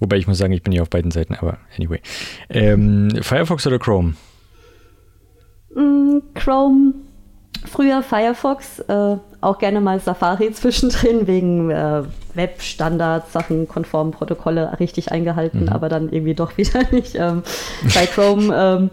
Wobei 0.00 0.16
ich 0.16 0.26
muss 0.26 0.38
sagen, 0.38 0.52
ich 0.52 0.62
bin 0.62 0.72
ja 0.72 0.82
auf 0.82 0.90
beiden 0.90 1.10
Seiten, 1.10 1.34
aber 1.34 1.58
anyway. 1.76 2.00
Ähm, 2.48 3.10
Firefox 3.20 3.66
oder 3.66 3.78
Chrome? 3.78 4.14
Mm, 5.74 6.18
Chrome. 6.34 6.94
Früher 7.64 8.02
Firefox. 8.02 8.80
Äh, 8.80 9.16
auch 9.40 9.58
gerne 9.58 9.80
mal 9.80 10.00
Safari 10.00 10.50
zwischendrin 10.52 11.26
wegen 11.26 11.70
äh, 11.70 12.02
Webstandards, 12.34 13.32
Sachen, 13.32 13.68
konformen 13.68 14.12
Protokolle 14.12 14.78
richtig 14.80 15.12
eingehalten, 15.12 15.62
mhm. 15.62 15.68
aber 15.68 15.88
dann 15.88 16.08
irgendwie 16.10 16.34
doch 16.34 16.56
wieder 16.56 16.82
nicht. 16.90 17.14
Ähm, 17.14 17.42
bei 17.94 18.06
Chrome, 18.06 18.54
ähm, 18.54 18.90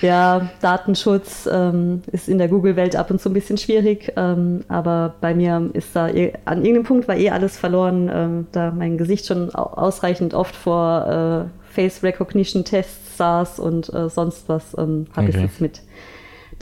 ja, 0.00 0.50
Datenschutz 0.60 1.48
ähm, 1.50 2.02
ist 2.12 2.28
in 2.28 2.38
der 2.38 2.48
Google-Welt 2.48 2.96
ab 2.96 3.10
und 3.10 3.20
zu 3.20 3.30
ein 3.30 3.34
bisschen 3.34 3.58
schwierig, 3.58 4.12
ähm, 4.16 4.64
aber 4.68 5.14
bei 5.20 5.34
mir 5.34 5.70
ist 5.72 5.94
da 5.94 6.08
eh, 6.08 6.32
an 6.44 6.58
irgendeinem 6.58 6.84
Punkt 6.84 7.08
war 7.08 7.16
eh 7.16 7.30
alles 7.30 7.56
verloren, 7.56 8.10
ähm, 8.12 8.46
da 8.52 8.70
mein 8.70 8.98
Gesicht 8.98 9.26
schon 9.26 9.54
ausreichend 9.54 10.34
oft 10.34 10.54
vor 10.54 11.48
äh, 11.48 11.72
Face 11.72 12.02
Recognition 12.02 12.64
Tests 12.64 13.16
saß 13.16 13.58
und 13.58 13.92
äh, 13.92 14.08
sonst 14.08 14.48
was, 14.48 14.76
ähm, 14.76 15.06
habe 15.16 15.28
okay. 15.28 15.36
ich 15.36 15.42
jetzt 15.42 15.60
mit 15.60 15.80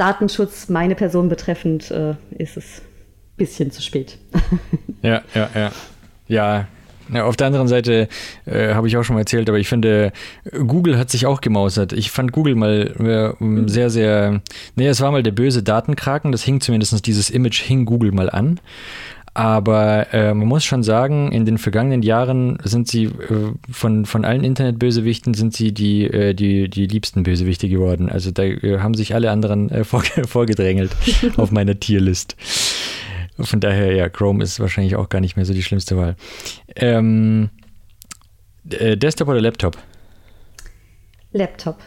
Datenschutz 0.00 0.68
meine 0.70 0.94
Person 0.94 1.28
betreffend, 1.28 1.90
äh, 1.90 2.14
ist 2.30 2.56
es 2.56 2.82
bisschen 3.36 3.70
zu 3.70 3.82
spät. 3.82 4.18
ja, 5.02 5.22
ja, 5.34 5.50
ja. 5.54 5.72
Ja, 6.26 6.68
ja, 7.12 7.24
auf 7.24 7.36
der 7.36 7.48
anderen 7.48 7.68
Seite 7.68 8.08
äh, 8.46 8.74
habe 8.74 8.86
ich 8.86 8.96
auch 8.96 9.02
schon 9.02 9.14
mal 9.14 9.20
erzählt, 9.20 9.48
aber 9.48 9.58
ich 9.58 9.68
finde, 9.68 10.12
Google 10.52 10.96
hat 10.96 11.10
sich 11.10 11.26
auch 11.26 11.40
gemausert. 11.40 11.92
Ich 11.92 12.10
fand 12.10 12.32
Google 12.32 12.54
mal 12.54 13.34
äh, 13.40 13.44
mhm. 13.44 13.68
sehr, 13.68 13.90
sehr, 13.90 14.40
nee, 14.76 14.86
es 14.86 15.00
war 15.00 15.10
mal 15.10 15.22
der 15.22 15.32
böse 15.32 15.62
Datenkraken, 15.62 16.32
das 16.32 16.44
hing 16.44 16.60
zumindest, 16.60 17.06
dieses 17.06 17.30
Image 17.30 17.60
hing 17.62 17.84
Google 17.84 18.12
mal 18.12 18.30
an. 18.30 18.60
Aber 19.32 20.12
äh, 20.12 20.34
man 20.34 20.48
muss 20.48 20.64
schon 20.64 20.82
sagen, 20.82 21.30
in 21.30 21.44
den 21.44 21.58
vergangenen 21.58 22.02
Jahren 22.02 22.58
sind 22.64 22.88
sie 22.88 23.04
äh, 23.04 23.52
von, 23.70 24.04
von 24.04 24.24
allen 24.24 24.42
Internetbösewichten 24.42 25.34
sind 25.34 25.54
sie 25.54 25.72
die, 25.72 26.04
äh, 26.04 26.34
die, 26.34 26.68
die 26.68 26.86
liebsten 26.86 27.22
Bösewichte 27.22 27.68
geworden. 27.68 28.08
Also 28.08 28.32
da 28.32 28.42
äh, 28.42 28.80
haben 28.80 28.94
sich 28.94 29.14
alle 29.14 29.30
anderen 29.30 29.70
äh, 29.70 29.84
vorgedrängelt 29.84 30.90
auf 31.36 31.52
meiner 31.52 31.78
Tierlist. 31.78 32.36
Von 33.38 33.60
daher, 33.60 33.94
ja, 33.94 34.08
Chrome 34.08 34.42
ist 34.42 34.58
wahrscheinlich 34.58 34.96
auch 34.96 35.08
gar 35.08 35.20
nicht 35.20 35.36
mehr 35.36 35.44
so 35.44 35.54
die 35.54 35.62
schlimmste 35.62 35.96
Wahl. 35.96 36.16
Ähm, 36.74 37.50
äh, 38.68 38.96
Desktop 38.96 39.28
oder 39.28 39.40
Laptop? 39.40 39.78
Laptop. 41.32 41.78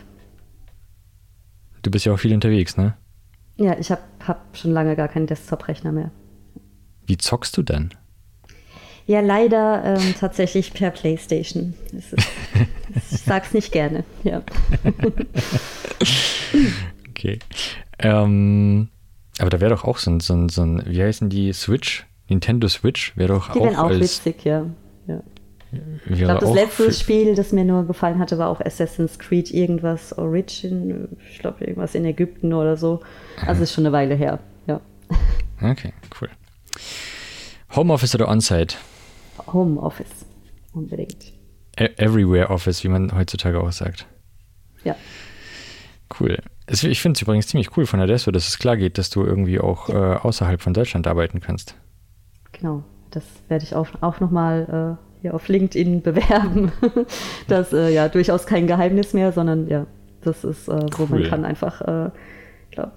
Du 1.82 1.92
bist 1.92 2.06
ja 2.06 2.14
auch 2.14 2.20
viel 2.20 2.34
unterwegs, 2.34 2.78
ne? 2.78 2.96
Ja, 3.58 3.78
ich 3.78 3.92
habe 3.92 4.02
hab 4.26 4.58
schon 4.58 4.72
lange 4.72 4.96
gar 4.96 5.10
keinen 5.10 5.28
Desktop-Rechner 5.28 5.92
mehr. 5.92 6.12
Wie 7.06 7.18
zockst 7.18 7.58
du 7.58 7.64
dann? 7.64 7.94
Ja, 9.06 9.20
leider 9.20 9.84
ähm, 9.84 10.16
tatsächlich 10.18 10.74
per 10.74 10.92
PlayStation. 10.92 11.74
Ist, 11.92 12.14
ich 13.12 13.20
sag's 13.20 13.54
nicht 13.54 13.72
gerne, 13.72 14.06
ja. 14.24 14.42
okay. 17.10 17.40
Ähm, 18.00 18.90
aber 19.40 19.50
da 19.50 19.60
wäre 19.60 19.72
doch 19.72 19.84
auch 19.84 19.98
so 19.98 20.12
ein, 20.12 20.20
so, 20.20 20.34
ein, 20.34 20.50
so 20.50 20.62
ein, 20.62 20.84
wie 20.86 21.02
heißen 21.02 21.30
die, 21.30 21.52
Switch? 21.54 22.06
Nintendo 22.30 22.68
Switch 22.70 23.16
wäre 23.18 23.34
doch 23.34 23.52
die 23.52 23.60
auch, 23.60 23.78
auch 23.78 23.90
als, 23.90 24.26
witzig, 24.26 24.46
ja. 24.46 24.66
ja. 25.08 25.22
Ich 26.10 26.20
glaube, 26.20 26.40
das 26.40 26.54
letzte 26.54 26.94
Spiel, 26.94 27.36
das 27.36 27.52
mir 27.52 27.66
nur 27.66 27.86
gefallen 27.86 28.20
hatte, 28.20 28.38
war 28.38 28.48
auch 28.48 28.62
Assassin's 28.62 29.20
Creed 29.20 29.52
irgendwas 29.52 30.18
Origin, 30.18 31.10
ich 31.30 31.40
glaube 31.40 31.66
irgendwas 31.66 31.96
in 31.96 32.06
Ägypten 32.06 32.54
oder 32.54 32.78
so. 32.78 33.02
Also 33.46 33.64
ist 33.64 33.74
schon 33.74 33.86
eine 33.86 33.92
Weile 33.92 34.16
her, 34.16 34.40
ja. 34.68 34.80
Okay, 35.62 35.92
cool. 36.22 36.30
Homeoffice 37.76 38.16
oder 38.16 38.28
Onsite? 38.28 38.76
Homeoffice, 39.52 40.26
unbedingt. 40.74 41.34
E 41.78 41.90
Everywhere 41.98 42.50
Office, 42.50 42.84
wie 42.84 42.90
man 42.90 43.16
heutzutage 43.16 43.60
auch 43.60 43.72
sagt. 43.72 44.06
Ja. 44.84 44.96
Cool. 46.20 46.38
Ich 46.70 47.02
finde 47.02 47.18
es 47.18 47.22
übrigens 47.22 47.48
ziemlich 47.48 47.76
cool 47.76 47.86
von 47.86 48.00
Adesso, 48.00 48.32
dass 48.32 48.48
es 48.48 48.60
klar 48.60 48.78
geht, 48.78 48.98
dass 48.98 49.10
du 49.10 49.24
irgendwie 49.24 49.60
auch 49.60 49.90
äh, 49.90 49.94
außerhalb 49.94 50.62
von 50.62 50.74
Deutschland 50.74 51.08
arbeiten 51.08 51.42
kannst. 51.42 51.76
Genau, 52.52 52.84
das 53.12 53.24
werde 53.50 53.66
ich 53.66 53.76
auch, 53.76 53.88
auch 54.02 54.20
nochmal 54.20 54.98
äh, 55.00 55.22
hier 55.22 55.34
auf 55.34 55.48
LinkedIn 55.48 56.02
bewerben. 56.04 56.72
das 57.48 57.74
äh, 57.74 57.90
ja 57.90 58.08
durchaus 58.08 58.46
kein 58.46 58.68
Geheimnis 58.68 59.14
mehr, 59.14 59.32
sondern 59.32 59.68
ja, 59.68 59.88
das 60.22 60.44
ist, 60.44 60.68
äh, 60.68 60.86
wo 60.98 61.04
cool. 61.04 61.10
man 61.10 61.24
kann 61.24 61.46
einfach, 61.46 61.82
äh, 61.82 62.12
glaube 62.72 62.92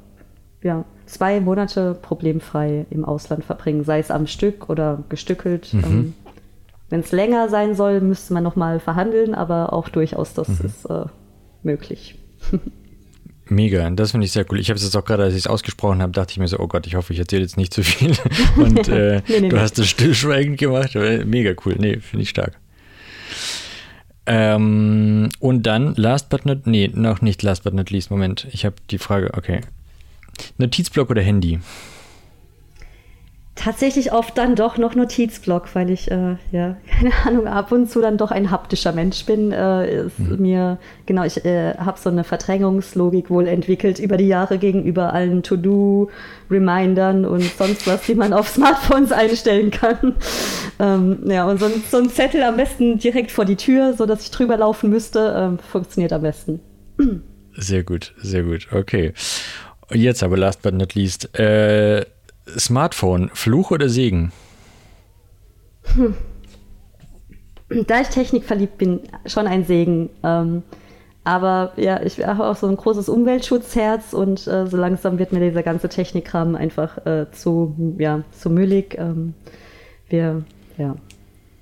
ja, 0.63 0.85
zwei 1.07 1.41
Monate 1.41 1.97
problemfrei 2.01 2.87
im 2.91 3.05
Ausland 3.05 3.45
verbringen, 3.45 3.85
sei 3.85 3.99
es 3.99 4.11
am 4.11 4.27
Stück 4.27 4.69
oder 4.69 5.05
gestückelt. 5.09 5.73
Mhm. 5.73 5.85
Ähm, 5.85 6.15
Wenn 6.89 7.01
es 7.01 7.13
länger 7.13 7.49
sein 7.49 7.75
soll, 7.75 8.01
müsste 8.01 8.35
man 8.35 8.45
nochmal 8.45 8.79
verhandeln, 8.81 9.35
aber 9.35 9.73
auch 9.73 9.89
durchaus 9.89 10.35
das 10.35 10.49
mhm. 10.49 10.67
ist 10.67 10.85
äh, 10.87 11.05
möglich. 11.63 12.19
Mega, 13.49 13.89
das 13.91 14.11
finde 14.11 14.25
ich 14.25 14.33
sehr 14.33 14.45
cool. 14.51 14.59
Ich 14.59 14.71
habe 14.71 14.77
es 14.77 14.83
jetzt 14.83 14.97
auch 14.97 15.05
gerade, 15.05 15.23
als 15.23 15.35
ich 15.35 15.41
es 15.41 15.47
ausgesprochen 15.47 16.03
habe, 16.03 16.11
dachte 16.11 16.33
ich 16.33 16.39
mir 16.39 16.49
so, 16.49 16.59
oh 16.59 16.67
Gott, 16.67 16.87
ich 16.87 16.97
hoffe, 16.97 17.13
ich 17.13 17.19
erzähle 17.21 17.43
jetzt 17.43 17.57
nicht 17.57 17.73
zu 17.73 17.85
viel. 17.85 18.13
Und 18.57 18.89
äh, 18.89 19.23
nee, 19.29 19.41
nee, 19.41 19.49
du 19.49 19.57
nee. 19.57 19.63
hast 19.63 19.79
es 19.79 19.89
stillschweigend 19.89 20.59
gemacht. 20.59 20.97
Mega 20.97 21.53
cool. 21.65 21.77
Nee, 21.79 21.99
finde 22.01 22.25
ich 22.25 22.31
stark. 22.31 22.59
Ähm, 24.29 25.29
und 25.39 25.63
dann, 25.63 25.95
last 25.95 26.29
but 26.31 26.45
not, 26.45 26.67
nee, 26.67 26.91
noch 26.93 27.23
nicht 27.23 27.45
last 27.45 27.63
but 27.63 27.75
not 27.75 27.91
least, 27.91 28.11
Moment. 28.11 28.49
Ich 28.51 28.65
habe 28.65 28.75
die 28.91 28.99
Frage, 28.99 29.33
okay. 29.35 29.61
Notizblock 30.59 31.11
oder 31.11 31.23
Handy? 31.23 31.61
tatsächlich 33.57 34.13
oft 34.13 34.39
dann 34.39 34.55
doch 34.55 34.77
noch 34.77 34.95
Notizblock, 34.95 35.75
weil 35.75 35.91
ich, 35.91 36.11
äh, 36.11 36.37
ja, 36.53 36.77
keine 37.01 37.13
Ahnung, 37.25 37.49
ab 37.49 37.73
und 37.73 37.91
zu 37.91 38.01
dann 38.01 38.17
doch 38.17 38.31
ein 38.31 38.51
haptischer 38.51 38.93
Mensch 38.93 39.25
bin. 39.25 39.51
Äh, 39.51 40.07
ist 40.07 40.19
mhm. 40.21 40.37
mir, 40.41 40.79
genau, 41.07 41.25
ich 41.25 41.45
äh, 41.45 41.75
habe 41.75 41.99
so 41.99 42.11
eine 42.11 42.23
Verdrängungslogik 42.23 43.29
wohl 43.29 43.49
entwickelt 43.49 43.99
über 43.99 44.17
die 44.17 44.29
Jahre 44.29 44.59
gegenüber 44.59 45.13
allen 45.13 45.43
To-Do-Remindern 45.43 47.25
und 47.25 47.43
sonst 47.43 47.87
was, 47.87 48.03
die 48.03 48.15
man 48.15 48.33
auf 48.33 48.49
Smartphones 48.55 49.11
einstellen 49.11 49.71
kann. 49.71 50.15
Ähm, 50.79 51.19
ja, 51.25 51.47
und 51.47 51.59
so 51.59 51.67
ein, 51.67 51.83
so 51.91 51.97
ein, 51.97 52.11
Zettel 52.11 52.43
am 52.43 52.57
besten 52.57 52.99
direkt 52.99 53.33
vor 53.33 53.45
die 53.45 53.57
Tür, 53.57 53.95
so 53.95 54.07
dass 54.07 54.23
ich 54.23 54.31
drüber 54.31 54.57
laufen 54.57 54.91
müsste, 54.91 55.35
ähm, 55.37 55.59
funktioniert 55.59 56.13
am 56.13 56.23
besten. 56.23 56.61
Sehr 57.59 57.83
gut, 57.83 58.15
sehr 58.19 58.43
gut. 58.43 58.69
Okay. 58.71 59.15
Jetzt 59.93 60.23
aber 60.23 60.37
last 60.37 60.63
but 60.63 60.75
not 60.75 60.95
least. 60.95 61.39
Äh, 61.39 62.05
Smartphone, 62.59 63.31
Fluch 63.35 63.71
oder 63.71 63.89
Segen? 63.89 64.33
Hm. 65.95 66.15
Da 67.87 68.01
ich 68.01 68.09
technikverliebt 68.09 68.79
bin, 68.79 69.01
schon 69.27 69.47
ein 69.47 69.65
Segen. 69.65 70.11
Ähm, 70.23 70.63
aber 71.25 71.73
ja, 71.77 72.01
ich 72.03 72.25
habe 72.25 72.45
auch 72.45 72.55
so 72.55 72.69
ein 72.69 72.77
großes 72.77 73.09
Umweltschutzherz 73.09 74.13
und 74.13 74.47
äh, 74.47 74.67
so 74.69 74.77
langsam 74.77 75.19
wird 75.19 75.33
mir 75.33 75.41
dieser 75.41 75.65
ganze 75.65 75.89
Technikkram 75.89 76.55
einfach 76.55 77.05
äh, 77.05 77.27
zu, 77.33 77.97
ja, 77.99 78.23
zu 78.31 78.51
müllig. 78.51 78.97
Ähm, 78.97 79.35
wir, 80.09 80.45
ja, 80.79 80.95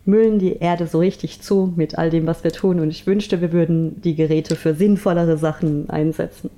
müllen 0.05 0.39
die 0.39 0.57
Erde 0.57 0.87
so 0.87 0.99
richtig 0.99 1.41
zu 1.41 1.73
mit 1.77 1.97
all 1.97 2.11
dem, 2.11 2.27
was 2.27 2.45
wir 2.45 2.53
tun. 2.53 2.81
Und 2.81 2.91
ich 2.91 3.07
wünschte, 3.07 3.41
wir 3.41 3.53
würden 3.53 4.03
die 4.03 4.15
Geräte 4.15 4.57
für 4.57 4.75
sinnvollere 4.75 5.39
Sachen 5.39 5.89
einsetzen. 5.89 6.51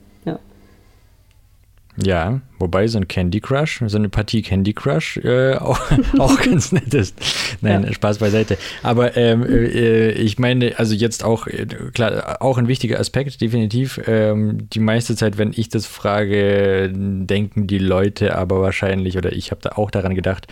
Ja. 2.02 2.40
Wobei 2.58 2.86
so 2.86 2.98
ein 2.98 3.08
Candy 3.08 3.40
Crush, 3.40 3.82
so 3.86 3.96
eine 3.98 4.08
Partie 4.08 4.42
Candy 4.42 4.72
Crush 4.72 5.18
äh, 5.18 5.54
auch, 5.54 5.80
auch 6.18 6.40
ganz 6.40 6.72
nett 6.72 6.92
ist. 6.94 7.18
Nein, 7.60 7.84
ja. 7.84 7.92
Spaß 7.92 8.18
beiseite. 8.18 8.56
Aber 8.82 9.16
ähm, 9.16 9.44
äh, 9.44 10.10
ich 10.12 10.38
meine, 10.38 10.78
also 10.78 10.94
jetzt 10.94 11.24
auch, 11.24 11.46
äh, 11.46 11.66
klar, 11.92 12.40
auch 12.40 12.58
ein 12.58 12.68
wichtiger 12.68 12.98
Aspekt, 12.98 13.40
definitiv. 13.40 14.00
Ähm, 14.06 14.68
die 14.70 14.80
meiste 14.80 15.16
Zeit, 15.16 15.38
wenn 15.38 15.52
ich 15.54 15.68
das 15.68 15.86
frage, 15.86 16.90
denken 16.94 17.66
die 17.66 17.78
Leute 17.78 18.36
aber 18.36 18.60
wahrscheinlich, 18.60 19.16
oder 19.16 19.32
ich 19.32 19.50
habe 19.50 19.60
da 19.62 19.70
auch 19.72 19.90
daran 19.90 20.14
gedacht, 20.14 20.46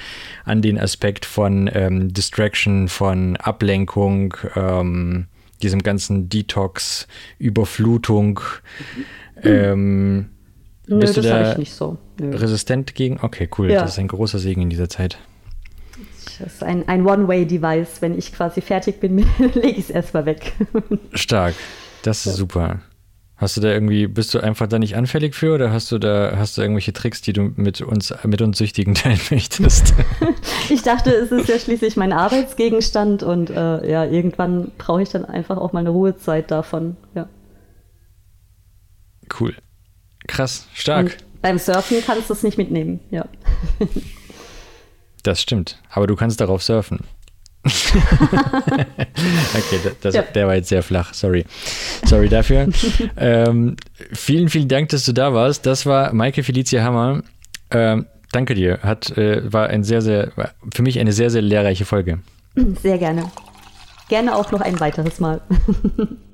an 0.44 0.62
den 0.62 0.78
Aspekt 0.78 1.24
von 1.24 1.70
ähm, 1.72 2.12
Distraction, 2.12 2.88
von 2.88 3.36
Ablenkung, 3.36 4.34
ähm, 4.56 5.26
diesem 5.62 5.82
ganzen 5.82 6.28
Detox, 6.28 7.06
Überflutung. 7.38 8.40
Mhm. 9.42 9.42
Ähm, 9.42 10.30
Nö, 10.86 10.98
Bist 10.98 11.16
du 11.16 11.22
da 11.22 11.56
nicht 11.56 11.72
so. 11.72 11.96
Nö. 12.20 12.36
resistent 12.36 12.94
gegen? 12.94 13.18
Okay, 13.20 13.48
cool. 13.58 13.70
Ja. 13.70 13.82
Das 13.82 13.92
ist 13.92 13.98
ein 13.98 14.08
großer 14.08 14.38
Segen 14.38 14.62
in 14.62 14.70
dieser 14.70 14.88
Zeit. 14.88 15.18
Das 16.38 16.54
ist 16.54 16.62
ein, 16.64 16.88
ein 16.88 17.06
One-Way-Device. 17.06 18.02
Wenn 18.02 18.18
ich 18.18 18.32
quasi 18.32 18.60
fertig 18.60 19.00
bin, 19.00 19.18
lege 19.38 19.68
ich 19.68 19.78
es 19.78 19.90
erstmal 19.90 20.26
weg. 20.26 20.52
Stark. 21.12 21.54
Das 22.02 22.26
ist 22.26 22.32
ja. 22.32 22.32
super. 22.32 22.80
Hast 23.36 23.56
du 23.56 23.60
da 23.60 23.68
irgendwie, 23.68 24.06
bist 24.06 24.32
du 24.32 24.38
einfach 24.38 24.68
da 24.68 24.78
nicht 24.78 24.96
anfällig 24.96 25.34
für 25.34 25.54
oder 25.54 25.72
hast 25.72 25.90
du 25.90 25.98
da, 25.98 26.34
hast 26.36 26.56
du 26.56 26.62
irgendwelche 26.62 26.92
Tricks, 26.92 27.20
die 27.20 27.32
du 27.32 27.52
mit 27.56 27.80
uns, 27.80 28.14
mit 28.24 28.40
uns 28.40 28.58
Süchtigen 28.58 28.94
teilen 28.94 29.18
möchtest? 29.30 29.92
ich 30.70 30.82
dachte, 30.82 31.10
es 31.10 31.32
ist 31.32 31.48
ja 31.48 31.58
schließlich 31.58 31.96
mein 31.96 32.12
Arbeitsgegenstand 32.12 33.24
und 33.24 33.50
äh, 33.50 33.90
ja, 33.90 34.04
irgendwann 34.04 34.70
brauche 34.78 35.02
ich 35.02 35.08
dann 35.08 35.24
einfach 35.24 35.56
auch 35.56 35.72
mal 35.72 35.80
eine 35.80 35.90
Ruhezeit 35.90 36.50
davon, 36.50 36.96
ja. 37.14 37.28
Cool. 39.40 39.54
Krass, 40.26 40.66
stark. 40.74 41.04
Und 41.04 41.16
beim 41.42 41.58
Surfen 41.58 41.98
kannst 42.04 42.30
du 42.30 42.34
es 42.34 42.42
nicht 42.42 42.58
mitnehmen, 42.58 43.00
ja. 43.10 43.26
das 45.22 45.40
stimmt, 45.42 45.80
aber 45.90 46.06
du 46.06 46.16
kannst 46.16 46.40
darauf 46.40 46.62
surfen. 46.62 47.00
okay, 49.54 49.80
das, 50.02 50.14
ja. 50.14 50.22
der 50.22 50.46
war 50.46 50.54
jetzt 50.54 50.68
sehr 50.68 50.82
flach, 50.82 51.14
sorry. 51.14 51.46
Sorry 52.04 52.28
dafür. 52.28 52.68
ähm, 53.16 53.76
vielen, 54.12 54.50
vielen 54.50 54.68
Dank, 54.68 54.90
dass 54.90 55.06
du 55.06 55.12
da 55.12 55.32
warst. 55.32 55.64
Das 55.64 55.86
war 55.86 56.12
Maike 56.12 56.42
Felicia 56.42 56.82
Hammer. 56.82 57.22
Ähm, 57.70 58.04
danke 58.32 58.54
dir. 58.54 58.80
Hat, 58.82 59.16
äh, 59.16 59.50
war 59.50 59.68
ein 59.68 59.82
sehr, 59.82 60.02
sehr, 60.02 60.32
für 60.74 60.82
mich 60.82 61.00
eine 61.00 61.12
sehr, 61.12 61.30
sehr 61.30 61.40
lehrreiche 61.40 61.86
Folge. 61.86 62.18
Sehr 62.82 62.98
gerne. 62.98 63.30
Gerne 64.08 64.36
auch 64.36 64.52
noch 64.52 64.60
ein 64.60 64.78
weiteres 64.80 65.18
Mal. 65.18 65.40